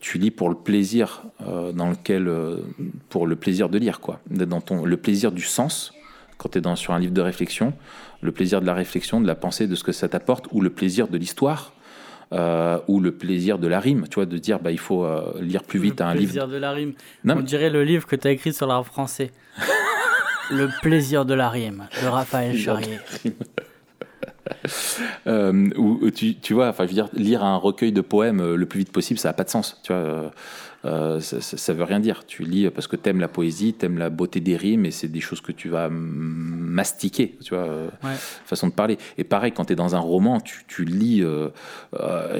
tu 0.00 0.18
lis 0.18 0.32
pour 0.32 0.48
le 0.48 0.56
plaisir 0.56 1.22
dans 1.72 1.88
lequel, 1.88 2.28
pour 3.10 3.28
le 3.28 3.36
plaisir 3.36 3.68
de 3.68 3.78
lire, 3.78 4.00
quoi. 4.00 4.18
Dans 4.28 4.60
ton, 4.60 4.84
le 4.84 4.96
plaisir 4.96 5.30
du 5.30 5.42
sens 5.42 5.92
quand 6.36 6.48
tu 6.48 6.58
es 6.58 6.60
dans, 6.60 6.74
sur 6.74 6.92
un 6.94 6.98
livre 6.98 7.14
de 7.14 7.22
réflexion, 7.22 7.72
le 8.22 8.32
plaisir 8.32 8.60
de 8.60 8.66
la 8.66 8.74
réflexion, 8.74 9.20
de 9.20 9.26
la 9.26 9.36
pensée, 9.36 9.68
de 9.68 9.76
ce 9.76 9.84
que 9.84 9.92
ça 9.92 10.08
t'apporte, 10.08 10.46
ou 10.50 10.60
le 10.60 10.70
plaisir 10.70 11.06
de 11.06 11.16
l'histoire. 11.16 11.75
Euh, 12.32 12.78
ou 12.88 13.00
le 13.00 13.12
plaisir 13.12 13.58
de 13.58 13.66
la 13.68 13.78
rime, 13.80 14.06
tu 14.08 14.16
vois, 14.16 14.26
de 14.26 14.36
dire 14.38 14.58
bah 14.58 14.70
il 14.72 14.78
faut 14.78 15.04
euh, 15.04 15.32
lire 15.40 15.62
plus 15.62 15.78
vite 15.80 16.00
le 16.00 16.06
un 16.06 16.12
livre. 16.14 16.24
plaisir 16.32 16.48
de 16.48 16.56
la 16.56 16.72
rime. 16.72 16.92
Non, 17.24 17.34
On 17.34 17.36
mais- 17.38 17.42
dirait 17.44 17.70
le 17.70 17.84
livre 17.84 18.06
que 18.06 18.16
tu 18.16 18.26
as 18.26 18.30
écrit 18.32 18.52
sur 18.52 18.66
l'art 18.66 18.84
français. 18.86 19.30
le 20.50 20.68
plaisir 20.82 21.24
de 21.24 21.34
la 21.34 21.48
rime 21.48 21.88
de 22.02 22.06
Raphaël 22.08 22.56
Charrier. 22.56 22.98
Euh, 25.26 25.70
ou 25.76 26.08
tu, 26.12 26.36
tu 26.36 26.54
vois, 26.54 26.68
enfin, 26.68 26.84
je 26.84 26.88
veux 26.90 26.94
dire, 26.94 27.08
lire 27.14 27.42
un 27.42 27.56
recueil 27.56 27.90
de 27.92 28.00
poèmes 28.00 28.54
le 28.54 28.66
plus 28.66 28.78
vite 28.78 28.92
possible, 28.92 29.18
ça 29.18 29.28
n'a 29.30 29.32
pas 29.32 29.42
de 29.44 29.50
sens. 29.50 29.80
Tu 29.82 29.92
vois, 29.92 30.30
euh, 30.86 31.20
ça, 31.20 31.40
ça, 31.40 31.56
ça 31.56 31.72
veut 31.72 31.84
rien 31.84 32.00
dire. 32.00 32.24
Tu 32.26 32.44
lis 32.44 32.70
parce 32.70 32.86
que 32.86 32.96
t'aimes 32.96 33.20
la 33.20 33.28
poésie, 33.28 33.72
t'aimes 33.74 33.98
la 33.98 34.08
beauté 34.08 34.40
des 34.40 34.56
rimes, 34.56 34.86
et 34.86 34.90
c'est 34.90 35.08
des 35.08 35.20
choses 35.20 35.40
que 35.40 35.52
tu 35.52 35.68
vas 35.68 35.88
mastiquer. 35.90 37.36
Tu 37.42 37.54
vois, 37.54 37.64
euh, 37.64 37.88
Ouais. 38.04 38.14
façon 38.44 38.68
de 38.68 38.72
parler. 38.72 38.98
Et 39.18 39.24
pareil, 39.24 39.52
quand 39.52 39.64
tu 39.66 39.72
es 39.72 39.76
dans 39.76 39.96
un 39.96 40.00
roman, 40.00 40.40
tu, 40.40 40.64
tu 40.68 40.84
lis 40.84 41.22
euh, 41.22 41.48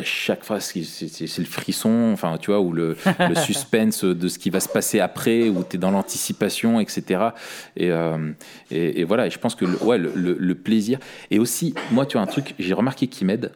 chaque 0.02 0.44
phrase, 0.44 0.64
c'est 0.72 1.38
le 1.38 1.44
frisson, 1.44 2.10
enfin, 2.12 2.36
tu 2.38 2.50
vois, 2.50 2.60
ou 2.60 2.72
le, 2.72 2.96
le 3.18 3.34
suspense 3.46 4.04
de 4.04 4.28
ce 4.28 4.38
qui 4.38 4.50
va 4.50 4.60
se 4.60 4.68
passer 4.68 5.00
après, 5.00 5.48
ou 5.48 5.64
tu 5.68 5.76
es 5.76 5.78
dans 5.78 5.90
l'anticipation, 5.90 6.78
etc. 6.80 7.30
Et, 7.76 7.90
et, 8.70 9.00
et 9.00 9.04
voilà, 9.04 9.26
et 9.26 9.30
je 9.30 9.38
pense 9.38 9.54
que 9.54 9.64
le, 9.64 9.76
ouais, 9.82 9.98
le, 9.98 10.54
plaisir. 10.54 10.98
Et 11.30 11.38
aussi, 11.38 11.74
moi, 11.90 12.06
tu 12.06 12.14
vois, 12.14 12.22
un 12.22 12.26
truc, 12.26 12.54
j'ai 12.58 12.74
remarqué 12.74 13.06
qui 13.06 13.24
m'aide, 13.24 13.52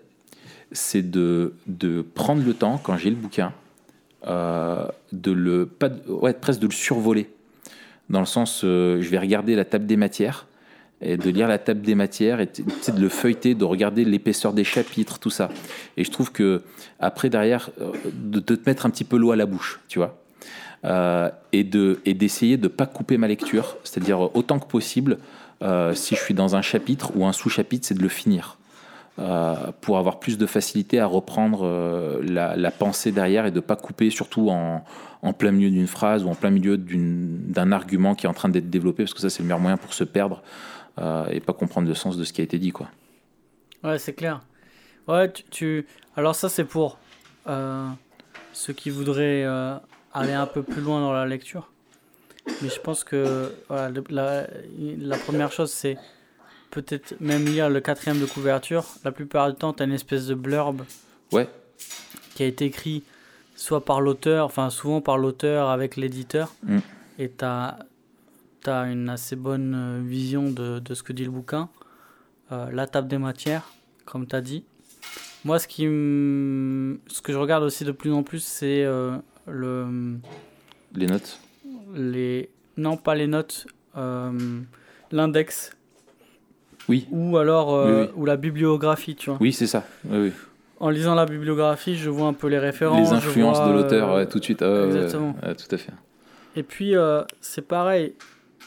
c'est 0.73 1.09
de, 1.09 1.55
de 1.67 2.03
prendre 2.03 2.45
le 2.45 2.55
temps, 2.55 2.79
quand 2.83 2.97
j'ai 2.97 3.11
le 3.11 3.17
bouquin, 3.17 3.53
euh, 4.27 4.87
de 5.13 5.33
le, 5.33 5.67
pas 5.67 5.89
ouais, 6.07 6.35
presque 6.35 6.61
de 6.61 6.67
le 6.67 6.73
survoler. 6.73 7.31
Dans 8.11 8.21
le 8.21 8.27
sens, 8.27 8.63
euh, 8.65 9.01
je 9.01 9.09
vais 9.09 9.19
regarder 9.19 9.55
la 9.55 9.65
table 9.65 9.87
des 9.87 9.97
matières, 9.97 10.47
et 11.01 11.17
de 11.17 11.31
lire 11.31 11.49
la 11.49 11.59
table 11.59 11.81
des 11.81 11.95
matières, 11.95 12.41
et 12.41 12.47
de 12.47 13.01
le 13.01 13.09
feuilleter, 13.09 13.55
de 13.55 13.65
regarder 13.65 14.05
l'épaisseur 14.05 14.53
des 14.53 14.65
chapitres, 14.65 15.19
tout 15.19 15.31
ça. 15.31 15.49
Et 15.97 16.05
je 16.05 16.11
trouve 16.11 16.33
que, 16.33 16.63
après, 16.99 17.31
derrière, 17.31 17.71
euh, 17.81 17.93
de, 18.13 18.41
te 18.41 18.69
mettre 18.69 18.85
un 18.85 18.91
petit 18.91 19.05
peu 19.05 19.17
l'eau 19.17 19.31
à 19.31 19.37
la 19.37 19.47
bouche, 19.47 19.81
tu 19.89 19.99
vois. 19.99 20.17
Et 21.53 21.63
de 21.63 22.01
et 22.07 22.15
d'essayer 22.15 22.57
de 22.57 22.67
pas 22.67 22.87
couper 22.87 23.19
ma 23.19 23.29
lecture, 23.29 23.77
c'est-à-dire 23.85 24.35
autant 24.35 24.59
que 24.59 24.67
possible, 24.67 25.19
si 25.93 26.15
je 26.15 26.21
suis 26.21 26.33
dans 26.33 26.57
un 26.57 26.63
chapitre 26.63 27.13
ou 27.15 27.27
un 27.27 27.33
sous-chapitre, 27.33 27.87
c'est 27.87 27.95
de 27.95 28.03
le 28.03 28.09
finir. 28.09 28.57
Euh, 29.19 29.73
pour 29.81 29.99
avoir 29.99 30.19
plus 30.19 30.39
de 30.39 30.47
facilité 30.47 30.99
à 30.99 31.05
reprendre 31.05 31.67
euh, 31.67 32.23
la, 32.23 32.71
pensée 32.71 33.13
derrière 33.13 33.45
et 33.45 33.51
de 33.51 33.61
pas 33.61 33.77
couper 33.77 34.09
surtout 34.09 34.49
en, 34.51 34.83
plein 35.35 35.51
milieu 35.51 35.69
d'une 35.69 35.89
phrase 35.89 36.25
ou 36.25 36.29
en 36.29 36.35
plein 36.35 36.49
milieu 36.51 36.79
d'un 36.79 37.73
argument 37.73 38.15
qui 38.15 38.25
est 38.25 38.29
en 38.29 38.35
train 38.35 38.49
d'être 38.49 38.71
développé 38.71 39.03
parce 39.03 39.13
que 39.13 39.21
ça 39.21 39.29
c'est 39.29 39.41
le 39.43 39.49
meilleur 39.49 39.59
moyen 39.59 39.77
pour 39.77 39.93
se 39.93 40.05
perdre 40.05 40.43
euh, 40.99 41.27
et 41.29 41.41
pas 41.41 41.53
comprendre 41.53 41.89
le 41.89 41.95
sens 41.95 42.17
de 42.17 42.25
ce 42.25 42.33
qui 42.33 42.41
a 42.41 42.45
été 42.45 42.59
dit 42.59 42.71
quoi. 42.71 42.89
Ouais, 43.83 43.99
c'est 43.99 44.15
clair. 44.15 44.41
Ouais, 45.07 45.31
tu, 45.51 45.87
Alors 46.17 46.35
ça, 46.35 46.49
c'est 46.49 46.65
pour 46.65 46.99
ceux 47.47 48.73
qui 48.73 48.91
voudraient 48.91 49.45
aller 50.15 50.33
un 50.33 50.47
peu 50.47 50.63
plus 50.63 50.81
loin 50.81 51.01
dans 51.01 51.13
la 51.13 51.27
lecture. 51.27 51.71
Mais 52.63 52.69
je 52.69 52.81
pense 52.81 53.05
que 53.05 53.53
la 53.69 55.17
première 55.27 55.53
chose, 55.53 55.73
c'est 55.73 55.99
peut-être 56.71 57.15
même 57.21 57.45
lire 57.45 57.69
le 57.69 57.81
quatrième 57.81 58.21
de 58.21 58.27
couverture. 58.27 58.85
La 59.05 59.13
plupart 59.13 59.51
du 59.51 59.57
temps, 59.57 59.73
tu 59.73 59.83
as 59.83 59.87
une 59.87 59.93
espèce 59.93 60.27
de 60.27 60.35
blurb 60.35 60.83
Ouais, 61.33 61.49
qui 62.35 62.43
a 62.43 62.47
été 62.47 62.65
écrit 62.65 63.03
soit 63.55 63.85
par 63.85 64.01
l'auteur, 64.01 64.47
enfin 64.47 64.71
souvent 64.71 65.01
par 65.01 65.19
l'auteur 65.19 65.69
avec 65.69 65.97
l'éditeur. 65.97 66.55
Mm. 66.65 66.79
Et 67.19 67.31
tu 67.31 67.45
as, 67.45 67.79
une 68.67 69.09
assez 69.09 69.37
bonne 69.37 69.75
euh, 69.75 70.01
vision 70.05 70.51
de, 70.51 70.79
de 70.81 70.95
ce 70.95 71.03
que 71.03 71.13
dit 71.13 71.25
le 71.25 71.31
bouquin. 71.31 71.69
Euh, 72.53 72.71
la 72.73 72.87
table 72.87 73.09
des 73.09 73.19
matières, 73.19 73.73
comme 74.05 74.27
tu 74.27 74.35
as 74.37 74.41
dit. 74.41 74.65
Moi, 75.45 75.59
ce, 75.59 75.67
qui 75.69 75.83
ce 75.85 77.23
que 77.23 77.33
je 77.33 77.39
regarde 77.39 77.63
aussi 77.63 77.85
de 77.85 77.93
plus 77.93 78.13
en 78.13 78.23
plus, 78.23 78.43
c'est 78.43 78.85
euh, 78.85 79.17
le, 79.47 80.19
les 80.95 81.07
notes. 81.07 81.41
les... 81.95 82.51
Non, 82.77 82.97
pas 82.97 83.15
les 83.15 83.27
notes. 83.27 83.67
euh, 83.97 84.61
L'index. 85.13 85.73
Oui, 86.89 87.07
Ou 87.11 87.37
alors 87.39 87.75
euh, 87.75 88.03
Oui, 88.03 88.07
oui. 88.09 88.13
ou 88.17 88.25
la 88.27 88.37
bibliographie, 88.37 89.15
tu 89.15 89.31
vois. 89.31 89.39
oui 89.41 89.53
c'est 89.53 89.67
ça. 89.67 89.85
Oui. 90.09 90.33
En 90.81 90.89
lisant 90.89 91.15
la 91.15 91.27
bibliographie, 91.27 91.97
je 91.97 92.09
vois 92.11 92.27
un 92.27 92.33
peu 92.33 92.47
les 92.49 92.59
références. 92.59 93.11
Les 93.11 93.17
influences 93.17 93.59
vois, 93.59 93.69
de 93.69 93.73
l'auteur, 93.73 94.11
euh, 94.11 94.17
ouais, 94.17 94.27
tout 94.27 94.39
de 94.39 94.45
suite. 94.45 94.63
Ah, 94.63 94.85
exactement. 94.87 95.35
tout 95.35 95.75
à 95.75 95.77
fait. 95.79 95.93
Et 96.57 96.63
puis, 96.63 96.97
euh, 96.97 97.23
c'est 97.41 97.67
pareil, 97.67 98.15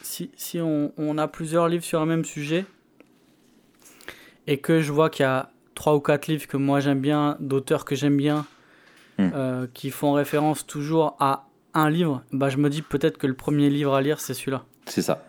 si, 0.02 0.30
si 0.36 0.62
on, 0.62 0.92
on 0.98 1.18
a 1.18 1.28
plusieurs 1.28 1.68
livres 1.68 1.84
sur 1.84 2.00
un 2.02 2.06
même 2.06 2.24
sujet, 2.24 2.66
et 4.48 4.58
que 4.60 4.82
je 4.82 4.92
vois 4.92 5.10
qu'il 5.10 5.24
y 5.24 5.28
a 5.28 5.50
trois 5.76 5.96
ou 5.96 6.00
quatre 6.00 6.28
livres 6.28 6.48
que 6.48 6.58
moi 6.58 6.80
j'aime 6.80 7.00
bien, 7.00 7.36
d'auteurs 7.40 7.86
que 7.86 7.96
j'aime 7.96 8.18
bien, 8.18 8.46
Hmm. 9.20 9.30
euh, 9.36 9.68
qui 9.76 9.92
font 9.92 10.14
référence 10.14 10.66
toujours 10.66 11.16
à 11.20 11.46
un 11.76 11.88
livre, 11.92 12.24
bah, 12.32 12.50
je 12.50 12.58
me 12.58 12.68
dis 12.68 12.82
peut-être 12.82 13.20
que 13.20 13.28
le 13.28 13.36
premier 13.36 13.70
livre 13.70 13.94
à 13.94 14.02
lire, 14.02 14.20
c'est 14.20 14.34
celui-là. 14.34 14.64
C'est 14.88 15.04
ça. 15.04 15.24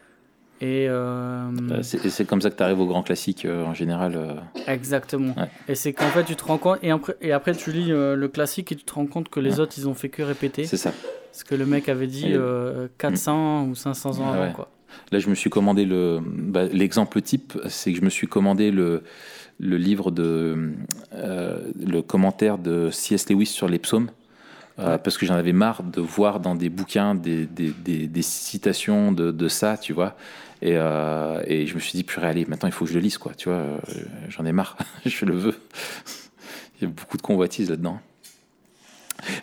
Et 0.65 0.87
euh, 0.89 1.51
Euh, 1.71 1.83
C'est 1.83 2.25
comme 2.25 2.41
ça 2.41 2.51
que 2.51 2.57
tu 2.57 2.62
arrives 2.62 2.81
au 2.81 2.87
grand 2.87 3.03
classique 3.03 3.45
euh, 3.45 3.65
en 3.67 3.75
général. 3.75 4.15
euh. 4.17 4.33
exactement. 4.67 5.35
Ouais. 5.37 5.49
Et 5.69 5.75
c'est 5.75 5.93
qu'en 5.93 6.09
fait, 6.09 6.25
tu 6.25 6.37
te 6.37 6.45
rends 6.45 6.57
compte. 6.59 6.79
Et 6.83 6.91
après, 6.91 7.17
et 7.21 7.33
après 7.33 7.55
tu 7.55 7.71
lis 7.71 7.89
le 7.91 8.27
classique 8.29 8.73
et 8.73 8.77
tu 8.77 8.85
te 8.85 8.95
rends 8.95 9.07
compte 9.07 9.29
que 9.29 9.41
les 9.41 9.55
Ouais. 9.55 9.61
autres, 9.61 9.75
ils 9.77 9.87
ont 9.89 9.95
fait 9.95 10.09
que 10.09 10.23
répéter. 10.23 10.65
C'est 10.65 10.79
ça. 10.79 10.93
Ce 11.33 11.45
que 11.45 11.55
le 11.55 11.67
mec 11.67 11.89
avait 11.89 12.07
dit 12.07 12.29
Et- 12.31 12.35
euh, 12.37 12.89
400 12.99 13.67
ou 13.67 13.75
500 13.75 14.21
ans 14.21 14.25
Ah 14.29 14.33
avant. 14.35 14.43
ouais. 14.47 14.53
Quoi. 14.55 14.71
Là, 15.12 15.19
je 15.19 15.29
me 15.29 15.35
suis 15.35 15.51
commandé 15.51 15.85
le. 15.85 16.21
bah, 16.25 16.65
L'exemple 16.67 17.21
type, 17.21 17.59
c'est 17.69 17.93
que 17.93 17.99
je 17.99 18.05
me 18.05 18.11
suis 18.11 18.27
commandé 18.29 18.71
le, 18.71 19.03
le 19.59 19.77
livre 19.77 20.11
de. 20.12 20.73
le 21.12 22.01
commentaire 22.01 22.57
de 22.59 22.91
C.S. 22.91 23.29
Lewis 23.29 23.47
sur 23.47 23.69
les 23.69 23.79
psaumes. 23.79 24.09
Euh, 24.79 24.99
parce 24.99 25.16
que 25.18 25.27
j'en 25.27 25.35
avais 25.35 25.53
marre 25.53 25.83
de 25.83 26.01
voir 26.01 26.41
dans 26.41 26.55
des 26.55 26.68
bouquins 26.68 27.14
des, 27.14 27.47
des, 27.47 27.70
des- 27.70 28.07
des 28.09 28.22
citations 28.22 29.12
de, 29.12 29.31
de 29.31 29.49
ça, 29.49 29.77
tu 29.79 29.93
vois. 29.93 30.16
Et, 30.62 30.77
euh, 30.77 31.43
et 31.47 31.66
je 31.66 31.75
me 31.75 31.81
suis 31.81 31.93
dit, 31.93 32.05
purée, 32.05 32.27
allez, 32.29 32.45
maintenant 32.47 32.68
il 32.68 32.72
faut 32.72 32.85
que 32.85 32.91
je 32.91 32.95
le 32.97 33.01
lise, 33.03 33.18
quoi. 33.18 33.33
Tu 33.37 33.49
vois, 33.49 33.59
euh, 33.59 33.79
j'en 34.29 34.45
ai 34.47 34.53
marre, 34.53 34.77
je 35.07 35.25
le 35.27 35.35
veux. 35.35 35.55
Il 36.81 36.85
y 36.85 36.87
a 36.87 36.89
beaucoup 36.91 37.16
de 37.16 37.22
convoitise 37.22 37.70
là-dedans. 37.70 38.01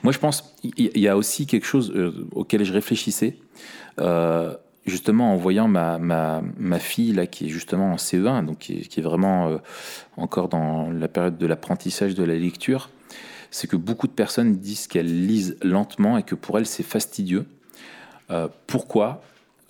Moi, 0.04 0.12
je 0.12 0.20
pense, 0.20 0.54
il 0.64 0.98
y 1.00 1.08
a 1.08 1.16
aussi 1.16 1.48
quelque 1.48 1.66
chose 1.66 1.94
auquel 2.34 2.64
je 2.66 2.74
réfléchissais. 2.74 3.38
Euh, 4.00 4.54
justement 4.86 5.34
en 5.34 5.38
voyant 5.38 5.68
ma, 5.68 5.98
ma, 5.98 6.42
ma 6.58 6.80
fille 6.80 7.14
là 7.14 7.28
qui 7.28 7.46
est 7.46 7.50
justement 7.50 7.94
en 7.94 7.98
CE1 7.98 8.46
donc 8.46 8.58
qui 8.60 8.80
est, 8.80 8.82
qui 8.88 9.00
est 9.00 9.04
vraiment 9.04 9.48
euh, 9.50 9.58
encore 10.18 10.50
dans 10.50 10.90
la 10.90 11.08
période 11.08 11.38
de 11.38 11.46
l'apprentissage 11.46 12.16
de 12.16 12.24
la 12.24 12.34
lecture 12.36 12.90
c'est 13.52 13.68
que 13.68 13.76
beaucoup 13.76 14.08
de 14.08 14.14
personnes 14.14 14.56
disent 14.56 14.88
qu'elles 14.88 15.28
lisent 15.28 15.58
lentement 15.62 16.18
et 16.18 16.24
que 16.24 16.36
pour 16.36 16.58
elles 16.58 16.66
c'est 16.66 16.84
fastidieux. 16.84 17.46
Euh, 18.32 18.48
pourquoi? 18.66 19.22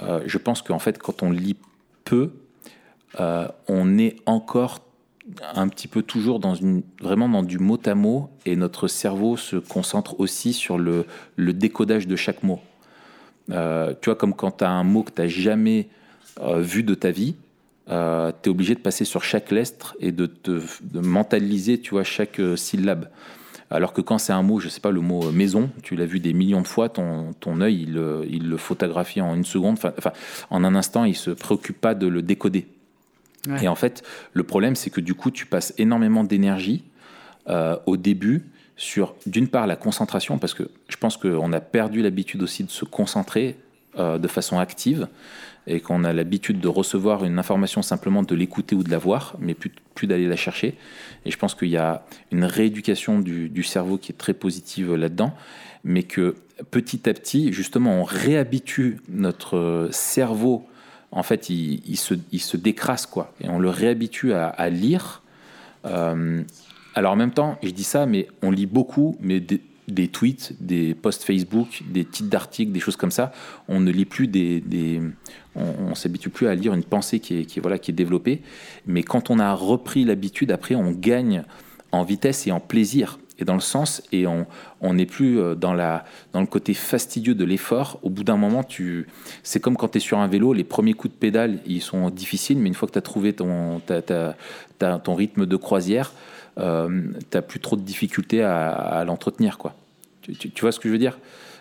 Euh, 0.02 0.22
je 0.26 0.38
pense 0.38 0.62
qu'en 0.62 0.80
fait 0.80 0.98
quand 0.98 1.24
on 1.24 1.32
lit 1.32 1.58
peu 2.06 2.32
euh, 3.20 3.48
on 3.68 3.98
est 3.98 4.16
encore 4.26 4.80
un 5.54 5.68
petit 5.68 5.88
peu 5.88 6.02
toujours 6.02 6.40
dans 6.40 6.56
une 6.56 6.82
vraiment 7.02 7.30
dans 7.30 7.44
du 7.44 7.60
mot 7.60 7.80
à 7.86 7.96
mot 7.96 8.30
et 8.46 8.56
notre 8.56 8.88
cerveau 8.88 9.38
se 9.38 9.58
concentre 9.58 10.20
aussi 10.20 10.54
sur 10.54 10.78
le, 10.78 11.06
décodage 11.38 12.08
de 12.08 12.16
chaque 12.16 12.44
mot. 12.44 12.60
Tu 13.48 13.54
vois, 14.06 14.16
comme 14.16 14.34
quand 14.34 14.52
tu 14.58 14.64
as 14.64 14.70
un 14.70 14.84
mot 14.84 15.04
que 15.04 15.12
tu 15.12 15.22
n'as 15.22 15.28
jamais 15.28 15.90
vu 16.40 16.84
de 16.84 16.96
ta 16.96 17.12
vie, 17.12 17.36
euh, 17.90 18.32
tu 18.42 18.50
es 18.50 18.52
obligé 18.52 18.76
de 18.76 18.80
passer 18.80 19.06
sur 19.06 19.24
chaque 19.24 19.52
lettre 19.52 19.96
et 20.00 20.12
de 20.12 20.26
te 20.26 20.62
de 20.82 21.00
mentaliser, 21.00 21.80
tu 21.80 21.92
vois, 21.92 22.04
chaque 22.04 22.42
syllabe. 22.56 23.10
Alors 23.72 23.94
que 23.94 24.02
quand 24.02 24.18
c'est 24.18 24.34
un 24.34 24.42
mot, 24.44 24.60
je 24.60 24.68
sais 24.70 24.82
pas, 24.82 24.92
le 24.92 25.02
mot 25.02 25.24
euh, 25.24 25.32
maison, 25.32 25.70
tu 25.82 25.96
l'as 25.96 26.06
vu 26.06 26.20
des 26.20 26.34
millions 26.34 26.62
de 26.62 26.68
fois, 26.68 26.90
ton, 26.90 27.34
ton 27.40 27.62
œil, 27.62 27.84
il, 27.84 27.94
le- 27.94 28.26
il 28.30 28.50
le 28.50 28.58
photographie 28.58 29.22
en 29.22 29.34
une 29.36 29.46
seconde, 29.46 29.74
enfin, 29.74 29.94
enfin, 29.98 30.12
en 30.50 30.64
un 30.64 30.76
instant, 30.76 31.06
il 31.06 31.16
se 31.16 31.32
préoccupe 31.32 31.80
pas 31.80 31.96
de 31.96 32.08
le 32.08 32.22
décoder. 32.22 32.68
Ouais. 33.48 33.64
Et 33.64 33.68
en 33.68 33.76
fait, 33.76 34.04
le 34.34 34.44
problème, 34.44 34.76
c'est 34.76 34.90
que 34.90 35.02
du 35.02 35.14
coup, 35.16 35.32
tu 35.32 35.46
passes 35.46 35.74
énormément 35.78 36.24
d'énergie 36.24 36.84
euh, 37.50 37.78
au 37.86 37.98
début 37.98 38.44
sur, 38.76 39.16
d'une 39.26 39.48
part, 39.48 39.68
la 39.68 39.76
concentration, 39.76 40.38
parce 40.38 40.54
que 40.54 40.70
je 40.90 40.98
pense 40.98 41.18
qu'on 41.18 41.54
a 41.54 41.60
perdu 41.62 42.02
l'habitude 42.02 42.44
aussi 42.44 42.64
de 42.64 42.70
se 42.72 42.86
concentrer 42.86 43.56
euh, 43.98 44.18
de 44.18 44.28
façon 44.28 44.60
active, 44.60 45.08
et 45.68 45.80
qu'on 45.80 46.04
a 46.04 46.14
l'habitude 46.14 46.60
de 46.60 46.68
recevoir 46.68 47.24
une 47.24 47.38
information 47.38 47.82
simplement 47.82 48.24
de 48.24 48.36
l'écouter 48.36 48.76
ou 48.76 48.84
de 48.84 48.90
la 48.90 48.98
voir, 48.98 49.36
mais 49.40 49.54
plus, 49.54 49.72
plus 49.94 50.08
d'aller 50.08 50.28
la 50.28 50.36
chercher. 50.36 50.76
Et 51.26 51.32
je 51.32 51.38
pense 51.38 51.54
qu'il 51.54 51.70
y 51.70 51.78
a 51.78 52.04
une 52.32 52.44
rééducation 52.44 53.20
du, 53.20 53.64
cerveau 53.64 53.98
qui 53.98 54.12
est 54.12 54.18
très 54.18 54.34
positive 54.34 54.96
là-dedans, 54.96 55.34
mais 55.84 56.04
que 56.04 56.36
petit 56.72 57.08
à 57.10 57.14
petit, 57.14 57.54
justement, 57.54 58.02
on 58.02 58.04
réhabitue 58.04 58.98
notre 59.10 59.90
cerveau. 59.92 60.68
En 61.12 61.24
fait, 61.24 61.50
il, 61.50 61.98
se, 61.98 62.16
il 62.32 62.42
se 62.42 62.58
décrasse, 62.58 63.06
quoi. 63.06 63.34
Et 63.42 63.50
on 63.50 63.60
le 63.60 63.70
réhabitue 63.70 64.34
à, 64.34 64.48
à 64.48 64.70
lire. 64.70 65.22
Euh, 65.86 66.44
alors 66.96 67.14
en 67.14 67.16
même 67.16 67.32
temps, 67.32 67.58
je 67.64 67.70
dis 67.70 67.84
ça, 67.84 68.06
mais 68.06 68.28
on 68.42 68.52
lit 68.52 68.66
beaucoup, 68.66 69.18
mais 69.22 69.40
des, 69.88 70.08
tweets, 70.08 70.54
des 70.60 70.94
posts 70.94 71.24
Facebook, 71.24 71.84
des 71.90 72.06
titres 72.06 72.30
d'articles, 72.30 72.72
des 72.72 72.80
choses 72.80 72.96
comme 72.96 73.12
ça. 73.12 73.32
On 73.68 73.80
ne 73.80 73.92
lit 73.92 74.06
plus 74.06 74.28
des, 74.28 75.02
on, 75.56 75.96
s'habitue 75.96 76.30
plus 76.30 76.48
à 76.48 76.56
lire 76.56 76.74
une 76.74 76.84
pensée 76.84 77.20
qui 77.20 77.40
est, 77.40 77.46
qui 77.46 77.60
voilà 77.60 77.78
qui 77.78 77.92
est 77.92 77.94
développée. 77.94 78.42
Mais 78.86 79.04
quand 79.04 79.30
on 79.30 79.40
a 79.40 79.54
repris 79.54 80.04
l'habitude, 80.06 80.52
après, 80.52 80.76
on 80.76 80.92
gagne 80.92 81.44
en 81.92 82.04
vitesse 82.04 82.48
et 82.48 82.52
en 82.52 82.60
plaisir 82.60 83.20
et 83.42 83.46
dans 83.46 83.56
le 83.56 83.60
sens 83.60 84.04
et 84.12 84.26
on 84.28 84.94
n'est 84.94 85.06
plus 85.06 85.40
euh, 85.40 85.56
dans 85.56 85.74
la 85.74 86.06
dans 86.32 86.42
le 86.42 86.46
côté 86.46 86.74
fastidieux 86.74 87.36
de 87.36 87.44
l'effort. 87.44 88.00
Au 88.04 88.10
bout 88.10 88.24
d'un 88.24 88.38
moment, 88.38 88.64
tu 88.64 89.08
c'est 89.44 89.60
comme 89.60 89.76
quand 89.76 89.90
tu 89.90 89.98
es 89.98 90.02
sur 90.02 90.20
un 90.20 90.28
vélo, 90.28 90.54
les 90.54 90.64
premiers 90.64 90.94
coups 90.94 91.14
de 91.14 91.20
pédale, 91.20 91.60
ils 91.66 91.82
sont 91.82 92.10
difficiles, 92.10 92.60
mais 92.60 92.68
une 92.68 92.76
fois 92.76 92.88
que 92.88 92.94
tu 92.94 93.00
as 93.00 93.02
trouvé 93.02 93.34
ton 93.34 93.82
ton 94.80 95.16
rythme 95.16 95.46
de 95.46 95.56
croisière, 95.56 96.14
euh, 96.58 97.02
t'as 97.30 97.42
plus 97.42 97.60
trop 97.60 97.76
de 97.76 97.82
difficultés 97.82 98.44
à, 98.44 98.72
à 98.72 99.04
l'entretenir 99.06 99.58
quoi. 99.58 99.74
Tu, 100.22 100.34
tu- 100.36 100.52
tu 100.52 100.62
vois 100.62 100.72
ce 100.72 100.80
que 100.80 100.88
je 100.88 100.94
veux 100.94 101.00
dire? 101.00 101.18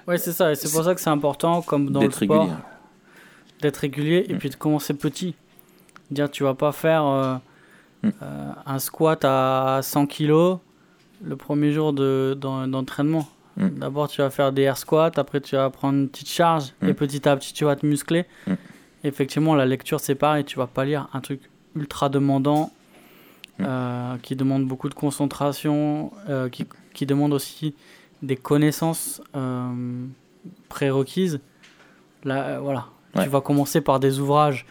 Ouais, 0.07 0.19
c'est 0.19 0.33
ça. 0.33 0.51
Et 0.53 0.55
c'est 0.55 0.71
pour 0.73 0.83
ça 0.85 0.95
que 0.95 1.01
c'est 1.01 1.11
important, 1.11 1.63
comme 1.63 1.91
dans 1.91 2.01
le 2.01 2.09
D'être 2.09 2.25
sport, 2.25 2.41
régulier. 2.43 2.59
d'être 3.63 3.77
régulier 3.77 4.27
et 4.29 4.35
Mm. 4.35 4.39
puis 4.39 4.51
de 4.51 4.57
commencer 4.57 4.95
petit. 4.95 5.35
Dire, 6.11 6.31
tu 6.31 6.43
vas 6.43 6.55
pas 6.55 6.73
faire 6.73 7.05
euh, 7.07 7.35
Mm. 8.03 8.09
euh, 8.23 8.51
un 8.67 8.79
squat 8.79 9.25
à 9.25 9.81
100 9.83 10.07
kilos 10.07 10.59
le 11.23 11.37
premier 11.37 11.71
jour 11.73 11.93
de- 11.93 12.37
d'en- 12.39 12.67
d'entraînement. 12.67 13.29
Mm. 13.57 13.69
D'abord, 13.79 14.09
tu 14.09 14.23
vas 14.23 14.31
faire 14.31 14.53
des 14.53 14.63
air 14.63 14.77
squats, 14.79 15.13
après, 15.17 15.41
tu 15.41 15.55
vas 15.57 15.69
prendre 15.71 15.99
une 15.99 16.09
petite 16.09 16.29
charge 16.31 16.73
Mm. 16.83 16.89
et 16.89 16.95
petit 16.95 17.29
à 17.29 17.37
petit, 17.37 17.53
tu 17.53 17.65
vas 17.65 17.77
te 17.77 17.85
muscler. 17.87 18.25
Effectivement, 19.05 19.55
la 19.55 19.65
lecture, 19.67 20.01
c'est 20.01 20.15
pareil. 20.15 20.45
Tu 20.45 20.57
vas 20.59 20.67
pas 20.67 20.85
lire 20.85 21.09
un 21.15 21.21
truc 21.21 21.41
ultra 21.77 22.09
demandant. 22.09 22.71
Euh, 23.65 24.17
qui 24.23 24.37
demande 24.37 24.67
beaucoup 24.67 24.89
de 24.89 24.95
concentration, 24.95 26.13
euh, 26.29 26.49
qui, 26.49 26.67
qui 26.95 27.07
demande 27.07 27.33
aussi 27.33 27.75
des 28.23 28.37
connaissances 28.37 29.23
euh, 29.37 30.05
prérequises. 30.69 31.41
Là, 32.25 32.45
euh, 32.45 32.59
voilà. 32.61 32.87
Ouais. 33.15 33.25
Tu 33.25 33.29
vas 33.29 33.41
commencer 33.41 33.81
par 33.81 33.99
des 34.01 34.21
ouvrages 34.21 34.67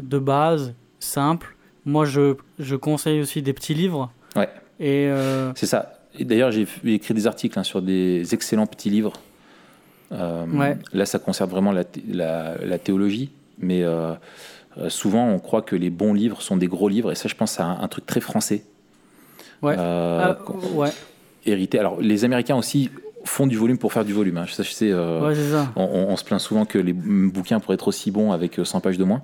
de 0.00 0.18
base, 0.18 0.74
simples. 0.98 1.56
Moi, 1.84 2.04
je, 2.04 2.34
je 2.58 2.76
conseille 2.76 3.20
aussi 3.20 3.42
des 3.42 3.52
petits 3.52 3.74
livres. 3.74 4.10
Ouais. 4.36 4.48
Et 4.80 5.10
C'est 5.54 5.66
ça. 5.66 5.98
Et 6.18 6.24
d'ailleurs, 6.24 6.50
j'ai 6.50 6.66
écrit 6.84 7.14
des 7.14 7.26
articles 7.26 7.58
hein, 7.58 7.62
sur 7.62 7.80
des 7.82 8.34
excellents 8.34 8.66
petits 8.66 8.90
livres. 8.90 9.12
Ouais. 10.10 10.76
Là, 10.92 11.06
ça 11.06 11.18
concerne 11.18 11.50
vraiment 11.50 11.72
la, 11.72 11.84
la- 12.08 12.56
la 12.58 12.78
théologie, 12.78 13.30
mais 13.58 13.82
euh, 14.78 14.88
souvent, 14.88 15.28
on 15.28 15.38
croit 15.38 15.62
que 15.62 15.76
les 15.76 15.90
bons 15.90 16.14
livres 16.14 16.42
sont 16.42 16.56
des 16.56 16.66
gros 16.68 16.88
livres, 16.88 17.12
et 17.12 17.14
ça, 17.14 17.28
je 17.28 17.34
pense, 17.34 17.52
c'est 17.52 17.62
un, 17.62 17.78
un 17.80 17.88
truc 17.88 18.06
très 18.06 18.20
français. 18.20 18.64
Ouais. 19.62 19.76
Euh, 19.78 20.34
ah, 20.36 20.52
ouais, 20.74 20.90
hérité. 21.46 21.78
Alors, 21.78 22.00
les 22.00 22.24
Américains 22.24 22.56
aussi 22.56 22.90
font 23.24 23.46
du 23.46 23.56
volume 23.56 23.78
pour 23.78 23.92
faire 23.92 24.04
du 24.04 24.12
volume. 24.12 24.38
hein. 24.38 24.46
Je 24.46 24.60
sais. 24.62 24.90
euh, 24.90 25.28
ouais, 25.28 25.34
on, 25.76 25.82
on- 25.84 26.08
on 26.12 26.16
se 26.16 26.24
plaint 26.24 26.40
souvent 26.40 26.64
que 26.64 26.76
les 26.78 26.92
bouquins 26.92 27.60
pourraient 27.60 27.74
être 27.76 27.86
aussi 27.86 28.10
bons 28.10 28.32
avec 28.32 28.58
euh, 28.58 28.64
100 28.64 28.80
pages 28.80 28.98
de 28.98 29.04
moins. 29.04 29.22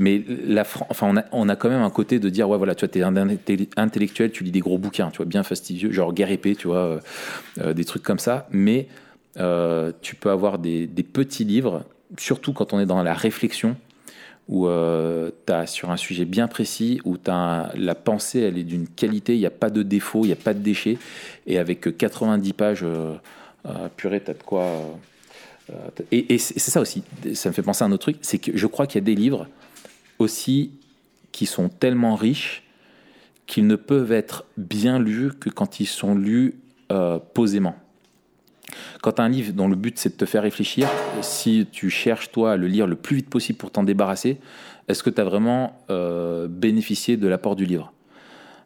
Mais 0.00 0.24
la, 0.44 0.64
Fran- 0.64 0.88
enfin, 0.90 1.06
on, 1.08 1.16
a, 1.16 1.24
on 1.30 1.48
a 1.48 1.54
quand 1.54 1.68
même 1.68 1.82
un 1.82 1.90
côté 1.90 2.18
de 2.18 2.28
dire, 2.28 2.48
ouais, 2.48 2.58
voilà, 2.58 2.74
tu 2.74 2.80
vois, 2.84 2.88
t'es 2.88 3.02
un 3.02 3.14
intellectuel, 3.76 4.32
tu 4.32 4.42
lis 4.42 4.50
des 4.50 4.58
gros 4.58 4.78
bouquins, 4.78 5.10
tu 5.10 5.18
vois, 5.18 5.26
bien 5.26 5.44
fastidieux, 5.44 5.92
genre 5.92 6.12
Guerre 6.12 6.32
épée, 6.32 6.56
tu 6.56 6.66
vois, 6.66 6.98
euh, 7.60 7.72
des 7.72 7.84
trucs 7.84 8.02
comme 8.02 8.18
ça. 8.18 8.48
Mais 8.50 8.88
euh, 9.38 9.92
tu 10.02 10.16
peux 10.16 10.30
avoir 10.30 10.58
des, 10.58 10.88
des 10.88 11.02
petits 11.04 11.44
livres, 11.44 11.84
surtout 12.18 12.52
quand 12.52 12.72
on 12.72 12.80
est 12.80 12.86
dans 12.86 13.00
la 13.04 13.14
réflexion, 13.14 13.76
où 14.48 14.68
tu 14.68 15.52
as 15.52 15.66
sur 15.66 15.90
un 15.90 15.96
sujet 15.96 16.24
bien 16.24 16.46
précis, 16.48 17.00
où 17.04 17.16
la 17.26 17.94
pensée, 17.94 18.40
elle 18.40 18.58
est 18.58 18.64
d'une 18.64 18.86
qualité, 18.86 19.34
il 19.34 19.40
n'y 19.40 19.46
a 19.46 19.50
pas 19.50 19.70
de 19.70 19.82
défaut, 19.82 20.24
il 20.24 20.28
n'y 20.28 20.32
a 20.32 20.36
pas 20.36 20.54
de 20.54 20.60
déchet, 20.60 20.98
et 21.46 21.58
avec 21.58 21.86
euh, 21.88 21.92
90 21.92 22.52
pages, 22.52 22.80
euh, 22.84 23.14
euh, 23.66 23.88
purée, 23.96 24.20
t'as 24.20 24.34
de 24.34 24.42
quoi... 24.42 24.62
euh, 24.62 24.92
euh, 25.70 26.04
et 26.12 26.34
et 26.34 26.38
c'est 26.38 26.60
ça 26.60 26.80
aussi, 26.80 27.02
ça 27.34 27.48
me 27.48 27.54
fait 27.54 27.62
penser 27.62 27.82
à 27.82 27.88
un 27.88 27.92
autre 27.92 28.02
truc, 28.02 28.18
c'est 28.22 28.38
que 28.38 28.56
je 28.56 28.66
crois 28.68 28.86
qu'il 28.86 29.00
y 29.00 29.02
a 29.02 29.04
des 29.04 29.16
livres 29.16 29.48
aussi 30.20 30.70
qui 31.32 31.46
sont 31.46 31.68
tellement 31.68 32.14
riches 32.14 32.62
qu'ils 33.46 33.66
ne 33.66 33.76
peuvent 33.76 34.12
être 34.12 34.44
bien 34.56 34.98
lus 35.00 35.32
que 35.32 35.50
quand 35.50 35.80
ils 35.80 35.86
sont 35.86 36.14
lus 36.14 36.54
euh, 36.92 37.18
posément. 37.34 37.74
Quand 39.02 39.12
tu 39.12 39.22
as 39.22 39.24
un 39.24 39.28
livre 39.28 39.52
dont 39.52 39.68
le 39.68 39.76
but 39.76 39.98
c'est 39.98 40.10
de 40.10 40.16
te 40.16 40.24
faire 40.24 40.42
réfléchir, 40.42 40.88
si 41.22 41.66
tu 41.70 41.90
cherches 41.90 42.30
toi 42.30 42.52
à 42.52 42.56
le 42.56 42.66
lire 42.66 42.86
le 42.86 42.96
plus 42.96 43.16
vite 43.16 43.30
possible 43.30 43.58
pour 43.58 43.70
t'en 43.70 43.84
débarrasser, 43.84 44.38
est-ce 44.88 45.02
que 45.02 45.10
tu 45.10 45.20
as 45.20 45.24
vraiment 45.24 45.78
euh, 45.90 46.48
bénéficié 46.48 47.16
de 47.16 47.28
l'apport 47.28 47.56
du 47.56 47.64
livre? 47.64 47.92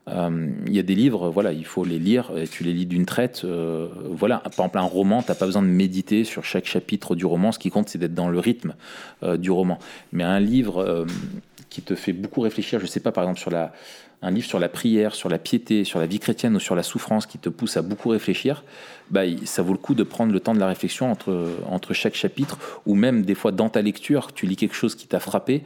Euh, 0.09 0.49
Il 0.67 0.75
y 0.75 0.79
a 0.79 0.83
des 0.83 0.95
livres, 0.95 1.31
voilà, 1.31 1.53
il 1.53 1.65
faut 1.65 1.85
les 1.85 1.99
lire, 1.99 2.33
et 2.37 2.49
tu 2.49 2.65
les 2.65 2.73
lis 2.73 2.87
d'une 2.87 3.07
traite. 3.07 3.43
euh, 3.45 3.89
voilà, 4.11 4.39
par 4.39 4.67
exemple, 4.67 4.79
un 4.79 4.83
roman, 4.83 5.23
tu 5.23 5.33
pas 5.35 5.47
besoin 5.47 5.63
de 5.63 5.69
méditer 5.69 6.25
sur 6.25 6.45
chaque 6.45 6.67
chapitre 6.67 7.15
du 7.15 7.27
roman, 7.27 7.53
ce 7.53 7.59
qui 7.59 7.71
compte 7.71 7.89
c'est 7.89 7.99
d'être 7.99 8.15
dans 8.15 8.29
le 8.29 8.39
rythme 8.39 8.75
du 9.23 9.51
roman. 9.51 9.79
Mais 10.13 10.25
un 10.25 10.41
livre 10.41 11.07
qui 11.69 11.83
te 11.83 11.95
fait 11.95 12.13
beaucoup 12.13 12.41
réfléchir, 12.41 12.81
je 12.81 12.87
sais 12.87 13.01
pas, 13.01 13.13
par 13.13 13.25
exemple, 13.25 13.41
sur 13.41 13.51
la, 13.51 13.73
un 14.23 14.31
livre 14.31 14.47
sur 14.47 14.59
la 14.59 14.69
prière, 14.69 15.15
sur 15.15 15.29
la 15.29 15.39
piété, 15.39 15.85
sur 15.85 15.99
la 15.99 16.07
vie 16.07 16.19
chrétienne 16.19 16.55
ou 16.57 16.61
sur 16.61 16.75
la 16.75 16.83
souffrance 16.83 17.27
qui 17.27 17.39
te 17.39 17.49
pousse 17.49 17.77
à 17.77 17.83
beaucoup 17.83 18.11
réfléchir, 18.11 18.65
bah, 19.11 19.23
ça 19.45 19.63
vaut 19.63 19.73
le 19.73 19.79
coup 19.79 19.95
de 19.95 20.03
prendre 20.03 20.33
le 20.33 20.41
temps 20.41 20.55
de 20.55 20.61
la 20.61 20.67
réflexion 20.67 21.11
entre, 21.11 21.49
entre 21.67 21.95
chaque 21.95 22.15
chapitre, 22.15 22.59
ou 22.87 22.95
même 22.95 23.23
des 23.23 23.35
fois 23.35 23.51
dans 23.51 23.69
ta 23.69 23.83
lecture, 23.83 24.33
tu 24.33 24.47
lis 24.47 24.57
quelque 24.57 24.75
chose 24.75 24.95
qui 24.95 25.07
t'a 25.07 25.21
frappé, 25.21 25.63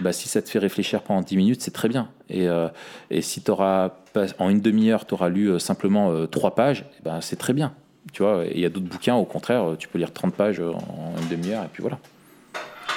bah, 0.00 0.12
si 0.12 0.28
ça 0.28 0.42
te 0.42 0.48
fait 0.48 0.58
réfléchir 0.58 1.02
pendant 1.02 1.22
10 1.22 1.36
minutes, 1.36 1.60
c'est 1.60 1.72
très 1.72 1.88
bien. 1.88 2.08
Et, 2.28 2.48
euh, 2.48 2.68
et 3.10 3.22
si 3.22 3.40
t'auras 3.40 3.90
pas, 4.12 4.26
en 4.38 4.48
une 4.48 4.60
demi-heure, 4.60 5.06
tu 5.06 5.14
auras 5.14 5.28
lu 5.28 5.48
euh, 5.48 5.58
simplement 5.58 6.10
euh, 6.10 6.26
trois 6.26 6.54
pages, 6.54 6.84
ben, 7.04 7.20
c'est 7.20 7.36
très 7.36 7.52
bien. 7.52 7.74
Tu 8.12 8.22
vois, 8.22 8.44
il 8.50 8.60
y 8.60 8.64
a 8.64 8.68
d'autres 8.68 8.86
bouquins, 8.86 9.16
au 9.16 9.24
contraire, 9.24 9.70
euh, 9.70 9.76
tu 9.76 9.88
peux 9.88 9.98
lire 9.98 10.12
30 10.12 10.34
pages 10.34 10.60
en 10.60 11.14
une 11.20 11.28
demi-heure, 11.28 11.64
et 11.64 11.68
puis 11.72 11.82
voilà. 11.82 11.98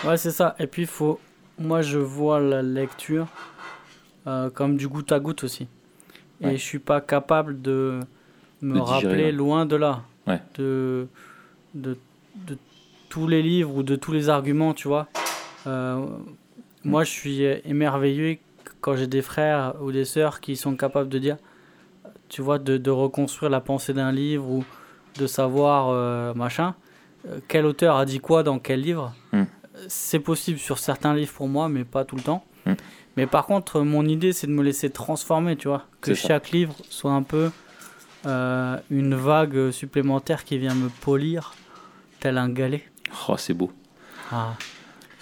Ouais, 0.05 0.17
c'est 0.17 0.31
ça. 0.31 0.55
Et 0.59 0.67
puis, 0.67 0.85
faut... 0.85 1.19
moi, 1.59 1.81
je 1.81 1.97
vois 1.97 2.39
la 2.39 2.61
lecture 2.61 3.27
euh, 4.27 4.49
comme 4.49 4.77
du 4.77 4.87
goutte 4.87 5.11
à 5.11 5.19
goutte 5.19 5.43
aussi. 5.43 5.67
Et 6.41 6.57
je 6.57 6.63
suis 6.63 6.79
pas 6.79 7.01
capable 7.01 7.61
de 7.61 7.99
me 8.61 8.75
De 8.75 8.79
rappeler 8.79 9.31
loin 9.31 9.65
de 9.67 9.75
là. 9.75 10.01
Ouais. 10.27 10.41
De, 10.57 11.07
de, 11.75 11.97
de 12.47 12.57
tous 13.09 13.27
les 13.27 13.41
livres 13.43 13.75
ou 13.75 13.83
de 13.83 13.95
tous 13.95 14.11
les 14.11 14.29
arguments, 14.29 14.73
tu 14.73 14.87
vois. 14.87 15.07
Euh, 15.67 16.03
Moi, 16.83 17.03
je 17.03 17.11
suis 17.11 17.43
émerveillé 17.43 18.39
quand 18.79 18.95
j'ai 18.95 19.05
des 19.07 19.21
frères 19.21 19.75
ou 19.81 19.91
des 19.91 20.05
sœurs 20.05 20.39
qui 20.41 20.55
sont 20.55 20.75
capables 20.75 21.09
de 21.09 21.19
dire, 21.19 21.37
tu 22.29 22.41
vois, 22.41 22.57
de, 22.57 22.77
de 22.77 22.89
reconstruire 22.89 23.51
la 23.51 23.61
pensée 23.61 23.93
d'un 23.93 24.11
livre 24.11 24.49
ou 24.49 24.63
de 25.19 25.27
savoir 25.27 25.89
euh, 25.89 26.33
machin. 26.33 26.73
Quel 27.47 27.67
auteur 27.67 27.97
a 27.97 28.05
dit 28.05 28.19
quoi 28.19 28.41
dans 28.41 28.57
quel 28.57 28.81
livre 28.81 29.13
Hmm. 29.31 29.43
C'est 29.87 30.19
possible 30.19 30.57
sur 30.59 30.79
certains 30.79 31.13
livres 31.13 31.33
pour 31.33 31.47
moi, 31.47 31.69
mais 31.69 31.83
pas 31.83 32.03
tout 32.03 32.15
le 32.15 32.21
temps. 32.23 32.43
Hmm. 32.65 32.73
Mais 33.17 33.27
par 33.27 33.45
contre, 33.45 33.81
mon 33.81 34.05
idée, 34.05 34.33
c'est 34.33 34.47
de 34.47 34.51
me 34.51 34.63
laisser 34.63 34.89
transformer, 34.89 35.55
tu 35.55 35.67
vois. 35.67 35.85
Que 35.99 36.13
ça. 36.13 36.29
chaque 36.29 36.51
livre 36.51 36.75
soit 36.89 37.11
un 37.11 37.23
peu 37.23 37.51
euh, 38.25 38.77
une 38.89 39.15
vague 39.15 39.71
supplémentaire 39.71 40.43
qui 40.43 40.57
vient 40.57 40.75
me 40.75 40.89
polir, 40.89 41.55
tel 42.19 42.37
un 42.37 42.49
galet. 42.49 42.83
Oh, 43.27 43.35
c'est 43.37 43.53
beau. 43.53 43.71
Ah. 44.31 44.53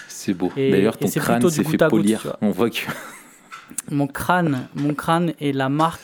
C'est 0.08 0.34
beau. 0.34 0.52
D'ailleurs, 0.56 0.98
ton 0.98 1.08
crâne 1.08 1.50
s'est 1.50 1.64
fait 1.64 1.78
goutte, 1.78 1.90
polir. 1.90 2.38
On 2.42 2.52
voit 2.52 2.70
que. 2.70 2.80
Mon 3.92 4.08
crâne, 4.08 4.68
mon 4.74 4.96
crâne 4.96 5.34
est 5.40 5.52
la 5.52 5.70
marque 5.70 6.02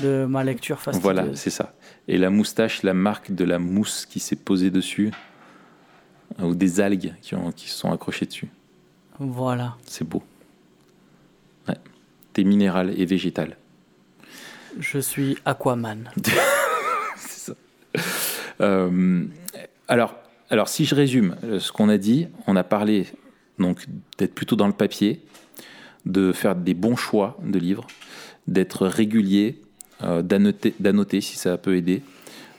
de 0.00 0.24
ma 0.24 0.44
lecture 0.44 0.78
fastidieuse. 0.78 1.02
Voilà, 1.02 1.34
c'est 1.34 1.50
ça. 1.50 1.74
Et 2.06 2.16
la 2.16 2.30
moustache, 2.30 2.84
la 2.84 2.94
marque 2.94 3.32
de 3.32 3.44
la 3.44 3.58
mousse 3.58 4.06
qui 4.06 4.20
s'est 4.20 4.36
posée 4.36 4.70
dessus, 4.70 5.10
euh, 6.40 6.44
ou 6.44 6.54
des 6.54 6.80
algues 6.80 7.14
qui, 7.20 7.34
ont, 7.34 7.50
qui 7.50 7.68
se 7.68 7.76
sont 7.76 7.92
accrochées 7.92 8.26
dessus. 8.26 8.48
Voilà. 9.18 9.76
C'est 9.84 10.08
beau. 10.08 10.22
T'es 12.32 12.44
minéral 12.44 12.94
et 12.98 13.04
végétal. 13.04 13.56
Je 14.78 14.98
suis 14.98 15.36
Aquaman. 15.44 16.10
Ça. 17.16 17.52
Euh, 18.60 19.24
alors, 19.88 20.14
alors, 20.52 20.68
si 20.68 20.84
je 20.84 20.94
résume 20.94 21.34
euh, 21.44 21.60
ce 21.60 21.72
qu'on 21.72 21.88
a 21.88 21.96
dit, 21.96 22.28
on 22.46 22.56
a 22.56 22.62
parlé 22.62 23.06
donc 23.58 23.86
d'être 24.18 24.34
plutôt 24.34 24.54
dans 24.54 24.66
le 24.66 24.74
papier, 24.74 25.22
de 26.04 26.30
faire 26.32 26.54
des 26.54 26.74
bons 26.74 26.94
choix 26.94 27.38
de 27.42 27.58
livres, 27.58 27.86
d'être 28.46 28.86
régulier, 28.86 29.62
euh, 30.02 30.20
d'annoter, 30.20 30.74
d'annoter 30.78 31.22
si 31.22 31.38
ça 31.38 31.56
peut 31.56 31.74
aider, 31.74 32.02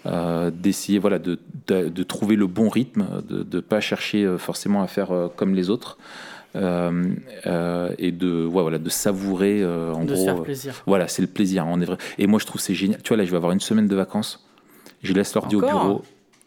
euh, 0.08 0.50
d'essayer 0.50 0.98
voilà, 0.98 1.20
de, 1.20 1.38
de, 1.68 1.88
de 1.88 2.04
trouver 2.04 2.36
le 2.36 2.48
bon 2.48 2.68
rythme, 2.68 3.06
de 3.30 3.46
ne 3.58 3.62
pas 3.62 3.80
chercher 3.80 4.38
forcément 4.40 4.82
à 4.82 4.88
faire 4.88 5.30
comme 5.36 5.54
les 5.54 5.70
autres, 5.70 6.00
et 6.56 8.12
de, 8.12 8.46
ouais, 8.46 8.62
voilà, 8.62 8.78
de 8.80 8.90
savourer 8.90 9.62
euh, 9.62 9.92
en 9.94 10.02
de 10.04 10.08
gros. 10.14 10.16
se 10.18 10.24
faire 10.26 10.38
euh, 10.38 10.44
plaisir. 10.44 10.84
voilà, 10.86 11.08
c'est 11.08 11.22
le 11.22 11.28
plaisir. 11.28 11.66
On 11.68 11.80
est 11.82 11.86
vrai. 11.86 11.98
Et 12.18 12.28
moi, 12.28 12.40
je 12.40 12.46
trouve 12.46 12.62
c'est 12.62 12.76
génial. 12.76 13.02
Tu 13.02 13.10
vois, 13.10 13.18
là, 13.18 13.26
je 13.26 13.32
vais 13.32 13.38
avoir 13.38 13.52
une 13.52 13.60
semaine 13.60 13.88
de 13.88 13.96
vacances. 13.96 14.46
Je 15.02 15.14
laisse 15.14 15.34
l'ordi 15.36 15.56
au 15.56 15.62
bureau. 15.62 16.04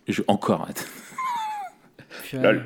Je, 0.08 0.22
encore. 0.28 0.66
Puis, 2.22 2.38
euh, 2.38 2.42
Lol. 2.42 2.64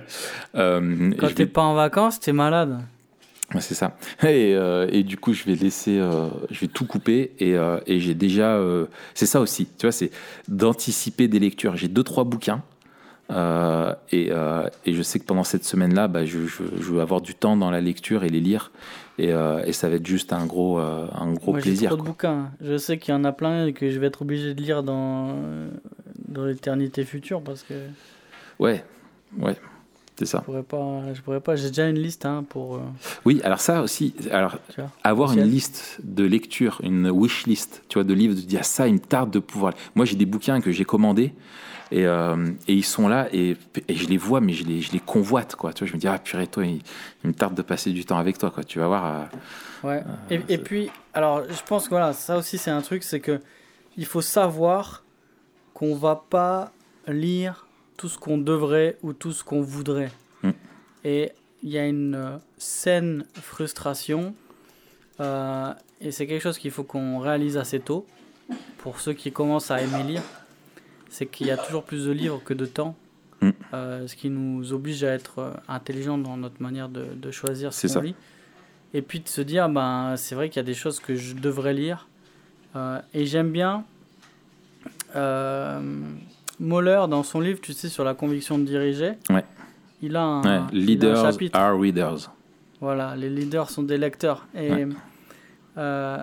Euh, 0.55 1.11
Quand 1.19 1.29
t'es 1.29 1.35
vais- 1.45 1.47
pas 1.47 1.63
en 1.63 1.75
vacances, 1.75 2.21
t'es 2.21 2.33
malade. 2.33 2.81
C'est 3.59 3.75
ça. 3.75 3.97
Et, 4.23 4.55
euh, 4.55 4.87
et 4.93 5.03
du 5.03 5.17
coup, 5.17 5.33
je 5.33 5.43
vais 5.45 5.57
laisser, 5.57 5.99
euh, 5.99 6.29
je 6.53 6.61
vais 6.61 6.69
tout 6.69 6.87
couper 6.87 7.33
et, 7.41 7.57
euh, 7.57 7.81
et 7.87 7.99
j'ai 7.99 8.15
déjà. 8.15 8.55
euh, 8.55 8.87
c'est 9.13 9.27
ça 9.27 9.41
aussi, 9.41 9.67
tu 9.77 9.87
vois, 9.87 9.93
c'est 9.93 10.13
d'anticiper 10.47 11.27
des 11.27 11.41
lectures. 11.41 11.77
J'ai 11.77 11.89
deux 11.89 12.05
trois 12.05 12.23
bouquins 12.23 12.63
euh, 13.31 13.95
et, 14.13 14.29
euh, 14.31 14.69
et 14.87 14.93
je 14.95 15.03
sais 15.03 15.19
que 15.19 15.25
pendant 15.25 15.45
cette 15.45 15.65
semaine-là, 15.65 16.09
bah, 16.09 16.25
je, 16.25 16.47
je, 16.47 16.63
je 16.81 16.93
veux 16.93 17.01
avoir 17.01 17.21
du 17.21 17.35
temps 17.35 17.57
dans 17.57 17.71
la 17.71 17.81
lecture 17.81 18.25
et 18.25 18.29
les 18.29 18.41
lire 18.41 18.71
et, 19.19 19.33
euh, 19.33 19.63
et 19.65 19.73
ça 19.73 19.89
va 19.89 19.97
être 19.97 20.07
juste 20.07 20.33
un 20.33 20.47
gros, 20.47 20.79
un 20.79 21.33
gros 21.35 21.53
Moi, 21.53 21.61
plaisir. 21.61 21.91
trop 21.91 21.99
de 21.99 22.03
bouquins. 22.07 22.51
Je 22.61 22.77
sais 22.77 22.99
qu'il 22.99 23.13
y 23.15 23.17
en 23.17 23.25
a 23.25 23.33
plein 23.33 23.67
et 23.67 23.73
que 23.73 23.91
je 23.91 23.99
vais 24.01 24.07
être 24.09 24.23
obligé 24.23 24.55
de 24.55 24.61
lire 24.63 24.83
dans, 24.83 25.37
dans 26.29 26.45
l'éternité 26.45 27.05
future 27.05 27.43
parce 27.43 27.63
que 27.63 27.75
Ouais, 28.59 28.85
ouais, 29.39 29.57
c'est 30.21 30.27
ça. 30.27 30.39
je 30.41 30.45
pourrais 30.45 30.63
pas. 30.63 31.15
Je 31.15 31.21
pourrais 31.23 31.41
pas. 31.41 31.57
J'ai 31.57 31.69
déjà 31.69 31.89
une 31.89 31.99
liste 31.99 32.25
hein, 32.27 32.45
pour. 32.49 32.77
euh, 32.77 32.81
Oui, 33.25 33.41
alors 33.43 33.61
ça 33.61 33.83
aussi, 33.83 34.15
alors 34.31 34.57
avoir 35.03 35.33
une 35.33 35.43
liste 35.45 35.99
de 36.05 36.23
lecture, 36.25 36.79
une 36.85 37.11
wish 37.11 37.47
list, 37.47 37.83
tu 37.89 37.95
vois, 37.95 38.05
de 38.05 38.15
livres, 38.15 38.35
de 38.35 38.41
dire 38.43 38.61
ah, 38.61 38.65
ça, 38.65 38.87
il 38.87 38.95
me 38.95 38.99
tarde 39.01 39.31
de 39.31 39.39
pouvoir. 39.41 39.73
Moi, 39.97 40.05
j'ai 40.05 40.17
des 40.17 40.27
bouquins 40.27 40.61
que 40.61 40.71
j'ai 40.71 40.85
commandés 40.85 41.33
et, 41.91 42.07
euh, 42.07 42.47
et 42.69 42.75
ils 42.75 42.85
sont 42.85 43.09
là 43.09 43.29
et, 43.33 43.57
et 43.89 43.95
je 43.97 44.07
les 44.09 44.17
vois, 44.19 44.41
mais 44.41 44.53
je 44.53 44.65
les, 44.65 44.81
je 44.81 44.93
les 44.93 45.01
convoite, 45.01 45.57
quoi. 45.57 45.73
Tu 45.73 45.81
vois, 45.85 45.89
je 45.91 45.95
me 45.95 45.99
dis 45.99 46.07
ah 46.07 46.19
purée, 46.19 46.47
toi, 46.47 46.65
il, 46.65 46.83
il 47.25 47.29
me 47.29 47.33
tarde 47.35 47.55
de 47.55 47.63
passer 47.63 47.91
du 47.91 48.05
temps 48.05 48.19
avec 48.19 48.39
toi, 48.39 48.51
quoi. 48.51 48.63
Tu 48.63 48.79
vas 48.79 48.87
voir. 48.87 49.05
euh, 49.07 49.25
Ouais. 49.89 50.05
et, 50.31 50.41
et 50.51 50.59
puis, 50.59 50.91
alors, 51.15 51.43
je 51.49 51.63
pense 51.67 51.85
que 51.85 51.91
voilà, 51.91 52.13
ça 52.13 52.37
aussi, 52.37 52.59
c'est 52.59 52.71
un 52.71 52.83
truc, 52.83 53.03
c'est 53.03 53.21
que 53.21 53.41
il 53.97 54.05
faut 54.05 54.21
savoir 54.21 55.03
qu'on 55.73 55.95
va 55.97 56.23
pas 56.29 56.71
lire 57.09 57.67
tout 58.01 58.09
ce 58.09 58.17
qu'on 58.17 58.39
devrait 58.39 58.97
ou 59.03 59.13
tout 59.13 59.31
ce 59.31 59.45
qu'on 59.45 59.61
voudrait. 59.61 60.11
Mm. 60.43 60.51
Et 61.05 61.33
il 61.63 61.69
y 61.69 61.77
a 61.77 61.87
une 61.87 62.15
euh, 62.15 62.39
saine 62.57 63.27
frustration. 63.35 64.35
euh, 65.21 65.75
et 66.01 66.11
c'est 66.11 66.27
quelque 66.27 66.41
chose 66.41 66.57
qu'il 66.57 66.71
faut 66.71 66.83
qu'on 66.83 67.19
réalise 67.19 67.59
assez 67.59 67.79
tôt. 67.79 68.07
Pour 68.79 69.01
ceux 69.01 69.13
qui 69.13 69.33
commencent 69.33 69.71
à 69.71 69.83
aimer 69.83 70.03
lire, 70.03 70.23
c'est 71.11 71.27
qu'il 71.27 71.47
y 71.49 71.51
a 71.51 71.59
toujours 71.59 71.85
plus 71.85 72.07
de 72.07 72.11
livres 72.11 72.41
que 72.43 72.55
de 72.55 72.65
temps. 72.65 72.97
Mm. 73.43 73.51
euh, 73.75 74.07
ce 74.07 74.17
qui 74.17 74.31
nous 74.31 74.73
oblige 74.73 75.05
à 75.05 75.13
être 75.13 75.53
intelligents 75.69 76.17
dans 76.17 76.39
notre 76.39 76.63
manière 76.63 76.89
de, 76.89 77.05
de 77.15 77.31
choisir 77.31 77.75
ce 77.75 77.87
qu'on 77.87 78.01
lit. 78.01 78.15
Et 78.95 79.03
puis 79.03 79.21
de 79.21 79.29
se 79.29 79.43
dire, 79.43 79.69
ben, 79.69 80.15
c'est 80.17 80.35
vrai 80.35 80.49
qu'il 80.49 80.57
y 80.57 80.65
a 80.65 80.65
des 80.65 80.75
choses 80.75 81.01
que 81.01 81.15
je 81.17 81.35
devrais 81.35 81.75
lire. 81.75 82.09
Et 83.13 83.27
j'aime 83.27 83.51
bien 83.51 83.85
Moller 86.61 87.03
dans 87.09 87.23
son 87.23 87.41
livre, 87.41 87.59
tu 87.61 87.73
sais, 87.73 87.89
sur 87.89 88.05
la 88.05 88.15
conviction 88.15 88.59
de 88.59 88.65
diriger. 88.65 89.13
Ouais. 89.31 89.45
Il 90.03 90.15
a 90.17 90.23
un, 90.23 90.43
ouais, 90.43 90.49
il 90.73 90.79
a 90.79 90.83
un 90.83 90.87
leaders 90.87 91.33
chapitre. 91.33 91.59
are 91.59 91.79
readers. 91.79 92.31
Voilà, 92.81 93.17
les 93.17 93.29
leaders 93.31 93.69
sont 93.71 93.83
des 93.83 93.99
lecteurs. 93.99 94.47
Et 94.55 94.71
Ouais. 94.71 94.89
euh, 95.79 96.19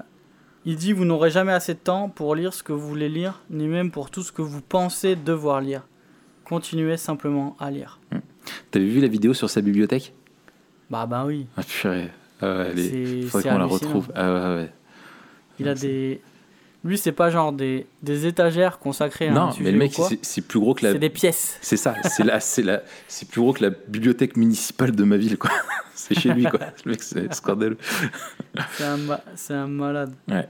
il 0.66 0.76
dit 0.76 0.94
Vous 0.94 1.06
n'aurez 1.06 1.30
jamais 1.32 1.52
assez 1.54 1.74
de 1.74 1.80
temps 1.80 2.10
pour 2.10 2.36
lire 2.36 2.54
ce 2.54 2.64
que 2.64 2.72
vous 2.74 2.88
voulez 2.88 3.10
lire, 3.10 3.42
ni 3.50 3.68
même 3.68 3.92
pour 3.92 4.10
tout 4.12 4.22
ce 4.24 4.32
que 4.32 4.42
vous 4.42 4.62
pensez 4.62 5.16
devoir 5.16 5.60
lire. 5.62 5.84
Continuez 6.46 6.98
simplement 6.98 7.56
à 7.60 7.70
lire. 7.72 8.00
T'avais 8.72 8.86
vu 8.86 9.02
la 9.02 9.08
vidéo 9.08 9.34
sur 9.34 9.50
sa 9.50 9.62
bibliothèque? 9.62 10.14
Bah, 10.90 11.06
bah 11.06 11.24
oui. 11.26 11.48
Ah 11.58 11.62
purée. 11.64 12.10
Ah 12.42 12.58
ouais, 12.60 12.80
est- 12.80 13.22
faudrait 13.24 13.50
qu'on 13.50 13.58
la 13.58 13.66
retrouve. 13.66 14.10
Ah 14.16 14.34
ouais, 14.34 14.56
ouais. 14.62 14.72
Il 15.60 15.68
a 15.68 15.74
des. 15.74 16.22
Lui, 16.84 16.98
c'est 16.98 17.12
pas 17.12 17.30
genre 17.30 17.52
des, 17.54 17.88
des 18.04 18.28
étagères 18.28 18.80
consacrées 18.80 19.28
à 19.28 19.32
un 19.32 19.34
Non, 19.48 19.52
sujet 19.52 19.66
mais 19.66 19.72
le 19.72 19.78
mec, 19.80 19.94
c'est 20.22 20.42
plus 20.42 20.60
gros 20.60 20.74
que 20.74 20.86
la. 20.86 20.94
C'est 20.94 21.00
des 21.00 21.10
pièces. 21.10 21.58
C'est 21.62 21.76
ça, 21.78 21.96
c'est 22.04 22.24
là, 22.24 22.40
c'est 22.40 22.62
là, 22.62 22.82
c'est 23.08 23.28
plus 23.28 23.42
gros 23.42 23.52
que 23.54 23.64
la 23.64 23.72
bibliothèque 23.72 24.38
municipale 24.38 24.96
de 24.96 25.04
ma 25.04 25.18
ville, 25.18 25.38
quoi. 25.38 25.52
C'est 25.96 26.14
chez 26.14 26.30
lui, 26.32 26.44
quoi. 26.44 26.60
Le 26.86 26.92
mec, 26.92 27.02
c'est 27.04 27.34
scandaleux. 27.34 27.78
C'est 28.76 28.84
un, 28.84 28.98
ma- 28.98 29.22
un 29.50 29.68
malade. 29.68 30.14
Ouais. 30.30 30.48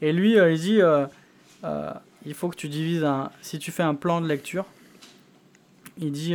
Et 0.00 0.12
lui, 0.14 0.38
euh, 0.40 0.50
il 0.50 0.58
dit 0.58 0.80
euh, 0.80 1.06
euh, 1.62 1.92
il 2.24 2.32
faut 2.32 2.48
que 2.48 2.56
tu 2.56 2.68
divises 2.68 3.04
un. 3.04 3.30
Si 3.42 3.58
tu 3.58 3.70
fais 3.70 3.82
un 3.82 3.94
plan 3.94 4.22
de 4.22 4.26
lecture, 4.26 4.64
il 5.98 6.10
dit 6.10 6.34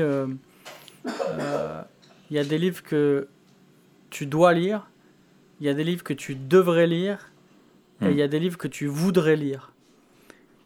il 2.29 2.35
y 2.35 2.39
a 2.39 2.43
des 2.43 2.57
livres 2.59 2.83
que 2.83 3.27
tu 4.11 4.27
dois 4.27 4.53
lire, 4.53 4.87
il 5.59 5.65
y 5.65 5.69
a 5.69 5.73
des 5.73 5.83
livres 5.83 6.03
que 6.03 6.13
tu 6.13 6.35
devrais 6.35 6.87
lire, 6.87 7.30
et 8.01 8.05
Hmm. 8.05 8.11
il 8.11 8.17
y 8.17 8.21
a 8.21 8.27
des 8.27 8.39
livres 8.39 8.57
que 8.57 8.67
tu 8.67 8.87
voudrais 8.87 9.35
lire. 9.35 9.73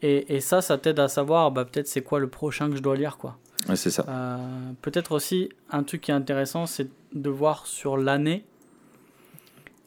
Et, 0.02 0.36
et 0.36 0.40
ça, 0.42 0.62
ça 0.62 0.78
t'aide 0.78 1.00
à 1.00 1.08
savoir 1.08 1.52
bah, 1.52 1.66
peut-être 1.66 1.88
c'est 1.88 2.02
quoi 2.02 2.20
le 2.20 2.28
prochain 2.28 2.70
que 2.70 2.76
je 2.76 2.82
dois 2.82 2.96
lire, 2.96 3.18
quoi. 3.18 3.38
Ouais, 3.68 3.76
c'est 3.76 3.90
ça. 3.90 4.06
Euh, 4.08 4.72
Peut-être 4.82 5.12
aussi, 5.14 5.50
un 5.72 5.84
truc 5.84 6.02
qui 6.02 6.12
est 6.12 6.14
intéressant, 6.14 6.66
c'est 6.66 6.88
de 7.14 7.30
voir 7.30 7.66
sur 7.66 7.98
l'année 7.98 8.46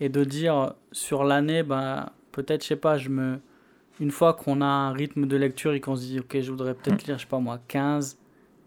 et 0.00 0.08
de 0.08 0.24
dire 0.24 0.74
sur 0.92 1.24
l'année, 1.24 1.62
ben, 1.62 2.10
peut-être, 2.32 2.62
je 2.62 2.68
sais 2.68 2.76
pas, 2.76 2.98
je 2.98 3.08
me. 3.08 3.38
Une 4.00 4.10
fois 4.12 4.32
qu'on 4.34 4.60
a 4.60 4.66
un 4.66 4.92
rythme 4.92 5.26
de 5.26 5.36
lecture 5.36 5.72
et 5.72 5.80
qu'on 5.80 5.96
se 5.96 6.02
dit, 6.02 6.20
ok, 6.20 6.40
je 6.40 6.50
voudrais 6.50 6.74
peut-être 6.74 7.04
lire, 7.06 7.16
je 7.18 7.22
sais 7.22 7.28
pas 7.28 7.40
moi, 7.40 7.58
15, 7.68 8.16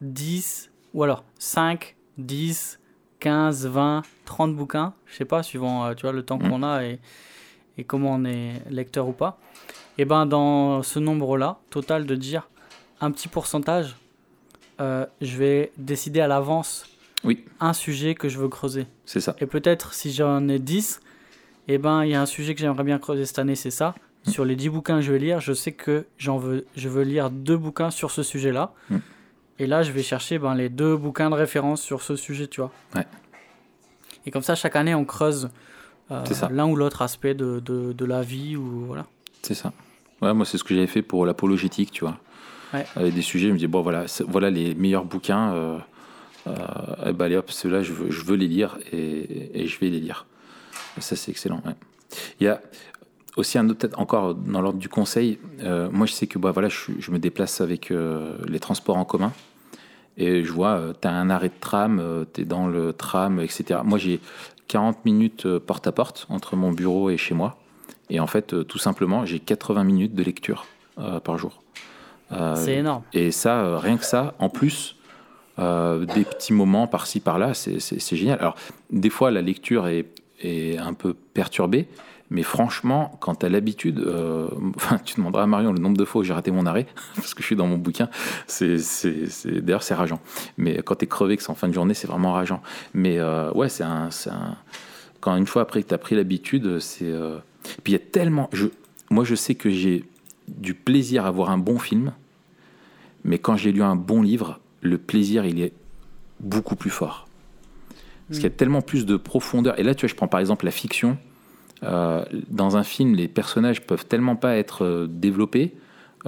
10, 0.02 0.72
ou 0.94 1.04
alors 1.04 1.24
5, 1.40 1.96
10, 2.18 2.80
15, 3.20 3.66
20, 3.68 4.02
30 4.26 4.56
bouquins, 4.56 4.94
je 5.06 5.16
sais 5.16 5.26
pas, 5.26 5.42
suivant 5.42 5.86
euh, 5.86 5.94
tu 5.94 6.02
vois, 6.02 6.12
le 6.12 6.24
temps 6.24 6.38
Mm. 6.38 6.50
qu'on 6.50 6.64
a 6.64 6.84
et, 6.84 7.00
et 7.78 7.84
comment 7.84 8.14
on 8.14 8.26
est 8.26 8.62
lecteur 8.70 9.08
ou 9.08 9.14
pas. 9.14 9.38
Et 9.98 10.06
ben 10.06 10.26
dans 10.26 10.84
ce 10.84 11.00
nombre-là, 11.00 11.60
total 11.70 12.06
de 12.06 12.16
dire 12.16 12.50
un 13.02 13.12
petit 13.12 13.28
pourcentage, 13.28 13.96
euh, 14.80 15.06
je 15.22 15.38
vais 15.38 15.72
décider 15.78 16.22
à 16.22 16.28
l'avance 16.28 16.86
Oui. 17.24 17.46
un 17.60 17.74
sujet 17.74 18.16
que 18.16 18.30
je 18.30 18.40
veux 18.40 18.48
creuser. 18.50 18.88
C'est 19.06 19.20
ça. 19.20 19.36
Et 19.40 19.46
peut-être 19.46 19.94
si 19.94 20.12
j'en 20.12 20.48
ai 20.48 20.60
10, 20.60 21.02
eh 21.68 21.78
ben, 21.78 22.04
il 22.04 22.12
y 22.12 22.16
a 22.16 22.22
un 22.22 22.26
sujet 22.26 22.56
que 22.56 22.62
j'aimerais 22.62 22.84
bien 22.84 23.00
creuser 23.00 23.26
cette 23.26 23.40
année, 23.40 23.56
c'est 23.56 23.72
ça. 23.72 23.94
Mm. 24.26 24.32
Sur 24.32 24.46
les 24.46 24.56
10 24.56 24.70
bouquins 24.70 24.96
que 24.98 25.02
je 25.02 25.12
vais 25.12 25.20
lire, 25.20 25.40
je 25.40 25.54
sais 25.54 25.72
que 25.72 26.06
j'en 26.18 26.38
veux, 26.38 26.66
je 26.76 26.90
veux 26.90 27.04
lire 27.04 27.30
deux 27.30 27.58
bouquins 27.58 27.92
sur 27.92 28.12
ce 28.12 28.24
sujet-là. 28.24 28.74
Mm. 28.90 28.98
Et 29.60 29.68
là, 29.68 29.84
je 29.84 29.92
vais 29.92 30.02
chercher 30.04 30.40
ben, 30.40 30.56
les 30.56 30.70
deux 30.70 30.96
bouquins 30.98 31.30
de 31.30 31.36
référence 31.36 31.82
sur 31.82 32.02
ce 32.02 32.16
sujet, 32.16 32.48
tu 32.48 32.62
vois. 32.62 32.72
Ouais. 32.96 33.06
Et 34.26 34.32
comme 34.32 34.42
ça, 34.42 34.56
chaque 34.56 34.76
année, 34.76 34.96
on 34.96 35.06
creuse. 35.06 35.50
L'un 36.52 36.68
ou 36.68 36.76
l'autre 36.76 37.02
aspect 37.02 37.34
de, 37.34 37.60
de, 37.60 37.94
de 37.94 38.06
la 38.06 38.22
vie. 38.22 38.56
Ou, 38.56 38.86
voilà. 38.86 39.06
C'est 39.42 39.54
ça. 39.56 39.72
Ouais, 40.22 40.34
moi, 40.34 40.46
c'est 40.46 40.58
ce 40.58 40.64
que 40.64 40.74
j'avais 40.76 40.88
fait 40.88 41.02
pour 41.02 41.26
l'apologétique, 41.26 41.92
tu 41.92 42.04
vois. 42.04 42.18
Ouais. 42.74 42.86
Avec 42.96 43.14
des 43.14 43.22
sujets, 43.22 43.48
je 43.48 43.54
me 43.54 43.58
dis, 43.58 43.68
bon, 43.68 43.82
voilà, 43.82 44.06
voilà 44.28 44.50
les 44.50 44.76
meilleurs 44.76 45.06
bouquins. 45.06 45.54
Euh, 45.54 45.78
euh, 46.48 46.54
eh 47.08 47.14
ben, 47.14 47.26
allez, 47.26 47.38
hop, 47.38 47.52
ceux-là, 47.52 47.82
je 47.82 47.92
veux, 47.94 48.12
je 48.12 48.24
veux 48.24 48.36
les 48.36 48.48
lire 48.48 48.78
et, 48.92 49.62
et 49.62 49.68
je 49.68 49.80
vais 49.80 49.90
les 49.90 50.00
lire. 50.00 50.26
Et 50.98 51.02
ça, 51.02 51.16
c'est 51.16 51.32
excellent. 51.32 51.62
ouais. 51.66 51.76
Il 52.40 52.46
y 52.46 52.48
a 52.48 52.62
aussi 53.38 53.58
un 53.58 53.68
autre, 53.70 53.80
peut-être 53.80 54.00
encore 54.00 54.36
dans 54.36 54.62
l'ordre 54.62 54.80
du 54.80 54.90
conseil. 54.90 55.40
euh, 55.64 55.90
moi, 55.92 56.06
je 56.06 56.14
sais 56.14 56.28
que 56.28 56.38
bah, 56.38 56.52
voilà, 56.52 56.70
je, 56.70 56.92
je 57.00 57.12
me 57.12 57.20
déplace 57.20 57.62
avec 57.62 57.92
euh, 57.92 58.38
les 58.48 58.60
transports 58.60 58.98
en 58.98 59.06
commun. 59.06 59.32
Et 60.18 60.44
je 60.44 60.52
vois, 60.52 60.94
tu 61.02 61.08
as 61.08 61.12
un 61.12 61.30
arrêt 61.30 61.50
de 61.50 61.54
tram, 61.60 62.26
tu 62.34 62.42
es 62.42 62.46
dans 62.46 62.68
le 62.68 62.92
tram, 62.94 63.40
etc. 63.40 63.80
Moi, 63.84 63.98
j'ai 63.98 64.20
40 64.72 65.04
minutes 65.04 65.46
euh, 65.48 65.60
porte 65.60 65.86
à 65.86 65.92
porte 65.92 66.26
entre 66.30 66.56
mon 66.56 66.72
bureau 66.72 67.10
et 67.10 67.18
chez 67.18 67.34
moi. 67.36 67.58
Et 68.10 68.22
en 68.22 68.28
fait, 68.28 68.54
euh, 68.54 68.64
tout 68.64 68.78
simplement, 68.78 69.26
j'ai 69.26 69.40
80 69.40 69.84
minutes 69.84 70.16
de 70.16 70.24
lecture 70.24 70.66
euh, 70.98 71.20
par 71.20 71.38
jour. 71.38 71.62
Euh, 72.32 72.56
C'est 72.56 72.76
énorme. 72.78 73.04
et 73.12 73.32
ça, 73.32 73.78
rien 73.80 73.98
que 73.98 74.06
ça, 74.06 74.34
en 74.40 74.48
plus, 74.48 74.96
euh, 75.60 76.06
des 76.06 76.24
petits 76.24 76.54
moments 76.54 76.88
par-ci, 76.88 77.20
par-là, 77.20 77.54
c'est- 77.54 78.16
génial. 78.16 78.40
Alors, 78.40 78.56
des 78.90 79.10
fois, 79.10 79.30
la 79.30 79.42
lecture 79.42 79.88
est, 79.90 80.06
est 80.42 80.78
un 80.78 80.94
peu 80.94 81.14
perturbée, 81.14 81.90
mais 82.34 82.42
franchement, 82.44 83.16
quand 83.20 83.36
tu 83.36 83.46
as 83.46 83.50
l'habitude, 83.50 84.00
euh, 84.00 84.48
enfin, 84.76 84.98
tu 85.04 85.16
demanderas 85.18 85.44
à 85.44 85.46
Marion 85.48 85.72
le 85.74 85.80
nombre 85.80 85.98
de 85.98 86.06
fois 86.06 86.22
où 86.22 86.24
j'ai 86.24 86.34
raté 86.34 86.50
mon 86.50 86.66
arrêt, 86.66 86.88
parce 87.16 87.34
que 87.36 87.42
je 87.42 87.46
suis 87.46 87.56
dans 87.56 87.68
mon 87.68 87.78
bouquin, 87.78 88.10
c'est, 88.48 88.78
c'est, 88.80 89.28
c'est- 89.30 89.62
d'ailleurs, 89.62 89.84
c'est 89.84 89.94
rageant. 89.94 90.20
Mais 90.58 90.82
quand 90.82 90.96
tu 90.96 91.06
es 91.06 91.08
crevé, 91.08 91.38
que 91.38 91.44
c'est 91.44 91.52
en 91.52 91.56
fin 91.56 91.68
de 91.68 91.74
journée, 91.74 91.94
c'est 91.94 92.08
vraiment 92.08 92.34
rageant. 92.34 92.62
Mais 92.96 93.20
euh, 93.20 93.52
ouais, 93.52 93.70
c'est 93.70 93.84
un, 93.84 94.10
c'est 94.10 94.32
un- 94.32 94.58
Quand 95.20 95.36
une 95.36 95.46
fois 95.46 95.62
après 95.62 95.84
que 95.84 95.88
tu 95.90 95.94
as 95.94 95.98
pris 96.00 96.16
l'habitude, 96.16 96.80
c'est. 96.80 97.06
euh, 97.06 97.38
Et 97.78 97.82
puis 97.84 97.94
il 97.94 97.98
y 97.98 98.02
a 98.02 98.06
tellement. 98.12 98.50
Je... 98.54 98.68
Moi, 99.12 99.24
je 99.26 99.36
sais 99.36 99.54
que 99.56 99.70
j'ai 99.70 100.06
du 100.48 100.74
plaisir 100.74 101.26
à 101.26 101.32
voir 101.32 101.50
un 101.52 101.58
bon 101.58 101.78
film, 101.80 102.14
mais 103.24 103.38
quand 103.40 103.58
j'ai 103.58 103.72
lu 103.72 103.84
un 103.84 103.96
bon 103.96 104.22
livre, 104.22 104.60
le 104.82 104.98
plaisir, 104.98 105.46
il 105.46 105.62
est 105.62 105.74
beaucoup 106.40 106.76
plus 106.76 106.90
fort. 106.90 107.28
Parce 108.28 108.40
qu'il 108.40 108.50
y 108.50 108.54
a 108.54 108.56
tellement 108.56 108.82
plus 108.82 109.06
de 109.06 109.18
profondeur. 109.18 109.78
Et 109.80 109.84
là, 109.84 109.94
tu 109.94 110.06
vois, 110.06 110.10
je 110.10 110.16
prends 110.16 110.28
par 110.30 110.40
exemple 110.40 110.64
la 110.66 110.72
fiction. 110.72 111.18
Euh, 111.84 112.24
dans 112.50 112.78
un 112.78 112.84
film, 112.84 113.16
les 113.16 113.28
personnages 113.28 113.82
peuvent 113.82 114.06
tellement 114.06 114.36
pas 114.36 114.56
être 114.56 114.86
euh, 114.86 115.08
développés 115.10 115.74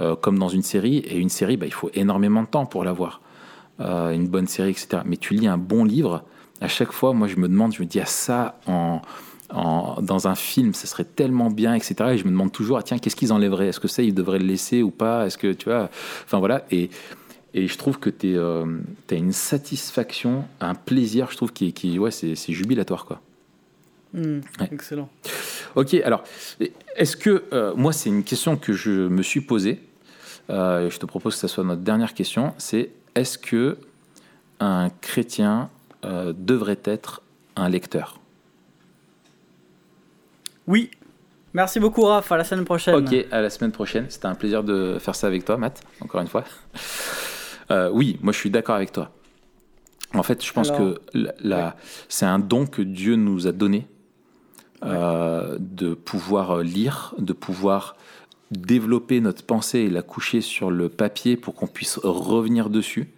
euh, 0.00 0.16
comme 0.16 0.38
dans 0.38 0.48
une 0.48 0.62
série. 0.62 0.98
Et 0.98 1.18
une 1.18 1.28
série, 1.28 1.56
bah, 1.56 1.66
il 1.66 1.72
faut 1.72 1.90
énormément 1.94 2.42
de 2.42 2.48
temps 2.48 2.66
pour 2.66 2.84
la 2.84 2.92
voir. 2.92 3.20
Euh, 3.80 4.10
une 4.10 4.28
bonne 4.28 4.46
série, 4.46 4.70
etc. 4.70 5.02
Mais 5.04 5.16
tu 5.16 5.34
lis 5.34 5.46
un 5.46 5.58
bon 5.58 5.84
livre, 5.84 6.24
à 6.60 6.68
chaque 6.68 6.92
fois, 6.92 7.12
moi, 7.12 7.28
je 7.28 7.36
me 7.36 7.48
demande, 7.48 7.74
je 7.74 7.82
me 7.82 7.86
dis, 7.86 8.00
ah, 8.00 8.06
ça, 8.06 8.58
en, 8.66 9.02
dans 10.00 10.26
un 10.26 10.34
film, 10.34 10.74
ça 10.74 10.86
serait 10.86 11.04
tellement 11.04 11.50
bien, 11.50 11.74
etc. 11.74 11.94
Et 12.12 12.18
je 12.18 12.24
me 12.24 12.30
demande 12.30 12.50
toujours, 12.50 12.78
ah, 12.78 12.82
tiens, 12.82 12.98
qu'est-ce 12.98 13.16
qu'ils 13.16 13.32
enlèveraient? 13.32 13.68
Est-ce 13.68 13.80
que 13.80 13.88
ça, 13.88 14.02
ils 14.02 14.14
devraient 14.14 14.38
le 14.40 14.46
laisser 14.46 14.82
ou 14.82 14.90
pas? 14.90 15.26
Est-ce 15.26 15.38
que, 15.38 15.52
tu 15.52 15.66
vois, 15.66 15.90
enfin 16.24 16.38
voilà. 16.38 16.64
Et, 16.70 16.90
et 17.52 17.68
je 17.68 17.78
trouve 17.78 18.00
que 18.00 18.10
tu 18.10 18.36
as 18.36 19.14
une 19.14 19.32
satisfaction, 19.32 20.44
un 20.60 20.74
plaisir, 20.74 21.28
je 21.30 21.36
trouve, 21.36 21.52
qui, 21.52 21.72
qui 21.72 21.98
ouais, 22.00 22.10
c'est 22.10 22.34
jubilatoire, 22.52 23.04
quoi. 23.04 23.20
Ouais. 24.14 24.40
Excellent. 24.70 25.08
Ok, 25.74 25.94
alors, 25.94 26.22
est-ce 26.96 27.16
que, 27.16 27.44
euh, 27.52 27.74
moi, 27.74 27.92
c'est 27.92 28.08
une 28.10 28.22
question 28.24 28.56
que 28.56 28.72
je 28.72 28.90
me 29.08 29.22
suis 29.22 29.40
posée, 29.40 29.82
euh, 30.50 30.88
je 30.88 30.98
te 30.98 31.06
propose 31.06 31.34
que 31.34 31.40
ça 31.40 31.48
soit 31.48 31.64
notre 31.64 31.82
dernière 31.82 32.14
question, 32.14 32.54
c'est 32.58 32.90
est-ce 33.14 33.38
que 33.38 33.76
un 34.60 34.90
chrétien 35.00 35.68
euh, 36.04 36.32
devrait 36.36 36.78
être 36.84 37.22
un 37.56 37.68
lecteur? 37.68 38.20
Oui. 40.66 40.90
Merci 41.52 41.78
beaucoup, 41.78 42.02
Raph. 42.02 42.30
À 42.32 42.36
la 42.36 42.44
semaine 42.44 42.64
prochaine. 42.64 42.94
Ok, 42.96 43.14
à 43.30 43.40
la 43.40 43.50
semaine 43.50 43.70
prochaine. 43.72 44.06
C'était 44.08 44.26
un 44.26 44.34
plaisir 44.34 44.64
de 44.64 44.98
faire 44.98 45.14
ça 45.14 45.26
avec 45.28 45.44
toi, 45.44 45.56
Matt, 45.56 45.82
encore 46.00 46.20
une 46.20 46.28
fois. 46.28 46.44
Oui, 47.92 48.18
moi 48.22 48.32
je 48.32 48.38
suis 48.38 48.50
d'accord 48.50 48.76
avec 48.76 48.92
toi. 48.92 49.10
En 50.12 50.22
fait, 50.22 50.44
je 50.44 50.52
pense 50.52 50.68
Alors, 50.70 50.94
que 50.94 51.00
la, 51.14 51.32
la- 51.40 51.76
c'est 52.10 52.26
un 52.26 52.38
don 52.38 52.66
que 52.66 52.82
Dieu 52.82 53.16
nous 53.16 53.46
a 53.48 53.52
donné 53.52 53.86
euh, 54.84 55.56
de 55.58 55.94
pouvoir 55.94 56.58
lire, 56.58 57.14
de 57.18 57.32
pouvoir 57.32 57.96
développer 58.50 59.20
notre 59.20 59.42
pensée 59.42 59.80
et 59.80 59.90
la 59.90 60.02
coucher 60.02 60.40
sur 60.40 60.70
le 60.70 60.88
papier 60.88 61.36
pour 61.36 61.54
qu'on 61.54 61.66
puisse 61.66 61.98
revenir 62.02 62.70
dessus. 62.70 63.08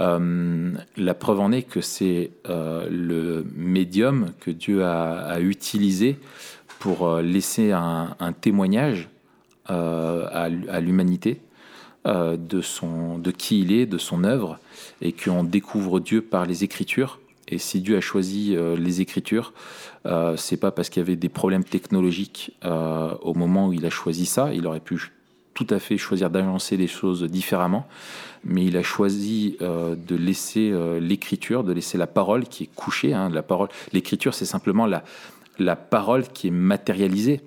Euh, 0.00 0.72
la 0.96 1.14
preuve 1.14 1.40
en 1.40 1.52
est 1.52 1.62
que 1.62 1.80
c'est 1.80 2.30
euh, 2.48 2.88
le 2.90 3.46
médium 3.54 4.32
que 4.40 4.50
Dieu 4.50 4.84
a, 4.84 5.38
utilisé 5.40 6.18
pour 6.78 7.06
euh, 7.06 7.22
laisser 7.22 7.72
un, 7.72 8.16
témoignage 8.40 9.08
euh, 9.70 10.26
à, 10.32 10.80
l'humanité 10.80 11.40
euh, 12.06 12.36
de, 12.36 12.60
de 13.18 13.30
qui 13.30 13.60
il 13.60 13.72
est, 13.72 13.86
de 13.86 13.98
son 13.98 14.24
œuvre, 14.24 14.58
et 15.00 15.12
qu'on 15.12 15.44
découvre 15.44 16.00
Dieu 16.00 16.22
par 16.22 16.46
les 16.46 16.64
Écritures. 16.64 17.20
Et 17.48 17.58
si 17.58 17.80
Dieu 17.80 17.96
a 17.96 18.00
choisi 18.00 18.56
euh, 18.56 18.76
les 18.76 19.00
Écritures, 19.00 19.52
euh, 20.06 20.36
c'est 20.36 20.56
pas 20.56 20.70
parce 20.70 20.88
qu'il 20.88 21.00
y 21.00 21.04
avait 21.04 21.16
des 21.16 21.28
problèmes 21.28 21.64
technologiques 21.64 22.52
euh, 22.64 23.14
au 23.22 23.34
moment 23.34 23.68
où 23.68 23.72
il 23.72 23.86
a 23.86 23.90
choisi 23.90 24.26
ça. 24.26 24.52
Il 24.52 24.66
aurait 24.66 24.80
pu 24.80 25.12
tout 25.54 25.66
à 25.70 25.78
fait 25.78 25.98
choisir 25.98 26.30
d'agencer 26.30 26.76
les 26.76 26.86
choses 26.86 27.22
différemment, 27.24 27.86
mais 28.44 28.64
il 28.64 28.76
a 28.76 28.82
choisi 28.82 29.56
euh, 29.60 29.94
de 29.94 30.16
laisser 30.16 30.72
l'écriture, 31.00 31.62
de 31.62 31.72
laisser 31.72 31.98
la 31.98 32.06
parole 32.06 32.44
qui 32.44 32.64
est 32.64 32.70
couchée. 32.74 33.12
hein, 33.12 33.28
la 33.28 33.42
parole, 33.42 33.68
l'écriture, 33.92 34.34
c'est 34.34 34.46
simplement 34.46 34.86
la, 34.86 35.76
parole 35.76 36.26
qui 36.28 36.48
est 36.48 36.52
matérialisée 36.52 37.40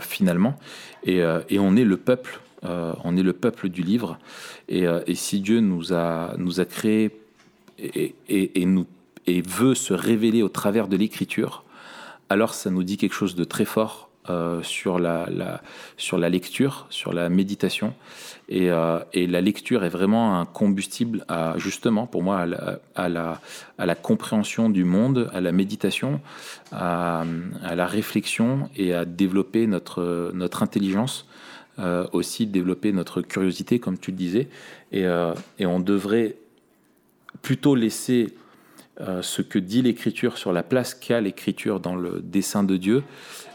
finalement, 0.00 0.56
et, 1.04 1.22
on 1.58 1.76
est 1.76 1.84
le 1.84 1.96
peuple. 1.98 2.40
on 2.62 3.16
est 3.16 3.22
le 3.22 3.32
peuple 3.34 3.68
du 3.68 3.82
livre, 3.82 4.18
et, 4.68 4.86
si 5.14 5.40
Dieu 5.40 5.60
nous 5.60 5.92
a 5.92 6.34
nous 6.38 6.60
a 6.60 6.64
créé 6.64 7.10
et, 7.80 9.42
veut 9.46 9.74
se 9.74 9.94
révéler 9.94 10.42
au 10.42 10.48
travers 10.48 10.88
de 10.88 10.96
l'écriture, 10.96 11.64
alors 12.28 12.54
ça 12.54 12.70
nous 12.70 12.82
dit 12.82 12.96
quelque 12.96 13.14
chose 13.14 13.34
de 13.34 13.44
très 13.44 13.64
fort 13.64 14.10
euh, 14.28 14.62
sur, 14.62 14.98
la, 14.98 15.26
sur 15.96 16.18
la 16.18 16.28
lecture, 16.28 16.86
sur 16.90 17.12
la 17.12 17.30
méditation. 17.30 17.94
Et, 18.50 18.70
euh, 18.70 18.98
et 19.14 19.26
la 19.26 19.40
lecture 19.40 19.82
est 19.82 19.88
vraiment 19.88 20.38
un 20.38 20.44
combustible 20.44 21.24
à, 21.26 21.54
justement, 21.56 22.06
pour 22.06 22.22
moi, 22.22 22.40
à 22.40 22.46
la, 23.08 23.40
à 23.78 23.86
la, 23.86 23.94
compréhension 23.94 24.68
du 24.68 24.84
monde, 24.84 25.30
à 25.32 25.40
la 25.40 25.52
méditation, 25.52 26.20
à, 26.70 27.24
la 27.74 27.86
réflexion 27.86 28.68
et 28.76 28.92
à 28.92 29.06
développer 29.06 29.66
notre, 29.66 30.30
notre 30.34 30.62
intelligence, 30.62 31.26
euh, 31.78 32.06
aussi 32.12 32.46
développer 32.46 32.92
notre 32.92 33.22
curiosité, 33.22 33.78
comme 33.78 33.98
tu 33.98 34.10
le 34.10 34.18
disais. 34.18 34.48
Et 34.92 35.66
on 35.66 35.80
devrait 35.80 36.36
plutôt 37.42 37.74
laisser 37.74 38.34
euh, 39.00 39.22
ce 39.22 39.42
que 39.42 39.58
dit 39.58 39.82
l'Écriture 39.82 40.36
sur 40.36 40.52
la 40.52 40.62
place 40.62 40.94
qu'a 40.94 41.20
l'Écriture 41.20 41.80
dans 41.80 41.96
le 41.96 42.20
dessein 42.22 42.62
de 42.62 42.76
Dieu, 42.76 43.02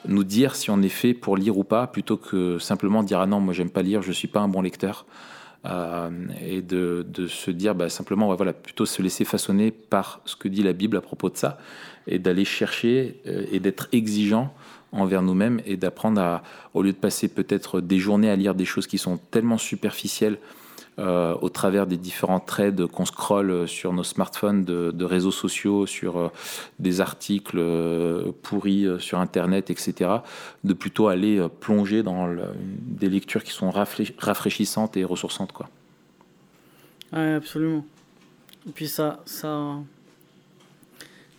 nous 0.08 0.24
dire 0.24 0.56
si 0.56 0.70
on 0.72 0.82
est 0.82 0.90
fait 0.90 1.14
pour 1.14 1.38
lire 1.38 1.58
ou 1.58 1.64
pas, 1.64 1.88
plutôt 1.88 2.18
que 2.18 2.60
simplement 2.60 3.04
dire 3.04 3.20
ah 3.20 3.28
non, 3.28 3.40
moi 3.40 3.54
j'aime 3.54 3.70
pas 3.70 3.82
lire, 3.82 4.02
je 4.02 4.12
suis 4.12 4.28
pas 4.28 4.40
un 4.40 4.48
bon 4.48 4.62
lecteur, 4.62 5.06
Euh, 5.66 6.12
et 6.46 6.62
de, 6.62 7.04
de 7.10 7.26
se 7.26 7.50
dire 7.50 7.74
bah, 7.74 7.90
simplement 7.90 8.32
voilà, 8.36 8.54
plutôt 8.54 8.86
se 8.86 9.02
laisser 9.02 9.26
façonner 9.26 9.72
par 9.72 10.22
ce 10.26 10.36
que 10.36 10.48
dit 10.48 10.62
la 10.62 10.74
Bible 10.74 10.96
à 10.96 11.02
propos 11.02 11.32
de 11.32 11.38
ça, 11.38 11.58
et 12.06 12.20
d'aller 12.20 12.46
chercher 12.46 13.20
euh, 13.26 13.48
et 13.52 13.60
d'être 13.60 13.88
exigeant 13.92 14.54
envers 14.92 15.24
nous-mêmes 15.24 15.62
et 15.66 15.76
d'apprendre 15.76 16.22
à, 16.22 16.44
au 16.76 16.84
lieu 16.84 16.92
de 16.92 16.98
passer 16.98 17.28
peut-être 17.30 17.82
des 17.82 17.98
journées 17.98 18.30
à 18.30 18.36
lire 18.36 18.54
des 18.54 18.66
choses 18.66 18.86
qui 18.86 19.00
sont 19.00 19.18
tellement 19.32 19.58
superficielles 19.58 20.38
euh, 20.98 21.36
au 21.42 21.50
travers 21.50 21.88
des 21.88 21.98
différents 21.98 22.40
threads 22.40 22.88
qu'on 22.88 23.04
scrolle 23.04 23.68
sur 23.68 23.92
nos 23.92 24.06
smartphones 24.06 24.64
de, 24.64 25.04
réseaux 25.04 25.32
sociaux, 25.32 25.86
sur 25.86 26.18
euh, 26.18 26.30
des 26.80 27.02
articles 27.02 27.58
euh, 27.60 28.32
pourris 28.42 28.88
sur 29.00 29.20
Internet, 29.20 29.70
etc., 29.70 30.10
de 30.64 30.74
plutôt 30.74 31.10
aller 31.10 31.46
plonger 31.60 32.02
dans 32.02 32.34
des 32.56 33.10
lectures 33.10 33.44
qui 33.44 33.52
sont 33.52 33.72
rafraîchissantes 33.72 34.96
et 34.96 35.04
ressourçantes. 35.04 35.52
Quoi. 35.52 35.68
Ouais, 37.12 37.34
absolument. 37.34 37.86
Et 38.66 38.72
puis 38.72 38.88
ça, 38.88 39.22
ça, 39.26 39.76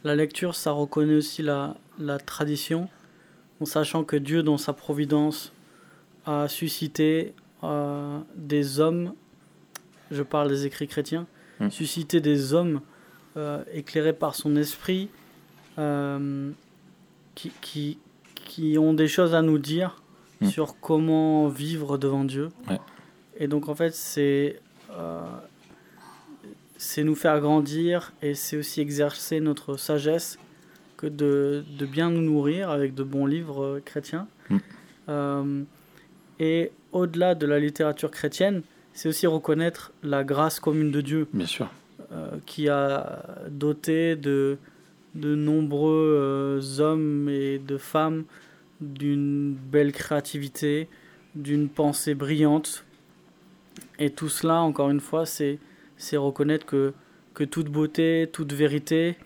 la 0.05 0.15
lecture, 0.15 0.55
ça 0.55 0.73
reconnaît 0.73 1.15
aussi 1.15 1.41
la, 1.43 1.77
la 1.99 2.19
tradition, 2.19 2.91
en 3.63 3.65
sachant 3.65 4.05
que 4.05 4.17
Dieu, 4.17 4.43
dans 4.43 4.59
sa 4.59 4.75
providence, 4.75 5.51
a 6.27 6.47
suscité 6.47 7.33
des 8.37 8.81
hommes, 8.81 9.15
je 10.11 10.23
parle 10.23 10.49
des 10.49 10.67
écrits 10.67 10.89
chrétiens, 10.89 11.27
Mm. 11.61 11.71
suscité 11.71 12.21
des 12.21 12.53
hommes 12.53 12.81
euh, 13.39 13.63
éclairés 13.73 14.13
par 14.13 14.35
son 14.35 14.57
esprit, 14.57 15.09
euh, 15.79 16.51
qui, 17.35 17.51
qui, 17.63 17.99
qui 18.35 18.77
ont 18.79 18.93
des 18.95 19.09
choses 19.09 19.35
à 19.35 19.43
nous 19.43 19.59
dire 19.59 20.03
Mm. 20.43 20.47
sur 20.49 20.79
comment 20.81 21.49
vivre 21.49 21.97
devant 21.97 22.25
Dieu. 22.25 22.51
Ouais. 22.69 22.79
Et 23.39 23.49
donc 23.49 23.69
en 23.71 23.75
fait, 23.75 23.95
c'est 23.95 24.61
euh, 24.93 25.21
c'est 26.77 27.05
nous 27.05 27.15
faire 27.15 27.41
grandir 27.41 28.13
et 28.21 28.35
c'est 28.35 28.57
aussi 28.59 28.81
exercer 28.83 29.41
notre 29.41 29.79
sagesse 29.79 30.39
que 30.99 31.07
de, 31.07 31.65
de 31.79 31.87
bien 31.87 32.11
nous 32.11 32.21
nourrir 32.21 32.69
avec 32.71 32.95
de 32.95 33.03
bons 33.03 33.25
livres 33.27 33.81
chrétiens. 33.85 34.29
Mm. 34.51 34.57
Euh, 35.09 35.63
et 36.39 36.71
au-delà 36.93 37.35
de 37.35 37.47
la 37.47 37.59
littérature 37.59 38.11
chrétienne, 38.11 38.63
c'est 38.97 39.09
aussi 39.11 39.27
reconnaître 39.27 39.93
la 40.03 40.25
grâce 40.25 40.59
commune 40.59 40.91
de 40.91 41.03
Dieu 41.03 41.29
Bien 41.33 41.47
sûr. 41.47 41.69
euh, 42.13 42.31
qui 42.47 42.69
a 42.69 43.23
doté 43.51 44.17
de, 44.17 44.57
de 45.15 45.35
nombreux 45.35 46.15
euh, 46.19 46.81
hommes 46.81 47.29
et 47.29 47.59
de 47.59 47.77
femmes 47.77 48.25
d'une 48.81 49.55
belle 49.55 49.93
créativité, 49.93 50.89
d'une 51.35 51.69
pensée 51.69 52.15
brillante. 52.15 52.85
Et 53.99 54.11
tout 54.11 54.29
cela, 54.31 54.61
encore 54.63 54.91
une 54.91 55.01
fois, 55.01 55.27
c'est 55.27 55.59
c'est 55.99 56.17
reconnaître 56.17 56.67
que, 56.67 56.93
que 57.35 57.45
toute 57.45 57.69
beauté, 57.69 58.29
toute 58.33 58.53
vérité, 58.53 59.17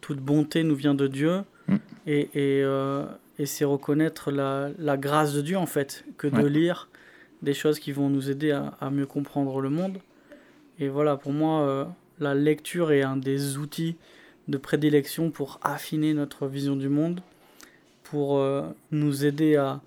toute 0.00 0.18
bonté 0.18 0.64
nous 0.64 0.74
vient 0.76 0.94
de 0.94 1.06
Dieu. 1.06 1.42
Mm. 1.68 1.76
Et, 2.06 2.20
et, 2.34 2.62
euh, 2.64 3.04
et 3.38 3.46
c'est 3.46 3.64
reconnaître 3.64 4.30
la, 4.30 4.70
la 4.78 4.96
grâce 4.96 5.32
de 5.34 5.40
Dieu, 5.40 5.56
en 5.56 5.66
fait, 5.66 6.04
que 6.18 6.26
de 6.26 6.46
lire 6.46 6.88
des 7.42 7.54
choses 7.54 7.78
qui 7.78 7.92
vont 7.92 8.10
nous 8.10 8.30
aider 8.30 8.50
à, 8.50 8.74
à 8.80 8.90
mieux 8.90 9.06
comprendre 9.06 9.60
le 9.60 9.70
monde. 9.70 9.98
Et 10.78 10.88
voilà, 10.88 11.16
pour 11.16 11.32
moi, 11.32 11.60
euh, 11.60 11.84
la 12.18 12.34
lecture 12.34 12.90
est 12.90 13.02
un 13.02 13.16
des 13.16 13.58
outils 13.58 13.96
de 14.48 14.56
prédilection 14.56 15.30
pour 15.30 15.60
affiner 15.62 16.14
notre 16.14 16.46
vision 16.46 16.74
du 16.74 16.88
monde, 16.88 17.20
pour 18.02 18.38
euh, 18.38 18.62
nous 18.90 19.24
aider 19.24 19.56
à, 19.56 19.80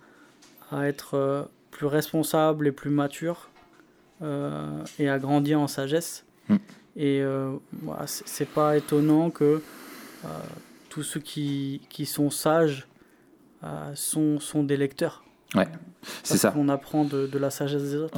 à 0.72 0.88
être 0.88 1.16
euh, 1.16 1.44
plus 1.72 1.88
responsables 1.88 2.68
et 2.68 2.72
plus 2.72 2.92
matures 2.92 3.50
et 5.00 5.10
à 5.10 5.20
grandir 5.20 5.60
en 5.60 5.68
sagesse. 5.68 6.24
Mm. 6.48 6.56
Et 6.96 7.22
voilà, 7.82 8.08
c'est 8.08 8.48
pas 8.48 8.78
étonnant 8.78 9.32
que 9.32 9.62
tous 10.88 11.04
ceux 11.04 11.20
qui, 11.20 11.82
qui 11.90 12.06
sont 12.06 12.30
sages 12.30 12.88
sont, 13.96 14.40
sont 14.40 14.64
des 14.64 14.78
lecteurs. 14.78 15.26
Ouais, 15.56 15.68
c'est 16.24 16.38
ça. 16.38 16.52
qu'on 16.52 16.70
apprend 16.70 17.04
de, 17.06 17.28
de 17.28 17.38
la 17.38 17.50
sagesse 17.50 17.84
des 17.84 17.96
autres. 17.98 18.18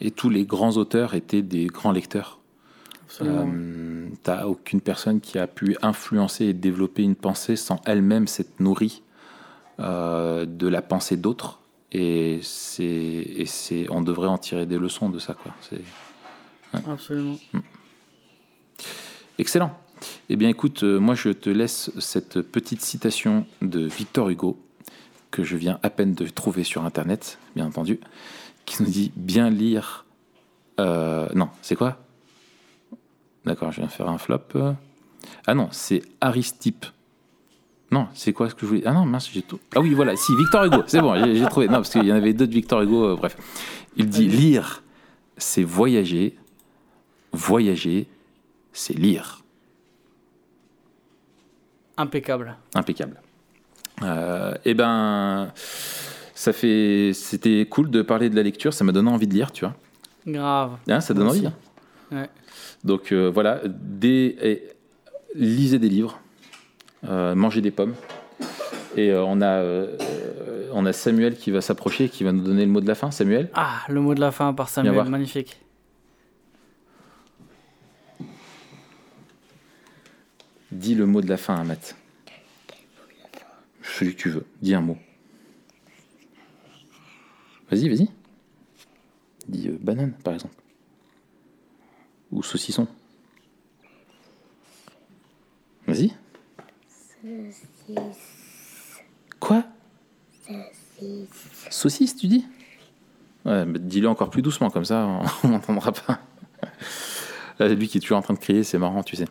Et 0.00 0.10
tous 0.10 0.28
les 0.30 0.44
grands 0.44 0.76
auteurs 0.76 1.14
étaient 1.14 1.42
des 1.42 1.66
grands 1.66 1.92
lecteurs. 1.92 2.38
Euh, 3.22 4.08
T'as 4.22 4.46
aucune 4.46 4.80
personne 4.80 5.20
qui 5.20 5.38
a 5.38 5.46
pu 5.46 5.76
influencer 5.80 6.46
et 6.46 6.52
développer 6.52 7.02
une 7.02 7.14
pensée 7.14 7.56
sans 7.56 7.80
elle-même 7.86 8.26
s'être 8.26 8.60
nourrie 8.60 9.02
euh, 9.80 10.44
de 10.44 10.66
la 10.68 10.82
pensée 10.82 11.16
d'autres. 11.16 11.60
Et 11.92 12.40
c'est, 12.42 13.86
on 13.90 14.02
devrait 14.02 14.28
en 14.28 14.38
tirer 14.38 14.66
des 14.66 14.76
leçons 14.78 15.08
de 15.08 15.18
ça, 15.18 15.34
quoi. 15.34 15.54
C'est 15.62 15.80
Absolument. 16.90 17.36
excellent. 19.38 19.72
Eh 20.28 20.36
bien, 20.36 20.48
écoute, 20.48 20.82
euh, 20.82 20.98
moi, 20.98 21.14
je 21.14 21.30
te 21.30 21.48
laisse 21.48 21.90
cette 22.00 22.42
petite 22.42 22.82
citation 22.82 23.46
de 23.62 23.80
Victor 23.86 24.28
Hugo 24.28 24.58
que 25.30 25.44
je 25.44 25.56
viens 25.56 25.78
à 25.82 25.90
peine 25.90 26.14
de 26.14 26.26
trouver 26.28 26.64
sur 26.64 26.84
Internet, 26.84 27.38
bien 27.54 27.66
entendu, 27.66 28.00
qui 28.64 28.82
nous 28.82 28.88
dit 28.88 29.12
bien 29.16 29.50
lire. 29.50 30.04
euh, 30.80 31.28
non, 31.34 31.48
c'est 31.62 31.76
quoi? 31.76 31.98
D'accord, 33.44 33.70
je 33.72 33.80
viens 33.80 33.88
faire 33.88 34.08
un 34.08 34.18
flop. 34.18 34.40
Ah 35.46 35.54
non, 35.54 35.68
c'est 35.72 36.02
Aristippe. 36.20 36.86
Non, 37.92 38.08
c'est 38.14 38.32
quoi 38.32 38.50
ce 38.50 38.54
que 38.54 38.62
je 38.62 38.66
voulais? 38.66 38.82
Ah 38.84 38.92
non, 38.92 39.04
mince, 39.06 39.30
j'ai 39.32 39.42
tout. 39.42 39.60
Ah 39.74 39.80
oui, 39.80 39.94
voilà, 39.94 40.16
si, 40.16 40.34
Victor 40.36 40.64
Hugo, 40.64 40.82
c'est 40.86 41.00
bon, 41.00 41.14
j'ai 41.34 41.46
trouvé. 41.46 41.68
Non, 41.68 41.74
parce 41.74 41.90
qu'il 41.90 42.04
y 42.04 42.12
en 42.12 42.16
avait 42.16 42.32
d'autres 42.32 42.52
Victor 42.52 42.82
Hugo, 42.82 43.12
euh, 43.12 43.16
bref. 43.16 43.36
Il 43.96 44.08
dit 44.08 44.26
lire, 44.26 44.82
c'est 45.36 45.62
voyager. 45.62 46.36
Voyager, 47.32 48.08
c'est 48.72 48.94
lire. 48.94 49.44
Impeccable. 51.96 52.56
Impeccable. 52.74 53.20
Euh, 54.02 54.54
eh 54.64 54.74
ben, 54.74 55.52
ça 56.34 56.52
fait, 56.52 57.12
c'était 57.14 57.66
cool 57.70 57.90
de 57.90 58.02
parler 58.02 58.28
de 58.30 58.36
la 58.36 58.42
lecture. 58.42 58.72
Ça 58.74 58.84
m'a 58.84 58.92
donné 58.92 59.10
envie 59.10 59.26
de 59.26 59.34
lire, 59.34 59.52
tu 59.52 59.64
vois. 59.64 59.74
Grave. 60.26 60.76
Hein, 60.88 61.00
ça 61.00 61.14
donne 61.14 61.28
envie. 61.28 61.46
hein. 61.46 61.54
Ouais. 62.12 62.28
Donc 62.84 63.10
euh, 63.12 63.30
voilà, 63.32 63.60
des, 63.66 64.36
et 64.42 64.62
lisez 65.34 65.78
des 65.78 65.88
livres, 65.88 66.20
euh, 67.08 67.34
mangez 67.34 67.60
des 67.60 67.70
pommes. 67.70 67.94
Et 68.96 69.10
euh, 69.10 69.22
on, 69.24 69.40
a, 69.42 69.62
on 70.72 70.86
a 70.86 70.92
Samuel 70.92 71.36
qui 71.36 71.50
va 71.50 71.60
s'approcher 71.60 72.08
qui 72.08 72.22
va 72.24 72.32
nous 72.32 72.42
donner 72.42 72.64
le 72.64 72.70
mot 72.70 72.80
de 72.80 72.86
la 72.86 72.94
fin. 72.94 73.10
Samuel? 73.10 73.50
Ah, 73.54 73.80
le 73.88 74.00
mot 74.00 74.14
de 74.14 74.20
la 74.20 74.30
fin 74.30 74.52
par 74.54 74.68
Samuel, 74.68 75.08
magnifique. 75.08 75.58
Dis 80.72 80.94
le 80.94 81.06
mot 81.06 81.20
de 81.20 81.28
la 81.28 81.36
fin 81.36 81.54
à 81.56 81.64
Matt. 81.64 81.96
Celui 83.86 84.14
que 84.14 84.20
tu 84.20 84.30
veux. 84.30 84.46
Dis 84.60 84.74
un 84.74 84.80
mot. 84.80 84.98
Vas-y, 87.70 87.88
vas-y. 87.88 88.08
Dis 89.48 89.68
euh, 89.68 89.78
banane, 89.80 90.12
par 90.12 90.34
exemple. 90.34 90.54
Ou 92.32 92.42
saucisson. 92.42 92.86
Vas-y. 95.86 96.12
Quoi? 99.40 99.64
Saucisse, 101.70 102.16
tu 102.16 102.26
dis? 102.26 102.46
Ouais, 103.44 103.64
mais 103.64 103.78
dis-le 103.78 104.08
encore 104.08 104.30
plus 104.30 104.42
doucement, 104.42 104.70
comme 104.70 104.84
ça 104.84 105.20
on 105.44 105.48
n'entendra 105.48 105.92
pas. 105.92 106.20
Là, 107.58 107.68
lui 107.68 107.88
qui 107.88 107.98
est 107.98 108.00
toujours 108.00 108.18
en 108.18 108.22
train 108.22 108.34
de 108.34 108.38
crier, 108.38 108.64
c'est 108.64 108.78
marrant, 108.78 109.02
tu 109.02 109.16
sais. 109.16 109.26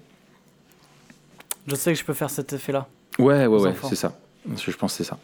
Je 1.67 1.75
sais 1.75 1.93
que 1.93 1.99
je 1.99 2.05
peux 2.05 2.13
faire 2.13 2.29
cet 2.29 2.53
effet-là. 2.53 2.87
Ouais, 3.19 3.45
ouais, 3.47 3.59
ouais, 3.59 3.75
c'est 3.89 3.95
ça. 3.95 4.17
Je 4.55 4.71
pense 4.77 4.97
que 4.97 5.03
c'est 5.03 5.09
ça. 5.09 5.17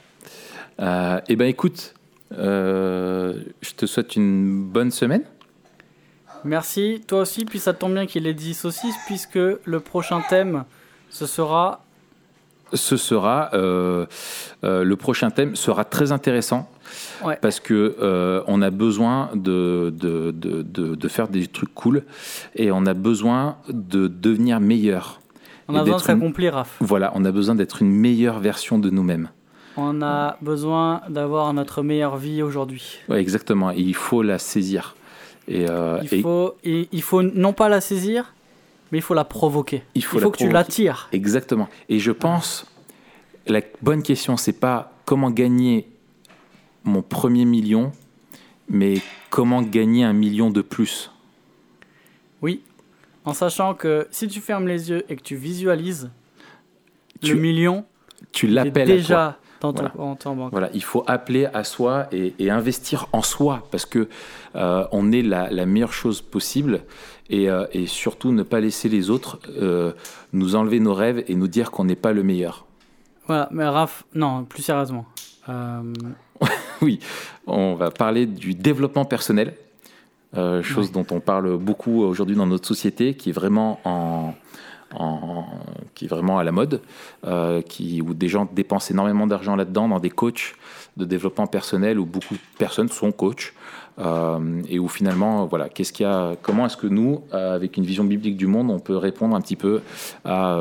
Euh, 0.79 1.19
eh 1.27 1.35
ben, 1.35 1.45
écoute, 1.47 1.93
euh, 2.37 3.35
je 3.61 3.71
te 3.73 3.85
souhaite 3.85 4.15
une 4.15 4.63
bonne 4.63 4.91
semaine. 4.91 5.23
Merci, 6.43 7.03
toi 7.05 7.19
aussi, 7.21 7.45
puis 7.45 7.59
ça 7.59 7.73
tombe 7.73 7.93
bien 7.93 8.07
qu'il 8.07 8.25
ait 8.25 8.33
dit 8.33 8.53
saucisse, 8.53 8.95
puisque 9.05 9.35
le 9.35 9.79
prochain 9.79 10.21
thème, 10.27 10.63
ce 11.09 11.25
sera... 11.25 11.83
Ce 12.73 12.95
sera 12.95 13.49
euh, 13.53 14.05
le 14.63 14.93
prochain 14.95 15.29
thème 15.29 15.57
sera 15.57 15.83
très 15.83 16.11
intéressant 16.13 16.69
Ouais. 17.23 17.37
parce 17.41 17.61
que 17.61 18.43
on 18.47 18.61
a 18.61 18.69
besoin 18.69 19.29
de, 19.33 19.93
de, 19.95 20.31
de, 20.31 20.61
de, 20.61 20.95
de 20.95 21.07
faire 21.07 21.27
des 21.29 21.47
trucs 21.47 21.73
cool 21.73 22.03
et 22.55 22.69
on 22.71 22.85
a 22.85 22.93
besoin 22.93 23.57
de 23.69 24.07
devenir 24.09 24.59
meilleur. 24.59 25.20
On 25.71 25.75
a 25.75 25.79
besoin 25.79 25.83
de 25.83 25.99
d'être 26.01 26.09
une- 26.09 26.19
s'accomplir, 26.19 26.53
Raph. 26.53 26.77
Voilà, 26.79 27.11
on 27.15 27.25
a 27.25 27.31
besoin 27.31 27.55
d'être 27.55 27.81
une 27.81 27.91
meilleure 27.91 28.39
version 28.39 28.77
de 28.79 28.89
nous-mêmes. 28.89 29.29
On 29.77 30.01
a 30.01 30.37
besoin 30.41 31.01
d'avoir 31.09 31.53
notre 31.53 31.81
meilleure 31.81 32.17
vie 32.17 32.43
aujourd'hui. 32.43 32.99
Ouais, 33.09 33.19
exactement. 33.21 33.71
Et 33.71 33.79
il 33.79 33.95
faut 33.95 34.21
la 34.21 34.37
saisir. 34.37 34.95
Et, 35.47 35.65
euh, 35.69 35.99
Il 36.03 36.13
et- 36.13 36.21
faut, 36.21 36.55
il, 36.63 36.87
il 36.91 37.01
faut 37.01 37.21
non 37.23 37.53
pas 37.53 37.69
la 37.69 37.79
saisir, 37.81 38.33
mais 38.91 38.97
il 38.97 39.01
faut 39.01 39.13
la 39.13 39.23
provoquer. 39.23 39.83
Il 39.95 40.03
faut 40.03 40.17
que 40.17 40.23
tu 40.25 40.29
provoquer. 40.31 40.51
l'attires. 40.53 41.09
Exactement. 41.13 41.67
Et 41.89 41.99
je 41.99 42.11
pense, 42.11 42.65
la 43.47 43.61
bonne 43.81 44.03
question, 44.03 44.35
c'est 44.37 44.59
pas 44.59 44.91
comment 45.05 45.31
gagner 45.31 45.87
mon 46.83 47.01
premier 47.01 47.45
million, 47.45 47.91
mais 48.69 48.95
comment 49.29 49.61
gagner 49.61 50.03
un 50.03 50.13
million 50.13 50.49
de 50.51 50.61
plus. 50.61 51.11
En 53.25 53.33
sachant 53.33 53.73
que 53.73 54.07
si 54.11 54.27
tu 54.27 54.41
fermes 54.41 54.67
les 54.67 54.89
yeux 54.89 55.03
et 55.09 55.15
que 55.15 55.21
tu 55.21 55.35
visualises 55.35 56.09
Tu- 57.21 57.35
le 57.35 57.39
million, 57.41 57.85
Tu 58.31 58.47
l'appelles 58.47 58.87
déjà 58.87 59.37
dans 59.59 59.73
ton 59.73 59.83
Voilà. 59.93 60.15
banque. 60.35 60.51
Voilà, 60.51 60.69
il 60.73 60.83
faut 60.83 61.03
appeler 61.05 61.45
à 61.53 61.63
soi 61.63 62.07
et, 62.11 62.33
et 62.39 62.49
investir 62.49 63.07
en 63.13 63.21
soi 63.21 63.67
parce 63.69 63.85
que 63.85 64.07
euh, 64.55 64.85
on 64.91 65.11
est 65.11 65.21
la, 65.21 65.51
la 65.51 65.65
meilleure 65.67 65.93
chose 65.93 66.21
possible 66.21 66.81
et, 67.29 67.47
euh, 67.49 67.65
et 67.73 67.85
surtout 67.85 68.31
ne 68.31 68.41
pas 68.41 68.59
laisser 68.59 68.89
les 68.89 69.11
autres 69.11 69.39
euh, 69.49 69.91
nous 70.33 70.55
enlever 70.55 70.79
nos 70.79 70.95
rêves 70.95 71.23
et 71.27 71.35
nous 71.35 71.47
dire 71.47 71.69
qu'on 71.69 71.85
n'est 71.85 71.95
pas 71.95 72.11
le 72.13 72.23
meilleur. 72.23 72.65
Voilà, 73.27 73.47
mais 73.51 73.67
Raph, 73.67 74.03
non, 74.15 74.45
plus 74.45 74.63
sérieusement. 74.63 75.05
Oui, 76.81 76.99
on 77.45 77.75
va 77.75 77.91
parler 77.91 78.25
du 78.25 78.55
développement 78.55 79.05
personnel, 79.05 79.53
euh, 80.37 80.63
chose 80.63 80.91
dont 80.91 81.05
on 81.11 81.19
parle 81.19 81.57
beaucoup 81.57 82.01
aujourd'hui 82.03 82.35
dans 82.35 82.47
notre 82.47 82.67
société, 82.67 83.13
qui 83.15 83.29
est 83.29 83.33
vraiment 83.33 83.79
en, 83.85 84.33
en- 84.95 85.45
qui 85.95 86.05
est 86.05 86.07
vraiment 86.07 86.37
à 86.39 86.43
la 86.43 86.51
mode, 86.51 86.81
euh, 87.25 87.61
qui, 87.61 88.01
où 88.01 88.13
des 88.13 88.27
gens 88.29 88.47
dépensent 88.51 88.91
énormément 88.93 89.27
d'argent 89.27 89.55
là-dedans, 89.55 89.87
dans 89.89 89.99
des 89.99 90.09
coachs 90.09 90.53
de 90.97 91.05
développement 91.05 91.47
personnel, 91.47 91.99
où 91.99 92.05
beaucoup 92.05 92.33
de 92.35 92.39
personnes 92.57 92.89
sont 92.89 93.11
coachs, 93.11 93.53
euh, 93.99 94.61
et 94.69 94.79
où 94.79 94.87
finalement, 94.87 95.45
voilà, 95.45 95.69
qu'est-ce 95.69 95.93
qu'il 95.93 96.05
y 96.05 96.09
a, 96.09 96.35
comment 96.41 96.65
est-ce 96.65 96.77
que 96.77 96.87
nous, 96.87 97.21
avec 97.31 97.77
une 97.77 97.83
vision 97.85 98.03
biblique 98.03 98.37
du 98.37 98.47
monde, 98.47 98.69
on 98.71 98.79
peut 98.79 98.95
répondre 98.97 99.35
un 99.35 99.41
petit 99.41 99.55
peu 99.57 99.81
à, 100.25 100.55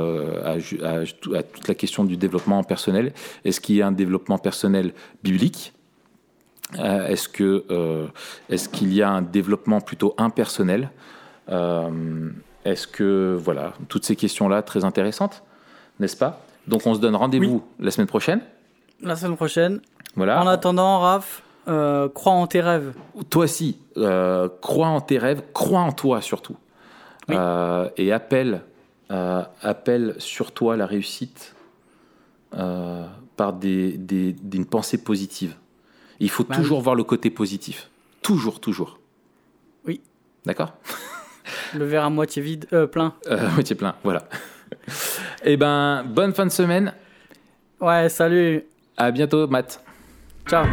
à 0.44 0.58
ju- 0.58 0.82
à 0.84 1.04
tout- 1.06 1.34
à 1.34 1.42
toute 1.42 1.66
la 1.68 1.74
question 1.74 2.04
du 2.04 2.16
développement 2.16 2.62
personnel? 2.64 3.12
Est-ce 3.44 3.60
qu'il 3.60 3.76
y 3.76 3.82
a 3.82 3.86
un 3.86 3.92
développement 3.92 4.38
personnel 4.38 4.92
biblique? 5.22 5.72
Euh, 6.78 7.06
Est-ce 7.08 7.28
que 7.28 7.64
euh, 7.70 8.06
est-ce 8.48 8.68
qu'il 8.68 8.92
y 8.94 9.02
a 9.02 9.10
un 9.10 9.22
développement 9.22 9.80
plutôt 9.80 10.14
impersonnel? 10.18 10.90
Euh, 11.48 12.30
Est-ce 12.64 12.86
que 12.86 13.36
voilà 13.38 13.72
toutes 13.88 14.04
ces 14.04 14.14
questions-là 14.16 14.62
très 14.62 14.84
intéressantes, 14.84 15.42
n'est-ce 15.98 16.16
pas? 16.16 16.40
Donc 16.68 16.86
on 16.86 16.94
se 16.94 17.00
donne 17.00 17.16
rendez-vous 17.16 17.64
la 17.80 17.90
semaine 17.90 18.06
prochaine. 18.06 18.40
La 19.02 19.16
semaine 19.16 19.36
prochaine. 19.36 19.80
Voilà. 20.14 20.40
En 20.42 20.46
attendant, 20.46 21.00
Raph, 21.00 21.42
crois 21.66 22.32
en 22.32 22.46
tes 22.46 22.60
rêves. 22.60 22.92
Toi 23.30 23.44
aussi, 23.44 23.78
crois 24.60 24.88
en 24.88 25.00
tes 25.00 25.18
rêves, 25.18 25.42
crois 25.54 25.80
en 25.80 25.92
toi 25.92 26.20
surtout, 26.20 26.56
Oui. 27.28 27.34
Et 27.96 28.12
appelle 28.12 28.60
appelle 29.08 30.14
sur 30.18 30.52
toi 30.52 30.76
la 30.76 30.86
réussite 30.86 31.54
par 32.50 33.52
des, 33.54 33.96
des- 33.96 34.32
d'une 34.34 34.66
pensée 34.66 35.02
positive. 35.02 35.54
Il 36.20 36.30
faut 36.30 36.44
Bah 36.44 36.56
toujours 36.56 36.80
voir 36.80 36.94
le 36.94 37.04
côté 37.04 37.30
positif, 37.30 37.90
toujours, 38.22 38.60
toujours. 38.60 38.98
Oui. 39.86 40.00
D'accord. 40.44 40.74
Le 41.74 41.84
verre 41.84 42.04
à 42.04 42.10
moitié 42.10 42.42
vide, 42.42 42.66
euh, 42.72 42.86
plein. 42.86 43.14
Euh, 43.28 43.48
moitié 43.50 43.74
plein, 43.76 43.94
voilà. 44.04 44.24
Eh 45.44 45.56
ben, 45.56 46.04
bonne 46.04 46.34
fin 46.34 46.44
de 46.46 46.50
semaine. 46.50 46.92
Ouais, 47.80 48.08
salut. 48.08 48.62
À 48.96 49.10
bientôt, 49.10 49.46
Matt. 49.48 49.82
Ciao. 50.46 50.66